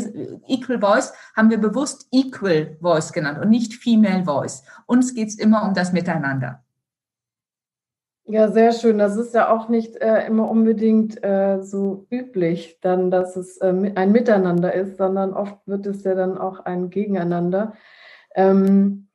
Equal 0.49 0.81
Voice 0.81 1.13
haben 1.37 1.51
wir 1.51 1.59
bewusst 1.59 2.09
Equal 2.13 2.77
Voice 2.81 3.13
genannt 3.13 3.39
und 3.39 3.51
nicht 3.51 3.75
Female 3.75 4.25
Voice. 4.25 4.65
Uns 4.87 5.15
geht 5.15 5.29
es 5.29 5.39
immer 5.39 5.65
um 5.67 5.75
das 5.75 5.93
Miteinander. 5.93 6.63
Ja, 8.25 8.49
sehr 8.49 8.73
schön. 8.73 8.99
Das 8.99 9.17
ist 9.17 9.35
ja 9.35 9.51
auch 9.51 9.69
nicht 9.69 9.97
äh, 9.97 10.27
immer 10.27 10.49
unbedingt 10.49 11.23
äh, 11.25 11.63
so 11.63 12.07
üblich, 12.11 12.79
dann, 12.81 13.11
dass 13.11 13.37
es 13.37 13.57
äh, 13.59 13.93
ein 13.95 14.13
Miteinander 14.13 14.73
ist, 14.73 14.99
sondern 14.99 15.33
oft 15.33 15.59
wird 15.67 15.87
es 15.87 16.05
ja 16.05 16.15
dann 16.15 16.39
auch 16.39 16.61
ein 16.61 16.91
Gegeneinander. 16.91 17.73
Ähm, 18.37 19.09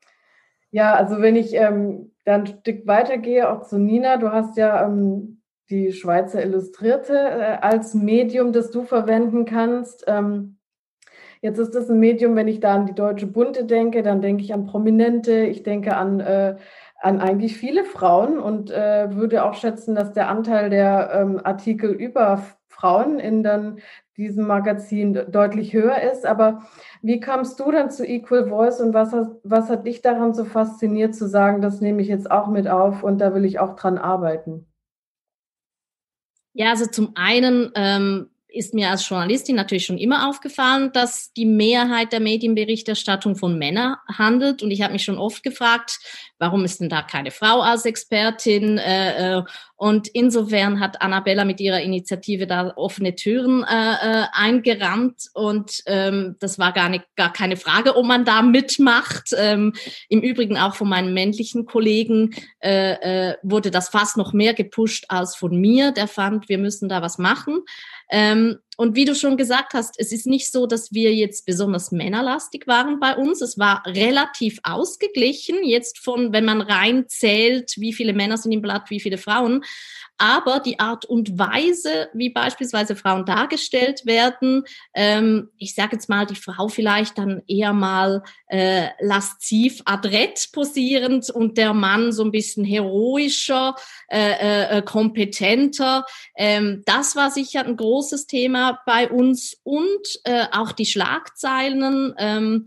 ja, 0.72 0.94
also 0.96 1.22
wenn 1.22 1.38
ich 1.38 1.54
ähm, 1.54 2.12
dann 2.26 2.42
ein 2.42 2.48
Stück 2.48 2.86
weitergehe, 2.88 3.50
auch 3.50 3.62
zu 3.62 3.78
Nina. 3.78 4.18
Du 4.18 4.32
hast 4.32 4.58
ja 4.58 4.86
ähm, 4.86 5.42
die 5.70 5.92
Schweizer 5.92 6.44
Illustrierte 6.44 7.18
äh, 7.18 7.58
als 7.62 7.94
Medium, 7.94 8.54
das 8.54 8.72
du 8.72 8.84
verwenden 8.84 9.46
kannst. 9.46 10.04
Ähm, 10.08 10.58
jetzt 11.42 11.60
ist 11.60 11.76
das 11.76 11.90
ein 11.90 12.00
Medium, 12.00 12.36
wenn 12.36 12.48
ich 12.48 12.60
da 12.60 12.76
an 12.76 12.86
die 12.86 12.96
Deutsche 12.96 13.28
Bunte 13.28 13.66
denke, 13.66 14.04
dann 14.04 14.22
denke 14.22 14.44
ich 14.44 14.54
an 14.54 14.66
Prominente, 14.66 15.46
ich 15.46 15.64
denke 15.64 15.98
an, 15.98 16.20
äh, 16.20 16.56
an 17.02 17.20
eigentlich 17.22 17.58
viele 17.58 17.84
Frauen 17.84 18.40
und 18.40 18.72
äh, 18.72 19.16
würde 19.16 19.44
auch 19.46 19.54
schätzen, 19.54 19.96
dass 19.96 20.14
der 20.14 20.30
Anteil 20.30 20.70
der 20.70 21.12
ähm, 21.14 21.42
Artikel 21.44 21.92
über 21.92 22.42
Frauen 22.68 23.20
in 23.20 23.44
dann 23.44 23.80
diesem 24.18 24.48
Magazin 24.48 25.14
deutlich 25.30 25.74
höher 25.74 26.02
ist. 26.02 26.26
Aber 26.26 26.64
wie 27.02 27.20
kamst 27.20 27.60
du 27.60 27.72
dann 27.72 27.90
zu 27.90 28.06
Equal 28.06 28.48
Voice 28.48 28.82
und 28.82 28.94
was, 28.94 29.14
hat, 29.14 29.30
was 29.44 29.70
hat 29.70 29.86
dich 29.86 30.02
daran 30.02 30.34
so 30.34 30.46
fasziniert 30.46 31.16
zu 31.16 31.28
sagen, 31.28 31.62
das 31.62 31.82
nehme 31.82 32.02
ich 32.02 32.08
jetzt 32.08 32.30
auch 32.30 32.48
mit 32.48 32.68
auf 32.68 33.04
und 33.04 33.20
da 33.20 33.34
will 33.34 33.46
ich 33.46 33.60
auch 33.60 33.76
dran 33.76 33.98
arbeiten? 33.98 34.68
Ja, 36.56 36.70
also 36.70 36.86
zum 36.86 37.12
einen 37.16 37.70
ähm, 37.76 38.30
ist 38.48 38.74
mir 38.74 38.90
als 38.90 39.08
Journalistin 39.08 39.58
natürlich 39.58 39.86
schon 39.86 39.98
immer 39.98 40.30
aufgefallen, 40.30 40.92
dass 40.94 41.34
die 41.34 41.46
Mehrheit 41.46 42.14
der 42.14 42.22
Medienberichterstattung 42.22 43.36
von 43.36 43.60
Männern 43.60 43.98
handelt. 44.08 44.64
Und 44.64 44.72
ich 44.72 44.82
habe 44.82 44.94
mich 44.94 45.04
schon 45.04 45.18
oft 45.18 45.44
gefragt, 45.44 46.00
warum 46.40 46.64
ist 46.64 46.80
denn 46.80 46.88
da 46.88 47.02
keine 47.02 47.32
Frau 47.32 47.60
als 47.60 47.84
Expertin? 47.84 48.78
Äh, 48.78 49.40
äh, 49.40 49.44
und 49.78 50.08
insofern 50.08 50.80
hat 50.80 51.02
Annabella 51.02 51.44
mit 51.44 51.60
ihrer 51.60 51.82
Initiative 51.82 52.48
da 52.48 52.72
offene 52.78 53.16
Türen 53.16 53.64
äh, 53.64 53.94
äh, 54.22 54.26
eingerannt. 54.32 55.30
Und 55.34 55.84
ähm, 55.86 56.38
das 56.40 56.58
war 56.58 56.72
gar, 56.72 56.88
nicht, 56.88 57.04
gar 57.18 57.34
keine 57.34 57.58
Frage, 57.58 57.98
ob 57.98 58.06
man 58.06 58.24
da 58.24 58.42
mitmacht. 58.42 59.32
Ähm, 59.38 59.74
Im 60.08 60.22
Übrigen 60.22 60.58
auch 60.58 60.76
von 60.76 60.88
meinen 60.88 61.14
männlichen 61.14 61.66
Kollegen 61.66 62.34
äh, 62.62 63.32
äh, 63.32 63.36
wurde 63.44 63.70
das 63.70 63.90
fast 63.90 64.16
noch 64.16 64.32
mehr 64.32 64.54
gepusht 64.54 65.06
als 65.10 65.36
von 65.36 65.60
mir. 65.60 65.92
Der 65.92 66.08
fand, 66.08 66.48
wir 66.48 66.58
müssen 66.58 66.88
da 66.88 67.02
was 67.02 67.18
machen. 67.18 67.60
Ähm, 68.10 68.58
und 68.78 68.96
wie 68.96 69.06
du 69.06 69.16
schon 69.16 69.38
gesagt 69.38 69.74
hast, 69.74 69.96
es 69.98 70.12
ist 70.12 70.28
nicht 70.28 70.52
so, 70.52 70.68
dass 70.68 70.94
wir 70.94 71.14
jetzt 71.14 71.46
besonders 71.46 71.92
männerlastig 71.92 72.68
waren 72.68 73.00
bei 73.00 73.16
uns. 73.16 73.42
Es 73.42 73.58
war 73.58 73.84
relativ 73.86 74.60
ausgeglichen, 74.64 75.64
jetzt 75.64 76.00
von, 76.00 76.34
wenn 76.34 76.46
man 76.46 76.62
rein 76.62 77.06
zählt, 77.08 77.74
wie 77.78 77.94
viele 77.94 78.14
Männer 78.14 78.38
sind 78.38 78.52
im 78.52 78.62
Blatt, 78.62 78.90
wie 78.90 79.00
viele 79.00 79.18
Frauen 79.18 79.64
aber 80.18 80.60
die 80.60 80.80
Art 80.80 81.06
und 81.06 81.38
Weise, 81.38 82.10
wie 82.14 82.30
beispielsweise 82.30 82.96
Frauen 82.96 83.26
dargestellt 83.26 84.06
werden, 84.06 84.64
ähm, 84.94 85.50
ich 85.58 85.76
sage 85.76 85.94
jetzt 85.94 86.08
mal, 86.08 86.26
die 86.26 86.36
Frau 86.36 86.68
vielleicht 86.68 87.18
dann 87.18 87.42
eher 87.48 87.74
mal 87.74 88.24
äh, 88.48 88.88
lasziv 89.00 89.82
adrett 89.86 90.50
posierend 90.54 91.30
und 91.30 91.58
der 91.58 91.74
Mann 91.74 92.12
so 92.12 92.24
ein 92.24 92.32
bisschen 92.32 92.64
heroischer, 92.64 93.76
äh, 94.10 94.78
äh, 94.78 94.82
kompetenter. 94.82 96.06
Ähm, 96.38 96.84
das 96.86 97.16
war 97.16 97.30
sicher 97.30 97.66
ein 97.66 97.76
großes 97.76 98.28
Thema 98.28 98.65
bei 98.86 99.10
uns 99.10 99.58
und 99.64 100.08
äh, 100.24 100.46
auch 100.52 100.72
die 100.72 100.86
Schlagzeilen. 100.86 102.14
Ähm, 102.18 102.66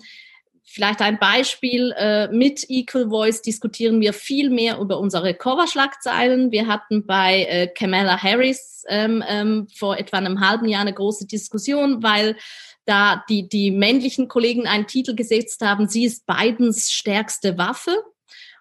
Vielleicht 0.71 1.01
ein 1.01 1.19
Beispiel, 1.19 1.95
äh, 1.97 2.29
mit 2.29 2.69
Equal 2.69 3.09
Voice 3.09 3.41
diskutieren 3.41 4.03
wir 4.03 4.13
viel 4.13 4.51
mehr 4.51 4.79
über 4.79 4.99
unsere 4.99 5.33
Coverschlagzeilen. 5.33 6.53
Wir 6.53 6.67
hatten 6.67 7.07
bei 7.07 7.45
äh, 7.45 7.69
Kamala 7.69 8.23
Harris 8.23 8.85
ähm, 8.87 9.25
ähm, 9.27 9.67
vor 9.75 9.97
etwa 9.97 10.19
einem 10.19 10.41
halben 10.47 10.69
Jahr 10.69 10.83
eine 10.83 10.93
große 10.93 11.27
Diskussion, 11.27 12.03
weil 12.03 12.37
da 12.85 13.25
die, 13.31 13.49
die 13.49 13.71
männlichen 13.71 14.29
Kollegen 14.29 14.67
einen 14.67 14.87
Titel 14.87 15.15
gesetzt 15.15 15.63
haben, 15.63 15.89
sie 15.89 16.05
ist 16.05 16.27
Bidens 16.27 16.93
stärkste 16.93 17.57
Waffe. 17.57 17.97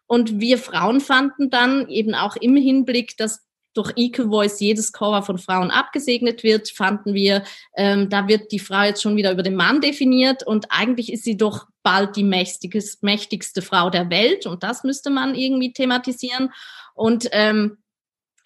Und 0.06 0.40
wir 0.40 0.60
Frauen 0.60 1.02
fanden 1.02 1.50
dann 1.50 1.90
eben 1.90 2.16
auch 2.16 2.38
im 2.38 2.56
Hinblick, 2.56 3.18
dass 3.18 3.47
durch 3.78 3.94
Equal 3.96 4.28
Voice 4.28 4.60
jedes 4.60 4.92
Cover 4.92 5.22
von 5.22 5.38
Frauen 5.38 5.72
abgesegnet 5.72 6.44
wird, 6.44 6.70
fanden 6.70 7.14
wir, 7.14 7.44
ähm, 7.76 8.10
da 8.10 8.28
wird 8.28 8.52
die 8.52 8.60
Frau 8.60 8.82
jetzt 8.82 9.02
schon 9.02 9.16
wieder 9.16 9.32
über 9.32 9.44
den 9.44 9.56
Mann 9.56 9.82
definiert 9.82 10.46
und 10.46 10.66
eigentlich 10.70 11.14
ist 11.14 11.24
sie 11.24 11.38
doch 11.38 11.68
bald 11.84 12.16
die 12.16 12.24
mächtigste, 12.24 13.62
Frau 13.62 13.90
der 13.90 14.10
Welt 14.10 14.46
und 14.46 14.64
das 14.64 14.84
müsste 14.84 15.10
man 15.10 15.36
irgendwie 15.36 15.72
thematisieren. 15.72 16.52
Und 16.96 17.30
ähm, 17.32 17.78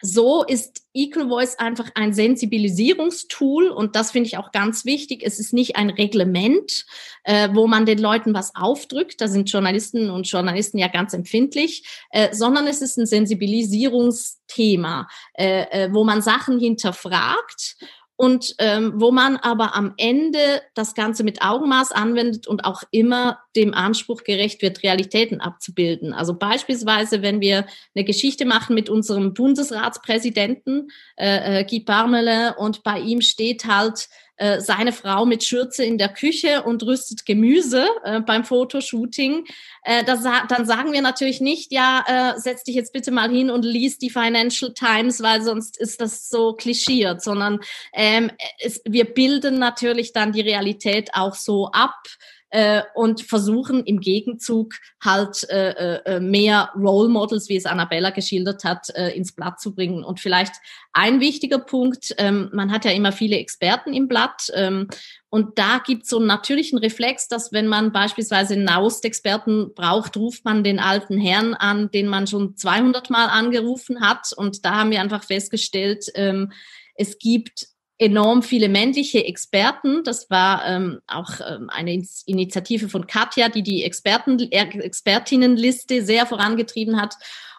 so 0.02 0.44
ist 0.44 0.82
Equal 0.94 1.30
Voice 1.30 1.58
einfach 1.58 1.90
ein 1.96 2.14
Sensibilisierungstool 2.14 3.70
und 3.70 3.96
das 3.96 4.12
finde 4.12 4.28
ich 4.28 4.38
auch 4.38 4.52
ganz 4.52 4.86
wichtig. 4.86 5.22
Es 5.24 5.40
ist 5.40 5.54
nicht 5.54 5.78
ein 5.78 5.90
Reglement, 5.90 6.86
äh, 7.24 7.50
wo 7.54 7.68
man 7.68 7.86
den 7.86 8.00
Leuten 8.00 8.34
was 8.34 8.56
aufdrückt. 8.56 9.22
Da 9.22 9.28
sind 9.28 9.50
Journalisten 9.50 10.10
und 10.10 10.30
Journalisten 10.30 10.78
ja 10.78 10.88
ganz 10.88 11.14
empfindlich, 11.14 11.88
äh, 12.10 12.34
sondern 12.34 12.68
es 12.68 12.82
ist 12.82 12.98
ein 12.98 13.06
Sensibilisierungsthema, 13.06 15.08
äh, 15.34 15.86
äh 15.86 15.94
wo 15.94 16.04
man 16.04 16.22
Sachen 16.22 16.60
hinterfragt 16.60 17.78
und 18.22 18.54
ähm, 18.60 18.94
wo 18.98 19.10
man 19.12 19.36
aber 19.38 19.76
am 19.76 19.96
Ende 19.98 20.62
das 20.76 20.94
Ganze 20.94 21.24
mit 21.24 21.42
Augenmaß 21.42 21.92
anwendet 21.92 22.46
und 22.46 22.66
auch 22.66 22.84
immer 22.92 23.40
dem 23.56 23.74
Anspruch 23.74 24.24
gerecht 24.24 24.62
wird, 24.62 24.84
Realitäten 24.84 25.42
abzubilden. 25.42 26.14
Also 26.14 26.36
beispielsweise, 26.36 27.24
wenn 27.24 27.42
wir 27.42 27.66
eine 27.96 28.06
Geschichte 28.06 28.46
machen 28.46 28.76
mit 28.76 28.92
unserem 28.92 29.34
Bundesratspräsidenten 29.34 30.92
äh, 31.18 31.62
äh, 31.62 31.66
Guy 31.66 31.80
Parmelin 31.80 32.52
und 32.60 32.84
bei 32.84 33.00
ihm 33.00 33.22
steht 33.22 33.66
halt 33.66 34.08
äh, 34.42 34.60
seine 34.60 34.92
Frau 34.92 35.28
mit 35.28 35.44
Schürze 35.44 35.86
in 35.86 36.00
der 36.00 36.10
Küche 36.10 36.64
und 36.64 36.82
rüstet 36.82 37.28
Gemüse 37.28 37.88
äh, 38.04 38.22
beim 38.22 38.44
Fotoshooting, 38.44 39.46
äh, 39.84 40.04
das, 40.04 40.24
dann 40.50 40.66
sagen 40.66 40.94
wir 40.94 41.04
natürlich 41.04 41.42
nicht, 41.42 41.72
ja, 41.72 42.34
äh, 42.36 42.40
setz 42.40 42.64
dich 42.64 42.74
jetzt 42.74 42.92
bitte 42.92 43.12
mal 43.12 43.30
hin 43.30 43.52
und 43.52 43.64
lies 43.64 44.00
die 44.00 44.10
Financial 44.10 44.74
Times, 44.74 45.22
weil 45.22 45.44
sonst 45.44 45.78
ist 45.78 46.02
das 46.02 46.28
so 46.28 46.54
klischiert, 46.54 47.22
sondern 47.22 47.60
ähm, 47.94 48.32
es, 48.58 48.82
wir 48.84 49.06
bilden 49.06 49.60
natürlich 49.60 50.12
dann 50.12 50.32
die 50.32 50.42
Realität 50.42 51.12
auch 51.14 51.36
so 51.36 51.68
ab, 51.68 52.08
äh, 52.52 52.84
und 52.94 53.22
versuchen 53.22 53.84
im 53.86 54.00
Gegenzug 54.00 54.76
halt 55.04 55.50
äh, 55.50 55.96
äh, 56.06 56.20
mehr 56.20 56.70
Role 56.76 57.10
Models, 57.10 57.50
wie 57.50 57.56
es 57.56 57.66
Annabella 57.66 58.12
geschildert 58.12 58.64
hat, 58.64 58.90
äh, 58.96 59.10
ins 59.10 59.34
Blatt 59.34 59.60
zu 59.60 59.74
bringen. 59.74 60.04
Und 60.04 60.20
vielleicht 60.20 60.54
ein 60.94 61.20
wichtiger 61.20 61.60
Punkt, 61.60 62.14
ähm, 62.18 62.50
man 62.54 62.72
hat 62.72 62.86
ja 62.86 62.92
immer 62.92 63.12
viele 63.12 63.38
Experten 63.38 63.94
im 63.94 64.08
Blatt 64.08 64.52
ähm, 64.54 64.88
und 65.30 65.58
da 65.58 65.80
gibt 65.80 66.04
es 66.04 66.10
so 66.10 66.18
einen 66.18 66.28
natürlichen 66.28 66.78
Reflex, 66.78 67.30
dass 67.30 67.54
wenn 67.54 67.68
man 67.68 67.94
beispielsweise 67.94 68.54
einen 68.54 68.66
Naust-Experten 68.66 69.74
braucht, 69.74 70.18
ruft 70.18 70.44
man 70.44 70.62
den 70.66 70.78
alten 70.78 71.18
Herrn 71.18 71.54
an, 71.54 71.90
den 71.90 72.10
man 72.10 72.28
schon 72.28 72.58
200 72.58 73.10
Mal 73.10 73.28
angerufen 73.28 74.02
hat. 74.02 74.34
Und 74.36 74.66
da 74.66 74.76
haben 74.76 74.92
wir 74.92 75.00
einfach 75.00 75.24
festgestellt, 75.24 76.08
ähm, 76.16 76.52
es 76.96 77.18
gibt 77.18 77.68
enorm 78.02 78.42
viele 78.42 78.68
männliche 78.68 79.24
Experten. 79.26 80.04
Das 80.04 80.32
war 80.32 80.66
ähm, 80.66 81.02
auch 81.06 81.40
ähm, 81.48 81.70
eine 81.70 82.04
Initiative 82.26 82.90
von 82.90 83.06
Katja, 83.06 83.48
die 83.48 83.62
die 83.62 83.84
Experten, 83.84 84.40
Expertinnenliste 84.40 86.04
sehr 86.04 86.26
vorangetrieben 86.26 87.00
hat. 87.00 87.14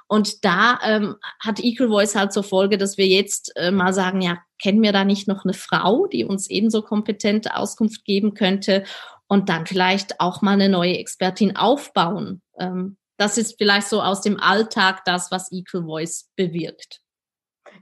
Und 0.08 0.44
da 0.44 0.80
ähm, 0.84 1.14
hat 1.38 1.60
Equal 1.60 1.88
Voice 1.88 2.16
halt 2.16 2.32
zur 2.32 2.42
Folge, 2.42 2.76
dass 2.76 2.98
wir 2.98 3.06
jetzt 3.06 3.52
äh, 3.56 3.70
mal 3.70 3.94
sagen, 3.94 4.20
ja, 4.20 4.38
kennen 4.60 4.82
wir 4.82 4.92
da 4.92 5.04
nicht 5.04 5.28
noch 5.28 5.44
eine 5.44 5.54
Frau, 5.54 6.08
die 6.08 6.24
uns 6.24 6.50
ebenso 6.50 6.82
kompetente 6.82 7.54
Auskunft 7.54 8.04
geben 8.04 8.34
könnte 8.34 8.82
und 9.28 9.48
dann 9.48 9.64
vielleicht 9.64 10.20
auch 10.20 10.42
mal 10.42 10.54
eine 10.54 10.68
neue 10.68 10.98
Expertin 10.98 11.56
aufbauen. 11.56 12.42
Ähm, 12.58 12.96
das 13.16 13.38
ist 13.38 13.54
vielleicht 13.58 13.86
so 13.86 14.02
aus 14.02 14.22
dem 14.22 14.40
Alltag 14.40 15.04
das, 15.04 15.30
was 15.30 15.52
Equal 15.52 15.84
Voice 15.84 16.30
bewirkt. 16.34 17.01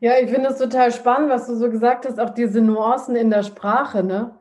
Ja, 0.02 0.18
ich 0.18 0.30
finde 0.30 0.48
es 0.48 0.58
total 0.58 0.92
spannend, 0.92 1.30
was 1.30 1.46
du 1.46 1.54
so 1.54 1.70
gesagt 1.70 2.06
hast, 2.06 2.18
auch 2.18 2.30
diese 2.30 2.62
Nuancen 2.62 3.16
in 3.16 3.28
der 3.28 3.42
Sprache, 3.42 4.02
ne? 4.02 4.38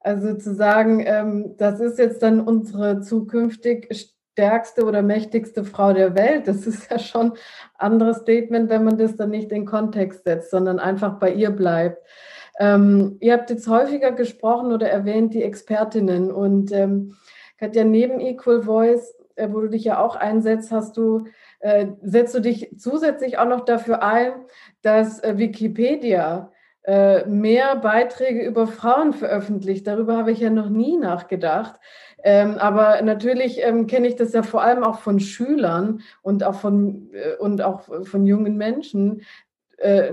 Also 0.00 0.34
zu 0.34 0.54
sagen, 0.54 1.04
ähm, 1.06 1.54
das 1.58 1.80
ist 1.80 1.98
jetzt 1.98 2.22
dann 2.22 2.40
unsere 2.40 3.02
zukünftig 3.02 4.16
stärkste 4.32 4.84
oder 4.84 5.02
mächtigste 5.02 5.64
Frau 5.64 5.92
der 5.92 6.16
Welt. 6.16 6.48
Das 6.48 6.66
ist 6.66 6.90
ja 6.90 6.98
schon 6.98 7.32
ein 7.32 7.38
anderes 7.78 8.18
Statement, 8.18 8.70
wenn 8.70 8.84
man 8.84 8.96
das 8.96 9.14
dann 9.16 9.30
nicht 9.30 9.52
in 9.52 9.66
Kontext 9.66 10.24
setzt, 10.24 10.50
sondern 10.50 10.78
einfach 10.78 11.18
bei 11.18 11.32
ihr 11.32 11.50
bleibt. 11.50 11.98
Ähm, 12.58 13.18
ihr 13.20 13.34
habt 13.34 13.50
jetzt 13.50 13.68
häufiger 13.68 14.12
gesprochen 14.12 14.72
oder 14.72 14.88
erwähnt 14.88 15.34
die 15.34 15.42
Expertinnen 15.42 16.32
und 16.32 16.72
ähm, 16.72 17.16
Katja, 17.58 17.84
neben 17.84 18.18
Equal 18.18 18.62
Voice, 18.62 19.14
äh, 19.36 19.48
wo 19.50 19.60
du 19.60 19.68
dich 19.68 19.84
ja 19.84 20.02
auch 20.02 20.16
einsetzt, 20.16 20.72
hast 20.72 20.96
du 20.96 21.26
äh, 21.62 21.86
setzt 22.02 22.34
du 22.34 22.40
dich 22.40 22.74
zusätzlich 22.76 23.38
auch 23.38 23.46
noch 23.46 23.64
dafür 23.64 24.02
ein, 24.02 24.32
dass 24.82 25.22
äh, 25.22 25.38
Wikipedia 25.38 26.50
äh, 26.82 27.24
mehr 27.26 27.76
Beiträge 27.76 28.44
über 28.44 28.66
Frauen 28.66 29.12
veröffentlicht. 29.12 29.86
Darüber 29.86 30.16
habe 30.16 30.32
ich 30.32 30.40
ja 30.40 30.50
noch 30.50 30.68
nie 30.68 30.96
nachgedacht. 30.96 31.76
Ähm, 32.24 32.58
aber 32.58 33.00
natürlich 33.02 33.62
ähm, 33.62 33.86
kenne 33.86 34.08
ich 34.08 34.16
das 34.16 34.32
ja 34.32 34.42
vor 34.42 34.62
allem 34.62 34.82
auch 34.82 34.98
von 34.98 35.20
Schülern 35.20 36.02
und 36.22 36.42
auch 36.42 36.54
von, 36.56 37.10
und 37.38 37.62
auch 37.62 37.82
von 37.82 38.26
jungen 38.26 38.56
Menschen, 38.56 39.22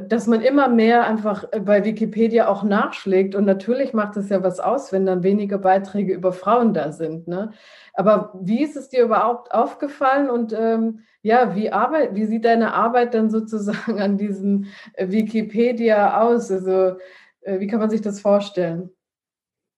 dass 0.08 0.26
man 0.26 0.42
immer 0.42 0.68
mehr 0.68 1.06
einfach 1.06 1.46
bei 1.64 1.86
Wikipedia 1.86 2.48
auch 2.48 2.64
nachschlägt. 2.64 3.36
Und 3.36 3.46
natürlich 3.46 3.94
macht 3.94 4.18
es 4.18 4.30
ja 4.30 4.42
was 4.42 4.60
aus, 4.60 4.92
wenn 4.92 5.06
dann 5.06 5.22
weniger 5.22 5.60
Beiträge 5.60 6.14
über 6.14 6.34
Frauen 6.34 6.74
da 6.74 6.92
sind. 6.92 7.28
Ne? 7.28 7.52
Aber 7.94 8.34
wie 8.42 8.64
ist 8.64 8.76
es 8.76 8.90
dir 8.90 9.04
überhaupt 9.04 9.52
aufgefallen 9.52 10.30
und 10.30 10.54
ähm, 10.54 11.02
ja, 11.22 11.56
wie, 11.56 11.72
Arbeit, 11.72 12.16
wie 12.16 12.26
sieht 12.26 12.46
deine 12.46 12.74
Arbeit 12.74 13.14
dann 13.14 13.30
sozusagen 13.30 14.00
an 14.02 14.18
diesem 14.18 14.66
Wikipedia 14.98 16.22
aus? 16.22 16.50
Also 16.52 16.98
äh, 17.42 17.60
wie 17.60 17.68
kann 17.68 17.80
man 17.80 17.90
sich 17.90 18.02
das 18.02 18.22
vorstellen? 18.22 18.90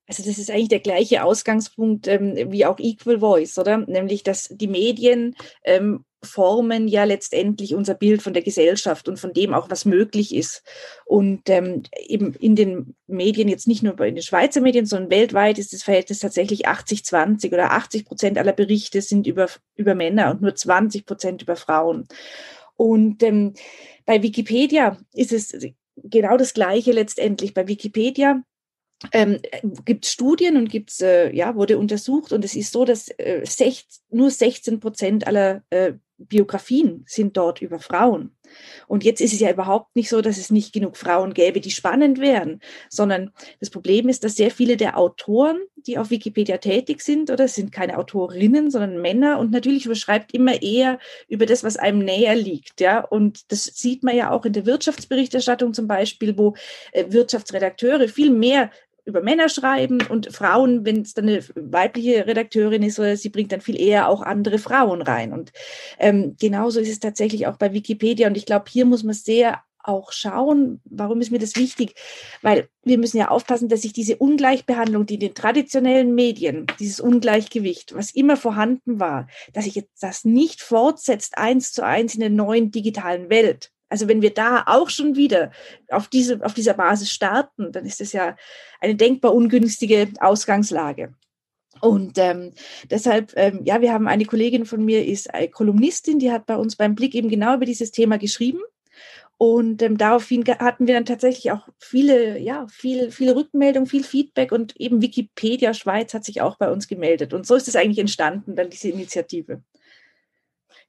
Also 0.08 0.24
das 0.24 0.38
ist 0.38 0.52
eigentlich 0.52 0.70
der 0.70 0.80
gleiche 0.80 1.24
Ausgangspunkt 1.24 2.08
ähm, 2.08 2.36
wie 2.52 2.66
auch 2.66 2.80
Equal 2.80 3.20
Voice, 3.20 3.58
oder? 3.58 3.78
Nämlich, 3.78 4.24
dass 4.24 4.50
die 4.52 4.68
Medien 4.68 5.36
ähm, 5.64 6.06
formen 6.24 6.88
ja 6.88 7.04
letztendlich 7.04 7.74
unser 7.74 7.96
Bild 7.96 8.22
von 8.22 8.34
der 8.34 8.44
Gesellschaft 8.44 9.08
und 9.10 9.20
von 9.20 9.34
dem 9.34 9.54
auch, 9.54 9.70
was 9.70 9.86
möglich 9.86 10.36
ist. 10.36 10.64
Und 11.06 11.50
ähm, 11.50 11.84
eben 12.08 12.34
in 12.36 12.56
den 12.56 12.96
Medien, 13.08 13.48
jetzt 13.48 13.68
nicht 13.68 13.84
nur 13.84 14.00
in 14.02 14.16
den 14.16 14.22
Schweizer 14.22 14.62
Medien, 14.62 14.86
sondern 14.86 15.10
weltweit 15.10 15.58
ist 15.58 15.74
das 15.74 15.84
Verhältnis 15.84 16.20
tatsächlich 16.20 16.68
80-20 16.68 17.52
oder 17.54 17.72
80 17.72 18.06
Prozent 18.06 18.38
aller 18.38 18.54
Berichte 18.54 19.02
sind 19.02 19.28
über, 19.28 19.48
über 19.76 19.96
Männer 19.96 20.32
und 20.32 20.42
nur 20.42 20.56
20 20.56 21.06
Prozent 21.06 21.42
über 21.42 21.56
Frauen. 21.56 22.08
Und 22.76 23.24
ähm, 23.24 23.54
bei 24.06 24.24
Wikipedia 24.24 24.98
ist 25.14 25.34
es 25.34 25.56
genau 25.98 26.38
das 26.38 26.54
Gleiche 26.54 26.92
letztendlich. 26.92 27.54
Bei 27.54 27.68
Wikipedia 27.68 28.44
ähm, 29.12 29.40
gibt 29.86 30.06
Studien 30.06 30.58
und 30.58 30.70
gibt's, 30.70 31.02
äh, 31.02 31.34
ja, 31.34 31.56
wurde 31.56 31.78
untersucht 31.78 32.32
und 32.34 32.46
es 32.46 32.56
ist 32.56 32.72
so, 32.72 32.86
dass 32.86 33.08
äh, 33.18 33.42
sech, 33.46 33.86
nur 34.10 34.30
16 34.30 34.80
Prozent 34.80 35.28
aller 35.28 35.64
äh, 35.70 35.94
Biografien 36.26 37.04
sind 37.08 37.38
dort 37.38 37.62
über 37.62 37.80
Frauen. 37.80 38.36
Und 38.88 39.04
jetzt 39.04 39.22
ist 39.22 39.34
es 39.34 39.40
ja 39.40 39.52
überhaupt 39.52 39.96
nicht 39.96 40.10
so, 40.10 40.22
dass 40.22 40.38
es 40.38 40.52
nicht 40.52 40.74
genug 40.74 40.98
Frauen 40.98 41.34
gäbe, 41.34 41.62
die 41.62 41.72
spannend 41.72 42.20
wären, 42.20 42.60
sondern 42.90 43.32
das 43.60 43.70
Problem 43.70 44.10
ist, 44.10 44.24
dass 44.24 44.36
sehr 44.36 44.52
viele 44.52 44.78
der 44.78 44.98
Autoren, 44.98 45.58
die 45.76 45.98
auf 45.98 46.10
Wikipedia 46.10 46.58
tätig 46.58 47.02
sind, 47.02 47.32
oder 47.32 47.48
sind 47.48 47.72
keine 47.72 47.98
Autorinnen, 47.98 48.70
sondern 48.70 49.02
Männer 49.02 49.40
und 49.40 49.52
natürlich 49.52 49.86
überschreibt 49.86 50.34
immer 50.34 50.62
eher 50.62 51.00
über 51.28 51.46
das, 51.46 51.64
was 51.64 51.78
einem 51.78 52.00
näher 52.00 52.36
liegt, 52.36 52.82
ja. 52.82 53.00
Und 53.00 53.52
das 53.52 53.64
sieht 53.64 54.04
man 54.04 54.16
ja 54.16 54.32
auch 54.32 54.46
in 54.46 54.54
der 54.54 54.66
Wirtschaftsberichterstattung 54.66 55.74
zum 55.74 55.88
Beispiel, 55.88 56.38
wo 56.38 56.56
äh, 56.92 57.06
Wirtschaftsredakteure 57.10 58.08
viel 58.08 58.32
mehr 58.32 58.70
über 59.06 59.22
Männer 59.22 59.50
schreiben 59.50 60.00
und 60.10 60.34
Frauen, 60.34 60.86
wenn 60.86 61.02
es 61.02 61.14
dann 61.14 61.28
eine 61.28 61.44
weibliche 61.56 62.28
Redakteurin 62.28 62.84
ist, 62.84 62.96
sie 62.96 63.30
bringt 63.30 63.52
dann 63.52 63.62
viel 63.62 63.80
eher 63.80 64.08
auch 64.08 64.22
andere 64.22 64.60
Frauen 64.60 65.02
rein. 65.02 65.34
Und 65.34 65.52
ähm, 66.00 66.36
genauso 66.40 66.80
ist 66.80 66.90
es 66.90 67.00
tatsächlich 67.00 67.48
auch 67.48 67.58
bei 67.58 67.74
Wikipedia. 67.74 68.28
Und 68.28 68.38
ich 68.38 68.46
glaube, 68.46 68.66
hier 68.70 68.86
muss 68.86 69.04
man 69.04 69.14
sehr 69.14 69.62
auch 69.84 70.12
schauen, 70.12 70.82
warum 70.86 71.22
ist 71.22 71.32
mir 71.32 71.40
das 71.40 71.56
wichtig? 71.56 71.96
Weil 72.42 72.70
wir 72.84 72.98
müssen 72.98 73.18
ja 73.18 73.30
aufpassen, 73.30 73.70
dass 73.70 73.82
sich 73.82 73.94
diese 73.94 74.18
Ungleichbehandlung, 74.18 75.06
die 75.06 75.16
in 75.16 75.20
den 75.22 75.34
traditionellen 75.34 76.14
Medien, 76.14 76.68
dieses 76.80 77.00
Ungleichgewicht, 77.00 77.96
was 77.96 78.12
immer 78.12 78.38
vorhanden 78.38 79.00
war, 79.00 79.28
dass 79.54 79.66
sich 79.66 79.76
jetzt 79.76 80.02
das 80.02 80.26
nicht 80.26 80.62
fortsetzt 80.62 81.38
eins 81.38 81.74
zu 81.74 81.86
eins 81.86 82.14
in 82.14 82.22
der 82.22 82.30
neuen 82.30 82.72
digitalen 82.72 83.30
Welt. 83.30 83.72
Also 83.92 84.08
wenn 84.08 84.22
wir 84.22 84.34
da 84.34 84.64
auch 84.66 84.90
schon 84.90 85.16
wieder 85.16 85.52
auf, 85.90 86.08
diese, 86.08 86.44
auf 86.44 86.54
dieser 86.54 86.74
Basis 86.74 87.12
starten, 87.12 87.72
dann 87.72 87.86
ist 87.86 88.00
das 88.00 88.14
ja 88.14 88.38
eine 88.80 88.96
denkbar 88.96 89.36
ungünstige 89.36 90.08
Ausgangslage. 90.20 91.14
Und 91.82 92.18
ähm, 92.18 92.54
deshalb, 92.90 93.34
ähm, 93.36 93.62
ja, 93.66 93.82
wir 93.82 93.92
haben 93.92 94.08
eine 94.08 94.26
Kollegin 94.26 94.66
von 94.66 94.86
mir, 94.86 95.06
ist 95.06 95.34
eine 95.34 95.50
Kolumnistin, 95.50 96.20
die 96.20 96.32
hat 96.32 96.46
bei 96.46 96.56
uns 96.56 96.76
beim 96.76 96.96
Blick 96.96 97.16
eben 97.16 97.30
genau 97.30 97.56
über 97.56 97.66
dieses 97.66 97.92
Thema 97.92 98.18
geschrieben. 98.18 98.62
Und 99.38 99.82
ähm, 99.82 99.98
daraufhin 99.98 100.46
hatten 100.46 100.86
wir 100.86 100.94
dann 100.94 101.06
tatsächlich 101.06 101.52
auch 101.52 101.68
viele, 101.80 102.38
ja, 102.38 102.68
viel, 102.68 103.10
viele 103.10 103.36
Rückmeldungen, 103.36 103.90
viel 103.90 104.04
Feedback 104.04 104.52
und 104.52 104.80
eben 104.80 105.02
Wikipedia 105.02 105.74
Schweiz 105.74 106.14
hat 106.14 106.24
sich 106.24 106.42
auch 106.42 106.58
bei 106.58 106.72
uns 106.72 106.88
gemeldet. 106.88 107.34
Und 107.34 107.48
so 107.48 107.56
ist 107.56 107.68
es 107.68 107.76
eigentlich 107.76 107.98
entstanden, 107.98 108.56
dann 108.56 108.70
diese 108.70 108.90
Initiative. 108.90 109.64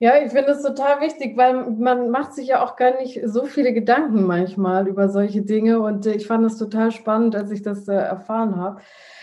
Ja, 0.02 0.14
ich 0.16 0.32
finde 0.32 0.50
es 0.50 0.62
total 0.62 1.00
wichtig, 1.00 1.36
weil 1.36 1.54
man 1.54 2.10
macht 2.10 2.34
sich 2.34 2.48
ja 2.48 2.60
auch 2.60 2.74
gar 2.74 2.98
nicht 2.98 3.20
so 3.24 3.44
viele 3.44 3.72
Gedanken 3.72 4.26
manchmal 4.26 4.88
über 4.88 5.08
solche 5.08 5.42
Dinge. 5.42 5.78
Und 5.78 6.06
äh, 6.06 6.14
ich 6.14 6.26
fand 6.26 6.44
es 6.44 6.58
total 6.58 6.90
spannend, 6.90 7.36
als 7.36 7.52
ich 7.52 7.62
das 7.62 7.86
äh, 7.86 7.94
erfahren 7.94 8.56
habe. 8.56 8.80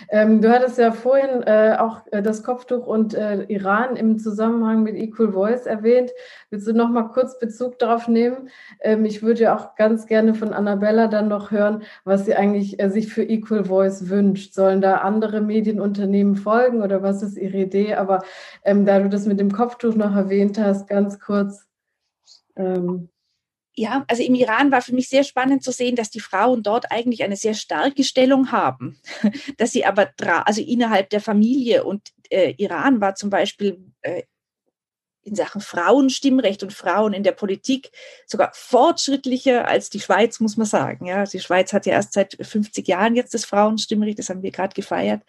Ähm, 0.10 0.40
du 0.40 0.50
hattest 0.50 0.78
ja 0.78 0.94
vorhin 0.94 1.44
äh, 1.44 1.76
auch 1.78 2.04
äh, 2.12 2.22
das 2.22 2.44
Kopftuch 2.44 2.88
und 2.88 3.14
äh, 3.14 3.44
Iran 3.50 3.98
im 3.98 4.20
Zusammenhang 4.20 4.84
mit 4.84 4.96
Equal 4.96 5.34
Voice 5.34 5.66
erwähnt. 5.66 6.12
Willst 6.50 6.66
du 6.66 6.72
noch 6.72 6.88
mal 6.88 7.10
kurz 7.10 7.38
Bezug 7.38 7.78
darauf 7.80 8.08
nehmen? 8.08 8.48
Ähm, 8.80 9.04
ich 9.04 9.22
würde 9.22 9.42
ja 9.42 9.58
auch 9.58 9.76
ganz 9.76 10.08
gerne 10.08 10.34
von 10.34 10.54
Annabella 10.54 11.08
dann 11.08 11.28
noch 11.28 11.52
hören, 11.52 11.84
was 12.06 12.24
sie 12.24 12.36
eigentlich 12.36 12.78
sich 12.88 13.12
für 13.12 13.24
Equal 13.24 13.66
Voice 13.66 14.08
wünscht. 14.08 14.54
Sollen 14.54 14.80
da 14.80 15.00
andere 15.00 15.42
Medienunternehmen 15.42 16.38
folgen 16.38 16.82
oder 16.82 17.04
was 17.04 17.22
ist 17.22 17.38
ihre 17.38 17.58
Idee? 17.58 17.96
Aber 17.96 18.24
ähm, 18.64 18.86
da 18.86 19.00
du 19.00 19.10
das 19.10 19.26
mit 19.26 19.42
dem 19.42 19.52
Kopftuch 19.52 19.96
noch 19.96 20.16
erwähnt 20.16 20.58
hast, 20.58 20.69
ganz 20.88 21.20
kurz. 21.20 21.68
Ähm, 22.56 23.10
ja, 23.76 24.04
also 24.10 24.24
im 24.24 24.36
Iran 24.36 24.72
war 24.72 24.82
für 24.82 24.94
mich 24.94 25.08
sehr 25.08 25.24
spannend 25.24 25.64
zu 25.64 25.72
sehen, 25.72 25.96
dass 25.96 26.10
die 26.10 26.20
Frauen 26.20 26.64
dort 26.64 26.92
eigentlich 26.92 27.24
eine 27.24 27.38
sehr 27.38 27.54
starke 27.54 28.04
Stellung 28.04 28.52
haben, 28.52 29.00
dass 29.58 29.72
sie 29.72 29.86
aber, 29.86 30.10
also 30.46 30.62
innerhalb 30.62 31.10
der 31.10 31.22
Familie 31.22 31.86
und 31.86 32.10
äh, 32.30 32.54
Iran 32.58 33.00
war 33.00 33.16
zum 33.16 33.30
Beispiel 33.30 33.94
äh, 34.02 34.24
in 35.24 35.36
Sachen 35.36 35.62
Frauenstimmrecht 35.62 36.64
und 36.64 36.74
Frauen 36.74 37.14
in 37.14 37.24
der 37.24 37.34
Politik 37.34 37.92
sogar 38.26 38.52
fortschrittlicher 38.54 39.68
als 39.68 39.90
die 39.90 40.00
Schweiz, 40.00 40.40
muss 40.40 40.58
man 40.58 40.66
sagen. 40.66 41.06
Ja, 41.06 41.26
die 41.26 41.40
Schweiz 41.40 41.74
hat 41.74 41.86
ja 41.86 41.94
erst 41.94 42.14
seit 42.14 42.38
50 42.40 42.88
Jahren 42.88 43.16
jetzt 43.16 43.34
das 43.34 43.46
Frauenstimmrecht, 43.46 44.18
das 44.18 44.30
haben 44.30 44.44
wir 44.44 44.52
gerade 44.52 44.74
gefeiert. 44.74 45.22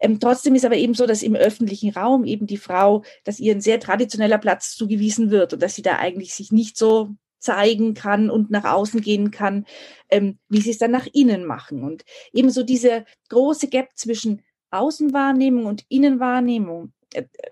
Ähm, 0.00 0.20
trotzdem 0.20 0.54
ist 0.54 0.64
aber 0.64 0.76
eben 0.76 0.94
so, 0.94 1.06
dass 1.06 1.22
im 1.22 1.36
öffentlichen 1.36 1.90
Raum 1.90 2.24
eben 2.24 2.46
die 2.46 2.56
Frau, 2.56 3.04
dass 3.24 3.38
ihr 3.38 3.54
ein 3.54 3.60
sehr 3.60 3.80
traditioneller 3.80 4.38
Platz 4.38 4.74
zugewiesen 4.76 5.30
wird 5.30 5.52
und 5.52 5.62
dass 5.62 5.74
sie 5.74 5.82
da 5.82 5.96
eigentlich 5.96 6.34
sich 6.34 6.52
nicht 6.52 6.76
so 6.76 7.10
zeigen 7.38 7.94
kann 7.94 8.30
und 8.30 8.50
nach 8.50 8.64
außen 8.64 9.00
gehen 9.00 9.30
kann, 9.30 9.64
ähm, 10.10 10.38
wie 10.48 10.60
sie 10.60 10.70
es 10.70 10.78
dann 10.78 10.90
nach 10.90 11.06
innen 11.12 11.44
machen. 11.46 11.82
Und 11.82 12.04
ebenso 12.32 12.62
diese 12.62 13.04
große 13.30 13.68
Gap 13.68 13.88
zwischen 13.94 14.42
Außenwahrnehmung 14.70 15.66
und 15.66 15.84
Innenwahrnehmung, 15.88 16.92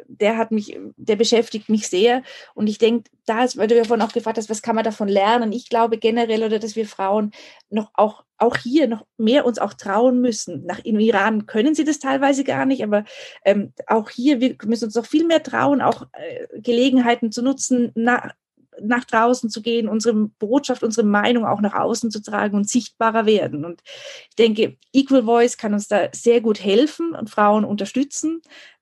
der 0.07 0.37
hat 0.37 0.51
mich, 0.51 0.79
der 0.97 1.17
beschäftigt 1.17 1.69
mich 1.69 1.89
sehr. 1.89 2.23
Und 2.55 2.69
ich 2.69 2.79
denke, 2.79 3.11
da 3.27 3.45
ist, 3.45 3.57
weil 3.57 3.69
du 3.69 3.77
ja 3.77 3.85
vorhin 3.85 4.07
auch 4.07 4.13
gefragt 4.13 4.39
hast, 4.39 4.51
was 4.51 4.63
kann 4.63 4.75
man 4.75 4.85
davon 4.85 5.09
lernen? 5.09 5.53
Ich 5.53 5.69
glaube 5.69 5.99
generell, 5.99 6.43
oder 6.43 6.59
dass 6.59 6.77
wir 6.77 6.87
Frauen 6.87 7.33
noch 7.71 7.91
auch, 7.95 8.25
auch 8.39 8.57
hier 8.57 8.89
noch 8.89 9.05
mehr 9.17 9.45
uns 9.45 9.59
auch 9.59 9.75
trauen 9.75 10.21
müssen. 10.21 10.65
Nach 10.65 10.79
im 10.81 10.99
Iran 11.01 11.47
können 11.47 11.75
sie 11.75 11.85
das 11.85 11.99
teilweise 11.99 12.45
gar 12.45 12.67
nicht, 12.67 12.83
aber 12.83 13.05
ähm, 13.45 13.73
auch 13.87 14.11
hier, 14.11 14.41
wir 14.41 14.57
müssen 14.65 14.87
uns 14.87 14.95
noch 14.95 15.07
viel 15.07 15.27
mehr 15.27 15.43
trauen, 15.43 15.83
auch 15.83 16.07
äh, 16.13 16.61
Gelegenheiten 16.61 17.33
zu 17.33 17.43
nutzen, 17.43 17.91
nach, 17.95 18.33
nach 18.81 19.05
draußen 19.05 19.51
zu 19.51 19.61
gehen, 19.61 19.89
unsere 19.89 20.15
Botschaft, 20.15 20.83
unsere 20.83 21.07
Meinung 21.07 21.45
auch 21.45 21.61
nach 21.61 21.75
außen 21.75 22.11
zu 22.11 22.23
tragen 22.23 22.57
und 22.57 22.69
sichtbarer 22.69 23.27
werden. 23.27 23.65
Und 23.65 23.83
ich 24.31 24.37
denke, 24.37 24.77
Equal 24.93 25.25
Voice 25.25 25.57
kann 25.57 25.75
uns 25.75 25.89
da 25.89 26.09
sehr 26.13 26.41
gut 26.41 26.63
helfen 26.63 27.15
und 27.15 27.29
Frauen 27.29 27.65
unterstützen 27.65 28.41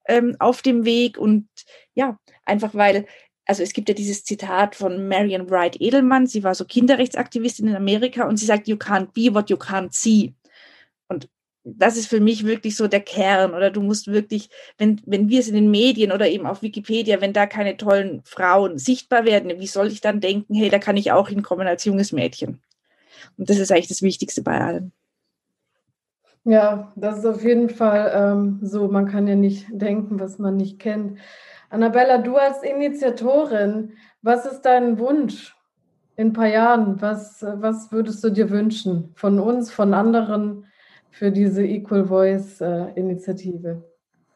ähm, 0.09 0.37
auf 0.39 0.63
dem 0.63 0.85
Weg. 0.85 1.19
Und 1.19 1.49
ja, 1.95 2.19
einfach 2.45 2.75
weil 2.75 3.07
also 3.47 3.63
es 3.63 3.73
gibt 3.73 3.89
ja 3.89 3.95
dieses 3.95 4.25
Zitat 4.25 4.75
von 4.75 5.09
Marian 5.09 5.49
Wright 5.49 5.81
Edelmann, 5.81 6.27
sie 6.27 6.43
war 6.43 6.55
so 6.55 6.65
Kinderrechtsaktivistin 6.65 7.69
in 7.69 7.77
Amerika 7.77 8.27
und 8.27 8.39
sie 8.39 8.47
sagt, 8.47 8.67
you 8.67 8.77
can't 8.77 9.13
be 9.13 9.33
what 9.33 9.49
you 9.51 9.57
can't 9.57 9.93
see. 9.93 10.35
Und 11.09 11.29
das 11.63 11.97
ist 11.97 12.09
für 12.09 12.21
mich 12.21 12.45
wirklich 12.45 12.77
so 12.77 12.89
der 12.89 13.01
Kern. 13.01 13.55
Oder 13.55 13.71
du 13.71 13.83
musst 13.83 14.09
wirklich, 14.09 14.51
wenn, 14.79 15.01
wenn 15.07 15.29
wir 15.29 15.41
es 15.41 15.49
in 15.49 15.55
den 15.55 15.71
Medien 15.71 16.13
oder 16.13 16.29
eben 16.29 16.47
auf 16.47 16.63
Wikipedia, 16.63 17.21
wenn 17.21 17.33
da 17.33 17.47
keine 17.47 17.77
tollen 17.77 18.23
Frauen 18.25 18.79
sichtbar 18.79 19.25
werden, 19.25 19.61
wie 19.61 19.67
soll 19.67 19.89
ich 19.89 20.01
dann 20.01 20.21
denken, 20.21 20.55
hey, 20.55 20.69
da 20.69 20.79
kann 20.79 20.97
ich 20.97 21.13
auch 21.13 21.29
hinkommen 21.29 21.67
als 21.67 21.85
junges 21.85 22.13
Mädchen? 22.13 22.61
Und 23.37 23.49
das 23.51 23.59
ist 23.59 23.71
eigentlich 23.71 23.89
das 23.89 24.03
Wichtigste 24.03 24.43
bei 24.43 24.61
allem. 24.61 24.93
Ja, 26.47 26.93
das 26.97 27.19
ist 27.19 27.27
auf 27.27 27.45
jeden 27.45 27.69
Fall 27.69 28.13
ähm, 28.15 28.61
so. 28.63 28.89
Man 28.89 29.07
kann 29.07 29.27
ja 29.27 29.35
nicht 29.35 29.67
denken, 29.71 30.19
was 30.19 30.39
man 30.39 30.57
nicht 30.57 30.79
kennt. 30.79 31.19
Annabella, 31.69 32.19
du 32.19 32.37
als 32.37 32.63
Initiatorin, 32.63 33.93
was 34.23 34.47
ist 34.47 34.63
dein 34.63 34.99
Wunsch 34.99 35.55
in 36.17 36.29
ein 36.29 36.33
paar 36.33 36.47
Jahren? 36.47 37.03
Was, 37.03 37.43
was 37.43 37.93
würdest 37.93 38.25
du 38.25 38.31
dir 38.31 38.49
wünschen 38.51 39.11
von 39.15 39.39
uns, 39.39 39.71
von 39.71 39.93
anderen? 39.93 40.65
für 41.17 41.33
diese 41.33 41.65
Equal 41.65 42.07
Voice 42.07 42.61
äh? 42.61 43.77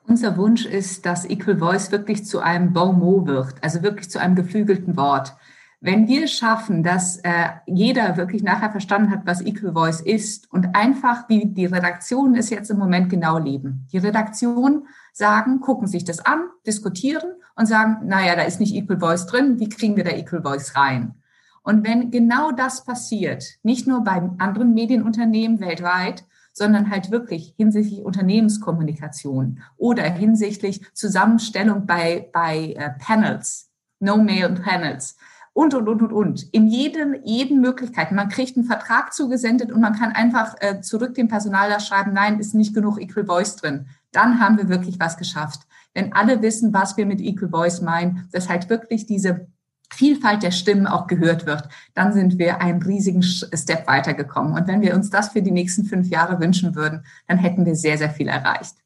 Unser 0.06 0.36
Wunsch 0.38 0.64
ist, 0.64 1.04
dass 1.04 1.28
Equal 1.28 1.58
Voice 1.58 1.92
wirklich 1.92 2.24
zu 2.24 2.40
einem 2.40 2.72
Bon 2.72 2.98
mot 2.98 3.26
wird, 3.26 3.54
also 3.60 3.82
wirklich 3.82 4.10
zu 4.10 4.18
einem 4.18 4.34
geflügelten 4.34 4.96
Wort. 4.96 5.36
Wenn 5.82 6.08
wir 6.08 6.28
schaffen, 6.28 6.82
dass 6.82 7.16
äh, 7.18 7.48
jeder 7.66 8.18
wirklich 8.18 8.42
nachher 8.42 8.70
verstanden 8.70 9.10
hat, 9.10 9.22
was 9.24 9.40
Equal 9.40 9.72
Voice 9.72 10.02
ist 10.02 10.52
und 10.52 10.76
einfach, 10.76 11.26
wie 11.30 11.46
die 11.46 11.64
Redaktionen 11.64 12.34
es 12.34 12.50
jetzt 12.50 12.70
im 12.70 12.78
Moment 12.78 13.08
genau 13.08 13.38
leben. 13.38 13.86
Die 13.90 13.96
Redaktionen 13.96 14.86
sagen, 15.14 15.60
gucken 15.60 15.88
sich 15.88 16.04
das 16.04 16.18
an, 16.18 16.50
diskutieren 16.66 17.32
und 17.56 17.64
sagen, 17.64 18.06
naja, 18.06 18.36
da 18.36 18.42
ist 18.42 18.60
nicht 18.60 18.74
Equal 18.74 19.00
Voice 19.00 19.24
drin, 19.24 19.58
wie 19.58 19.70
kriegen 19.70 19.96
wir 19.96 20.04
da 20.04 20.10
Equal 20.10 20.42
Voice 20.42 20.76
rein? 20.76 21.14
Und 21.62 21.86
wenn 21.86 22.10
genau 22.10 22.52
das 22.52 22.84
passiert, 22.84 23.44
nicht 23.62 23.86
nur 23.86 24.04
bei 24.04 24.20
anderen 24.36 24.74
Medienunternehmen 24.74 25.60
weltweit, 25.60 26.24
sondern 26.52 26.90
halt 26.90 27.10
wirklich 27.10 27.54
hinsichtlich 27.56 28.02
Unternehmenskommunikation 28.02 29.62
oder 29.78 30.02
hinsichtlich 30.02 30.82
Zusammenstellung 30.92 31.86
bei, 31.86 32.28
bei 32.34 32.74
äh, 32.76 32.90
Panels, 32.98 33.70
No-Mail-Panels 34.00 35.16
und, 35.52 35.74
und, 35.74 35.88
und, 35.88 36.02
und, 36.02 36.12
und. 36.12 36.42
In 36.52 36.68
jeden, 36.68 37.22
jeden 37.24 37.60
Möglichkeiten. 37.60 38.14
Man 38.14 38.28
kriegt 38.28 38.56
einen 38.56 38.66
Vertrag 38.66 39.12
zugesendet 39.12 39.72
und 39.72 39.80
man 39.80 39.94
kann 39.94 40.12
einfach 40.12 40.54
äh, 40.60 40.80
zurück 40.80 41.14
dem 41.14 41.28
Personaler 41.28 41.80
schreiben, 41.80 42.12
nein, 42.12 42.38
ist 42.38 42.54
nicht 42.54 42.74
genug 42.74 43.00
Equal 43.00 43.26
Voice 43.26 43.56
drin. 43.56 43.86
Dann 44.12 44.40
haben 44.40 44.58
wir 44.58 44.68
wirklich 44.68 45.00
was 45.00 45.16
geschafft. 45.16 45.66
Wenn 45.92 46.12
alle 46.12 46.40
wissen, 46.42 46.72
was 46.72 46.96
wir 46.96 47.06
mit 47.06 47.20
Equal 47.20 47.50
Voice 47.50 47.80
meinen, 47.80 48.28
dass 48.32 48.48
halt 48.48 48.70
wirklich 48.70 49.06
diese 49.06 49.48
Vielfalt 49.92 50.44
der 50.44 50.52
Stimmen 50.52 50.86
auch 50.86 51.08
gehört 51.08 51.46
wird, 51.46 51.68
dann 51.94 52.12
sind 52.12 52.38
wir 52.38 52.60
einen 52.60 52.80
riesigen 52.80 53.22
Step 53.22 53.88
weitergekommen. 53.88 54.54
Und 54.54 54.68
wenn 54.68 54.82
wir 54.82 54.94
uns 54.94 55.10
das 55.10 55.30
für 55.30 55.42
die 55.42 55.50
nächsten 55.50 55.84
fünf 55.84 56.08
Jahre 56.08 56.38
wünschen 56.38 56.76
würden, 56.76 57.04
dann 57.26 57.38
hätten 57.38 57.66
wir 57.66 57.74
sehr, 57.74 57.98
sehr 57.98 58.10
viel 58.10 58.28
erreicht. 58.28 58.76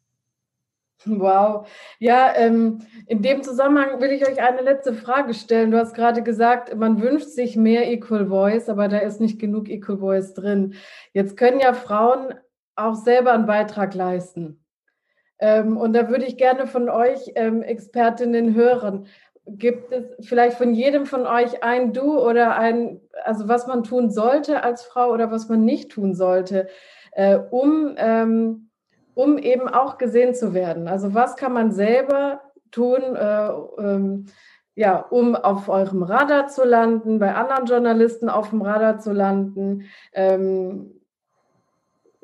Wow. 1.06 1.68
Ja, 1.98 2.32
ähm, 2.34 2.78
in 3.06 3.22
dem 3.22 3.42
Zusammenhang 3.42 4.00
will 4.00 4.10
ich 4.10 4.26
euch 4.26 4.42
eine 4.42 4.62
letzte 4.62 4.94
Frage 4.94 5.34
stellen. 5.34 5.70
Du 5.70 5.78
hast 5.78 5.94
gerade 5.94 6.22
gesagt, 6.22 6.74
man 6.76 7.00
wünscht 7.02 7.28
sich 7.28 7.56
mehr 7.56 7.90
Equal 7.90 8.26
Voice, 8.26 8.68
aber 8.68 8.88
da 8.88 8.98
ist 8.98 9.20
nicht 9.20 9.38
genug 9.38 9.68
Equal 9.68 9.98
Voice 9.98 10.34
drin. 10.34 10.74
Jetzt 11.12 11.36
können 11.36 11.60
ja 11.60 11.74
Frauen 11.74 12.34
auch 12.76 12.94
selber 12.94 13.32
einen 13.32 13.46
Beitrag 13.46 13.94
leisten. 13.94 14.64
Ähm, 15.38 15.76
und 15.76 15.92
da 15.92 16.08
würde 16.08 16.24
ich 16.24 16.36
gerne 16.36 16.66
von 16.66 16.88
euch 16.88 17.32
ähm, 17.34 17.62
Expertinnen 17.62 18.54
hören 18.54 19.06
gibt 19.46 19.92
es 19.92 20.26
vielleicht 20.26 20.56
von 20.56 20.74
jedem 20.74 21.06
von 21.06 21.26
euch 21.26 21.62
ein 21.62 21.92
Du 21.92 22.18
oder 22.18 22.56
ein, 22.58 23.00
also 23.24 23.48
was 23.48 23.66
man 23.66 23.84
tun 23.84 24.10
sollte 24.10 24.62
als 24.62 24.82
Frau 24.84 25.10
oder 25.10 25.30
was 25.30 25.48
man 25.48 25.64
nicht 25.64 25.92
tun 25.92 26.14
sollte, 26.14 26.68
äh, 27.12 27.36
um, 27.36 27.94
ähm, 27.96 28.70
um 29.14 29.38
eben 29.38 29.68
auch 29.68 29.98
gesehen 29.98 30.34
zu 30.34 30.54
werden? 30.54 30.88
Also 30.88 31.14
was 31.14 31.36
kann 31.36 31.52
man 31.52 31.72
selber 31.72 32.40
tun, 32.70 33.00
äh, 33.16 33.48
ähm, 33.78 34.26
ja, 34.74 34.98
um 34.98 35.36
auf 35.36 35.68
eurem 35.68 36.02
Radar 36.02 36.48
zu 36.48 36.64
landen, 36.64 37.18
bei 37.18 37.34
anderen 37.34 37.66
Journalisten 37.66 38.28
auf 38.28 38.50
dem 38.50 38.62
Radar 38.62 38.98
zu 38.98 39.12
landen? 39.12 39.84
Ähm, 40.12 41.00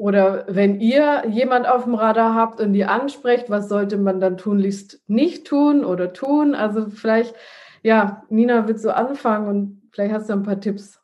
oder 0.01 0.47
wenn 0.49 0.81
ihr 0.81 1.25
jemand 1.29 1.69
auf 1.69 1.85
dem 1.85 1.95
Radar 1.95 2.35
habt 2.35 2.61
und 2.61 2.73
die 2.73 2.87
ansprecht, 2.87 3.51
was 3.51 3.69
sollte 3.69 3.99
man 3.99 4.19
dann 4.19 4.39
tunlichst 4.39 5.03
nicht 5.09 5.47
tun 5.47 5.85
oder 5.85 6.15
tun? 6.15 6.55
Also 6.55 6.87
vielleicht, 6.89 7.35
ja, 7.83 8.23
Nina, 8.31 8.67
willst 8.67 8.85
du 8.85 8.97
anfangen 8.97 9.49
und 9.49 9.83
vielleicht 9.93 10.15
hast 10.15 10.31
du 10.31 10.33
ein 10.33 10.43
paar 10.43 10.59
Tipps. 10.59 11.00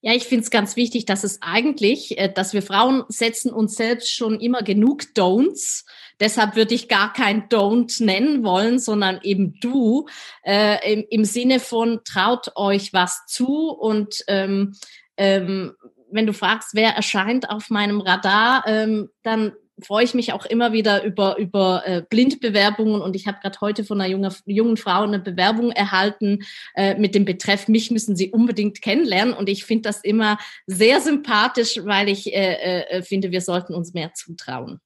Ja, 0.00 0.14
ich 0.14 0.24
finde 0.24 0.44
es 0.44 0.50
ganz 0.50 0.76
wichtig, 0.76 1.04
dass 1.04 1.24
es 1.24 1.42
eigentlich, 1.42 2.18
äh, 2.18 2.32
dass 2.32 2.52
wir 2.52 2.62
Frauen 2.62 3.04
setzen 3.08 3.52
uns 3.52 3.76
selbst 3.76 4.14
schon 4.14 4.40
immer 4.40 4.62
genug 4.62 5.02
Don'ts. 5.14 5.84
Deshalb 6.20 6.56
würde 6.56 6.74
ich 6.74 6.88
gar 6.88 7.12
kein 7.12 7.48
Don't 7.48 8.02
nennen 8.04 8.44
wollen, 8.44 8.78
sondern 8.78 9.20
eben 9.22 9.58
du 9.60 10.06
äh, 10.42 10.92
im, 10.92 11.04
im 11.10 11.24
Sinne 11.24 11.60
von 11.60 12.00
traut 12.04 12.52
euch 12.56 12.92
was 12.92 13.24
zu 13.26 13.70
und 13.70 14.22
ähm, 14.26 14.74
ähm, 15.16 15.74
wenn 16.12 16.26
du 16.26 16.32
fragst, 16.32 16.70
wer 16.74 16.90
erscheint 16.90 17.48
auf 17.50 17.70
meinem 17.70 18.00
Radar, 18.00 18.64
ähm, 18.66 19.10
dann 19.22 19.52
freue 19.82 20.04
ich 20.04 20.14
mich 20.14 20.32
auch 20.32 20.46
immer 20.46 20.72
wieder 20.72 21.04
über, 21.04 21.38
über 21.38 21.82
äh, 21.86 22.02
Blindbewerbungen 22.08 23.00
und 23.00 23.16
ich 23.16 23.26
habe 23.26 23.38
gerade 23.42 23.60
heute 23.60 23.84
von 23.84 24.00
einer 24.00 24.10
jungen, 24.10 24.32
jungen 24.46 24.76
Frau 24.76 25.02
eine 25.02 25.18
Bewerbung 25.18 25.70
erhalten 25.72 26.40
äh, 26.74 26.94
mit 26.96 27.14
dem 27.14 27.24
Betreff, 27.24 27.68
mich 27.68 27.90
müssen 27.90 28.16
Sie 28.16 28.30
unbedingt 28.30 28.82
kennenlernen 28.82 29.34
und 29.34 29.48
ich 29.48 29.64
finde 29.64 29.88
das 29.88 30.02
immer 30.02 30.38
sehr 30.66 31.00
sympathisch, 31.00 31.80
weil 31.84 32.08
ich 32.08 32.32
äh, 32.34 32.82
äh, 32.82 33.02
finde, 33.02 33.30
wir 33.30 33.40
sollten 33.40 33.74
uns 33.74 33.94
mehr 33.94 34.12
zutrauen. 34.14 34.80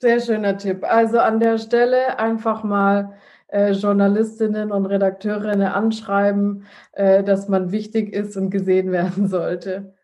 Sehr 0.00 0.20
schöner 0.20 0.56
Tipp. 0.56 0.84
Also 0.84 1.18
an 1.18 1.40
der 1.40 1.58
Stelle 1.58 2.18
einfach 2.18 2.64
mal 2.64 3.18
äh, 3.48 3.72
Journalistinnen 3.72 4.72
und 4.72 4.86
Redakteurinnen 4.86 5.68
anschreiben, 5.68 6.64
äh, 6.92 7.22
dass 7.22 7.48
man 7.48 7.72
wichtig 7.72 8.12
ist 8.12 8.36
und 8.36 8.50
gesehen 8.50 8.92
werden 8.92 9.28
sollte. 9.28 9.94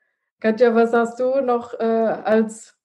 Katja, 0.41 0.75
was 0.75 0.93
hast 0.93 1.19
du 1.19 1.41
noch 1.41 1.73
äh, 1.79 1.85
als, 1.85 2.76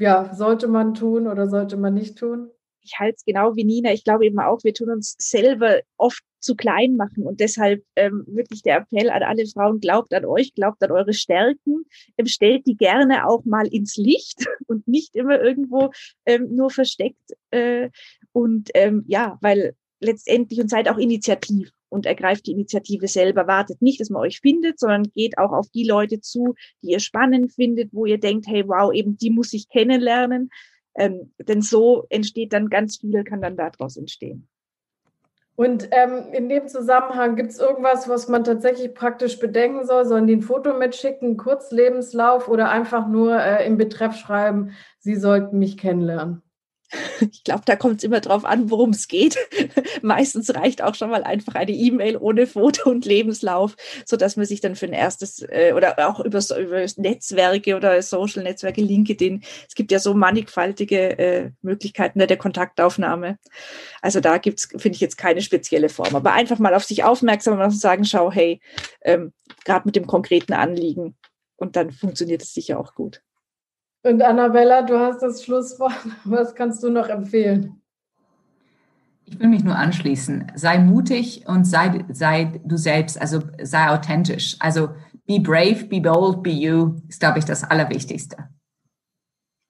ja, 0.00 0.34
sollte 0.34 0.66
man 0.66 0.94
tun 0.94 1.26
oder 1.26 1.48
sollte 1.48 1.76
man 1.76 1.94
nicht 1.94 2.18
tun? 2.18 2.50
Ich 2.82 2.98
halte 2.98 3.16
es 3.16 3.24
genau 3.24 3.54
wie 3.54 3.64
Nina. 3.64 3.92
Ich 3.92 4.04
glaube 4.04 4.24
eben 4.24 4.40
auch, 4.40 4.64
wir 4.64 4.72
tun 4.72 4.90
uns 4.90 5.14
selber 5.18 5.80
oft 5.98 6.22
zu 6.40 6.56
klein 6.56 6.96
machen 6.96 7.26
und 7.26 7.38
deshalb 7.38 7.84
ähm, 7.96 8.24
wirklich 8.26 8.62
der 8.62 8.78
Appell 8.78 9.10
an 9.10 9.22
alle 9.22 9.46
Frauen, 9.46 9.78
glaubt 9.78 10.14
an 10.14 10.24
euch, 10.24 10.54
glaubt 10.54 10.82
an 10.82 10.90
eure 10.90 11.12
Stärken, 11.12 11.84
ähm, 12.16 12.26
stellt 12.26 12.66
die 12.66 12.76
gerne 12.76 13.28
auch 13.28 13.44
mal 13.44 13.66
ins 13.66 13.96
Licht 13.98 14.46
und 14.66 14.88
nicht 14.88 15.14
immer 15.14 15.38
irgendwo 15.38 15.90
ähm, 16.24 16.48
nur 16.56 16.70
versteckt. 16.70 17.36
Äh, 17.50 17.90
und 18.32 18.70
ähm, 18.72 19.04
ja, 19.06 19.38
weil 19.42 19.74
letztendlich 20.00 20.60
und 20.60 20.70
seid 20.70 20.88
auch 20.88 20.96
initiativ 20.96 21.70
und 21.90 22.06
ergreift 22.06 22.46
die 22.46 22.52
Initiative 22.52 23.08
selber. 23.08 23.46
Wartet 23.46 23.82
nicht, 23.82 24.00
dass 24.00 24.08
man 24.08 24.22
euch 24.22 24.40
findet, 24.40 24.78
sondern 24.78 25.02
geht 25.02 25.36
auch 25.36 25.52
auf 25.52 25.68
die 25.68 25.86
Leute 25.86 26.20
zu, 26.20 26.54
die 26.82 26.92
ihr 26.92 27.00
spannend 27.00 27.52
findet, 27.52 27.92
wo 27.92 28.06
ihr 28.06 28.18
denkt, 28.18 28.46
hey, 28.48 28.66
wow, 28.66 28.92
eben 28.92 29.18
die 29.18 29.30
muss 29.30 29.52
ich 29.52 29.68
kennenlernen. 29.68 30.50
Ähm, 30.94 31.32
denn 31.38 31.60
so 31.62 32.06
entsteht 32.08 32.52
dann 32.52 32.68
ganz 32.68 32.96
viel, 32.96 33.22
kann 33.24 33.42
dann 33.42 33.56
daraus 33.56 33.96
entstehen. 33.96 34.48
Und 35.60 35.88
ähm, 35.90 36.32
in 36.32 36.48
dem 36.48 36.68
Zusammenhang 36.68 37.36
gibt 37.36 37.50
es 37.50 37.58
irgendwas, 37.58 38.08
was 38.08 38.28
man 38.28 38.44
tatsächlich 38.44 38.94
praktisch 38.94 39.38
bedenken 39.38 39.84
soll? 39.84 40.06
Sollen 40.06 40.26
die 40.26 40.36
ein 40.36 40.42
Foto 40.42 40.72
mitschicken, 40.72 41.36
Kurzlebenslauf 41.36 42.48
oder 42.48 42.70
einfach 42.70 43.06
nur 43.06 43.38
äh, 43.38 43.66
im 43.66 43.76
Betreff 43.76 44.16
schreiben, 44.16 44.70
Sie 45.00 45.16
sollten 45.16 45.58
mich 45.58 45.76
kennenlernen? 45.76 46.42
Ich 47.32 47.44
glaube, 47.44 47.62
da 47.64 47.76
kommt 47.76 47.98
es 47.98 48.04
immer 48.04 48.20
drauf 48.20 48.44
an, 48.44 48.70
worum 48.70 48.90
es 48.90 49.08
geht. 49.08 49.36
Meistens 50.02 50.54
reicht 50.54 50.82
auch 50.82 50.94
schon 50.94 51.10
mal 51.10 51.22
einfach 51.22 51.54
eine 51.54 51.72
E-Mail 51.72 52.16
ohne 52.16 52.46
Foto 52.46 52.90
und 52.90 53.04
Lebenslauf, 53.04 53.76
so 54.04 54.16
dass 54.16 54.36
man 54.36 54.46
sich 54.46 54.60
dann 54.60 54.76
für 54.76 54.86
ein 54.86 54.92
erstes 54.92 55.42
äh, 55.42 55.72
oder 55.74 55.96
auch 56.08 56.20
über, 56.20 56.40
über 56.58 56.84
Netzwerke 56.96 57.76
oder 57.76 58.00
Social 58.02 58.42
Netzwerke, 58.42 58.80
LinkedIn, 58.80 59.42
es 59.68 59.74
gibt 59.74 59.92
ja 59.92 59.98
so 59.98 60.14
mannigfaltige 60.14 61.18
äh, 61.18 61.50
Möglichkeiten 61.62 62.18
der 62.18 62.36
Kontaktaufnahme. 62.36 63.38
Also 64.02 64.20
da 64.20 64.38
gibt's, 64.38 64.68
finde 64.76 64.96
ich 64.96 65.00
jetzt 65.00 65.16
keine 65.18 65.42
spezielle 65.42 65.88
Form, 65.88 66.14
aber 66.14 66.32
einfach 66.32 66.58
mal 66.58 66.74
auf 66.74 66.84
sich 66.84 67.04
aufmerksam 67.04 67.58
machen 67.58 67.72
und 67.72 67.78
sagen, 67.78 68.04
schau, 68.04 68.30
hey, 68.30 68.60
ähm, 69.02 69.32
gerade 69.64 69.86
mit 69.86 69.96
dem 69.96 70.06
konkreten 70.06 70.52
Anliegen 70.52 71.16
und 71.56 71.76
dann 71.76 71.92
funktioniert 71.92 72.42
es 72.42 72.54
sicher 72.54 72.78
auch 72.78 72.94
gut. 72.94 73.22
Und 74.02 74.22
Annabella, 74.22 74.82
du 74.82 74.98
hast 74.98 75.20
das 75.20 75.44
Schlusswort. 75.44 75.92
Was 76.24 76.54
kannst 76.54 76.82
du 76.82 76.90
noch 76.90 77.08
empfehlen? 77.08 77.80
Ich 79.26 79.38
will 79.38 79.48
mich 79.48 79.62
nur 79.62 79.76
anschließen. 79.76 80.52
Sei 80.56 80.78
mutig 80.78 81.44
und 81.46 81.64
sei, 81.64 82.04
sei 82.10 82.60
du 82.64 82.76
selbst, 82.76 83.20
also 83.20 83.40
sei 83.62 83.90
authentisch. 83.90 84.56
Also 84.58 84.88
be 85.26 85.38
brave, 85.38 85.84
be 85.84 86.00
bold, 86.00 86.42
be 86.42 86.50
you 86.50 86.96
ist, 87.08 87.20
glaube 87.20 87.38
ich, 87.38 87.44
das 87.44 87.62
Allerwichtigste. 87.62 88.48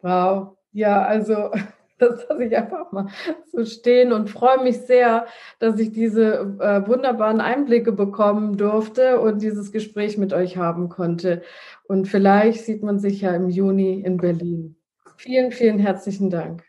Wow. 0.00 0.56
Ja, 0.72 1.02
also 1.02 1.50
das 1.98 2.26
lasse 2.28 2.44
ich 2.44 2.56
einfach 2.56 2.90
mal 2.92 3.08
so 3.52 3.64
stehen 3.64 4.12
und 4.12 4.30
freue 4.30 4.62
mich 4.62 4.78
sehr, 4.78 5.26
dass 5.58 5.78
ich 5.78 5.92
diese 5.92 6.56
äh, 6.60 6.86
wunderbaren 6.86 7.40
Einblicke 7.40 7.92
bekommen 7.92 8.56
durfte 8.56 9.20
und 9.20 9.42
dieses 9.42 9.72
Gespräch 9.72 10.16
mit 10.16 10.32
euch 10.32 10.56
haben 10.56 10.88
konnte. 10.88 11.42
Und 11.90 12.06
vielleicht 12.06 12.66
sieht 12.66 12.84
man 12.84 13.00
sich 13.00 13.22
ja 13.22 13.34
im 13.34 13.50
Juni 13.50 13.94
in 13.94 14.16
Berlin. 14.16 14.76
Vielen, 15.16 15.50
vielen 15.50 15.80
herzlichen 15.80 16.30
Dank. 16.30 16.62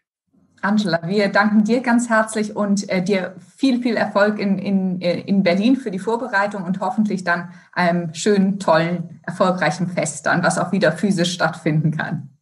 Angela, 0.64 1.00
wir 1.06 1.28
danken 1.28 1.64
dir 1.64 1.82
ganz 1.82 2.10
herzlich 2.10 2.56
und 2.56 2.90
äh, 2.90 3.04
dir 3.04 3.36
viel, 3.56 3.84
viel 3.84 3.98
Erfolg 3.98 4.40
in, 4.40 4.58
in, 4.58 5.00
äh, 5.00 5.20
in 5.20 5.44
Berlin 5.44 5.76
für 5.76 5.92
die 5.92 6.00
Vorbereitung 6.00 6.64
und 6.64 6.80
hoffentlich 6.80 7.24
dann 7.24 7.54
einem 7.72 8.16
schönen, 8.16 8.58
tollen, 8.58 9.20
erfolgreichen 9.22 9.90
Fest 9.90 10.26
dann, 10.26 10.42
was 10.42 10.58
auch 10.58 10.72
wieder 10.72 10.92
physisch 10.92 11.34
stattfinden 11.34 11.92
kann. 11.92 12.36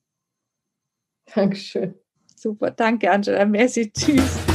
Dankeschön. 1.35 1.95
Super, 2.33 2.71
danke 2.71 3.11
Angela, 3.11 3.43
merci, 3.43 3.91
tschüss. 3.91 4.48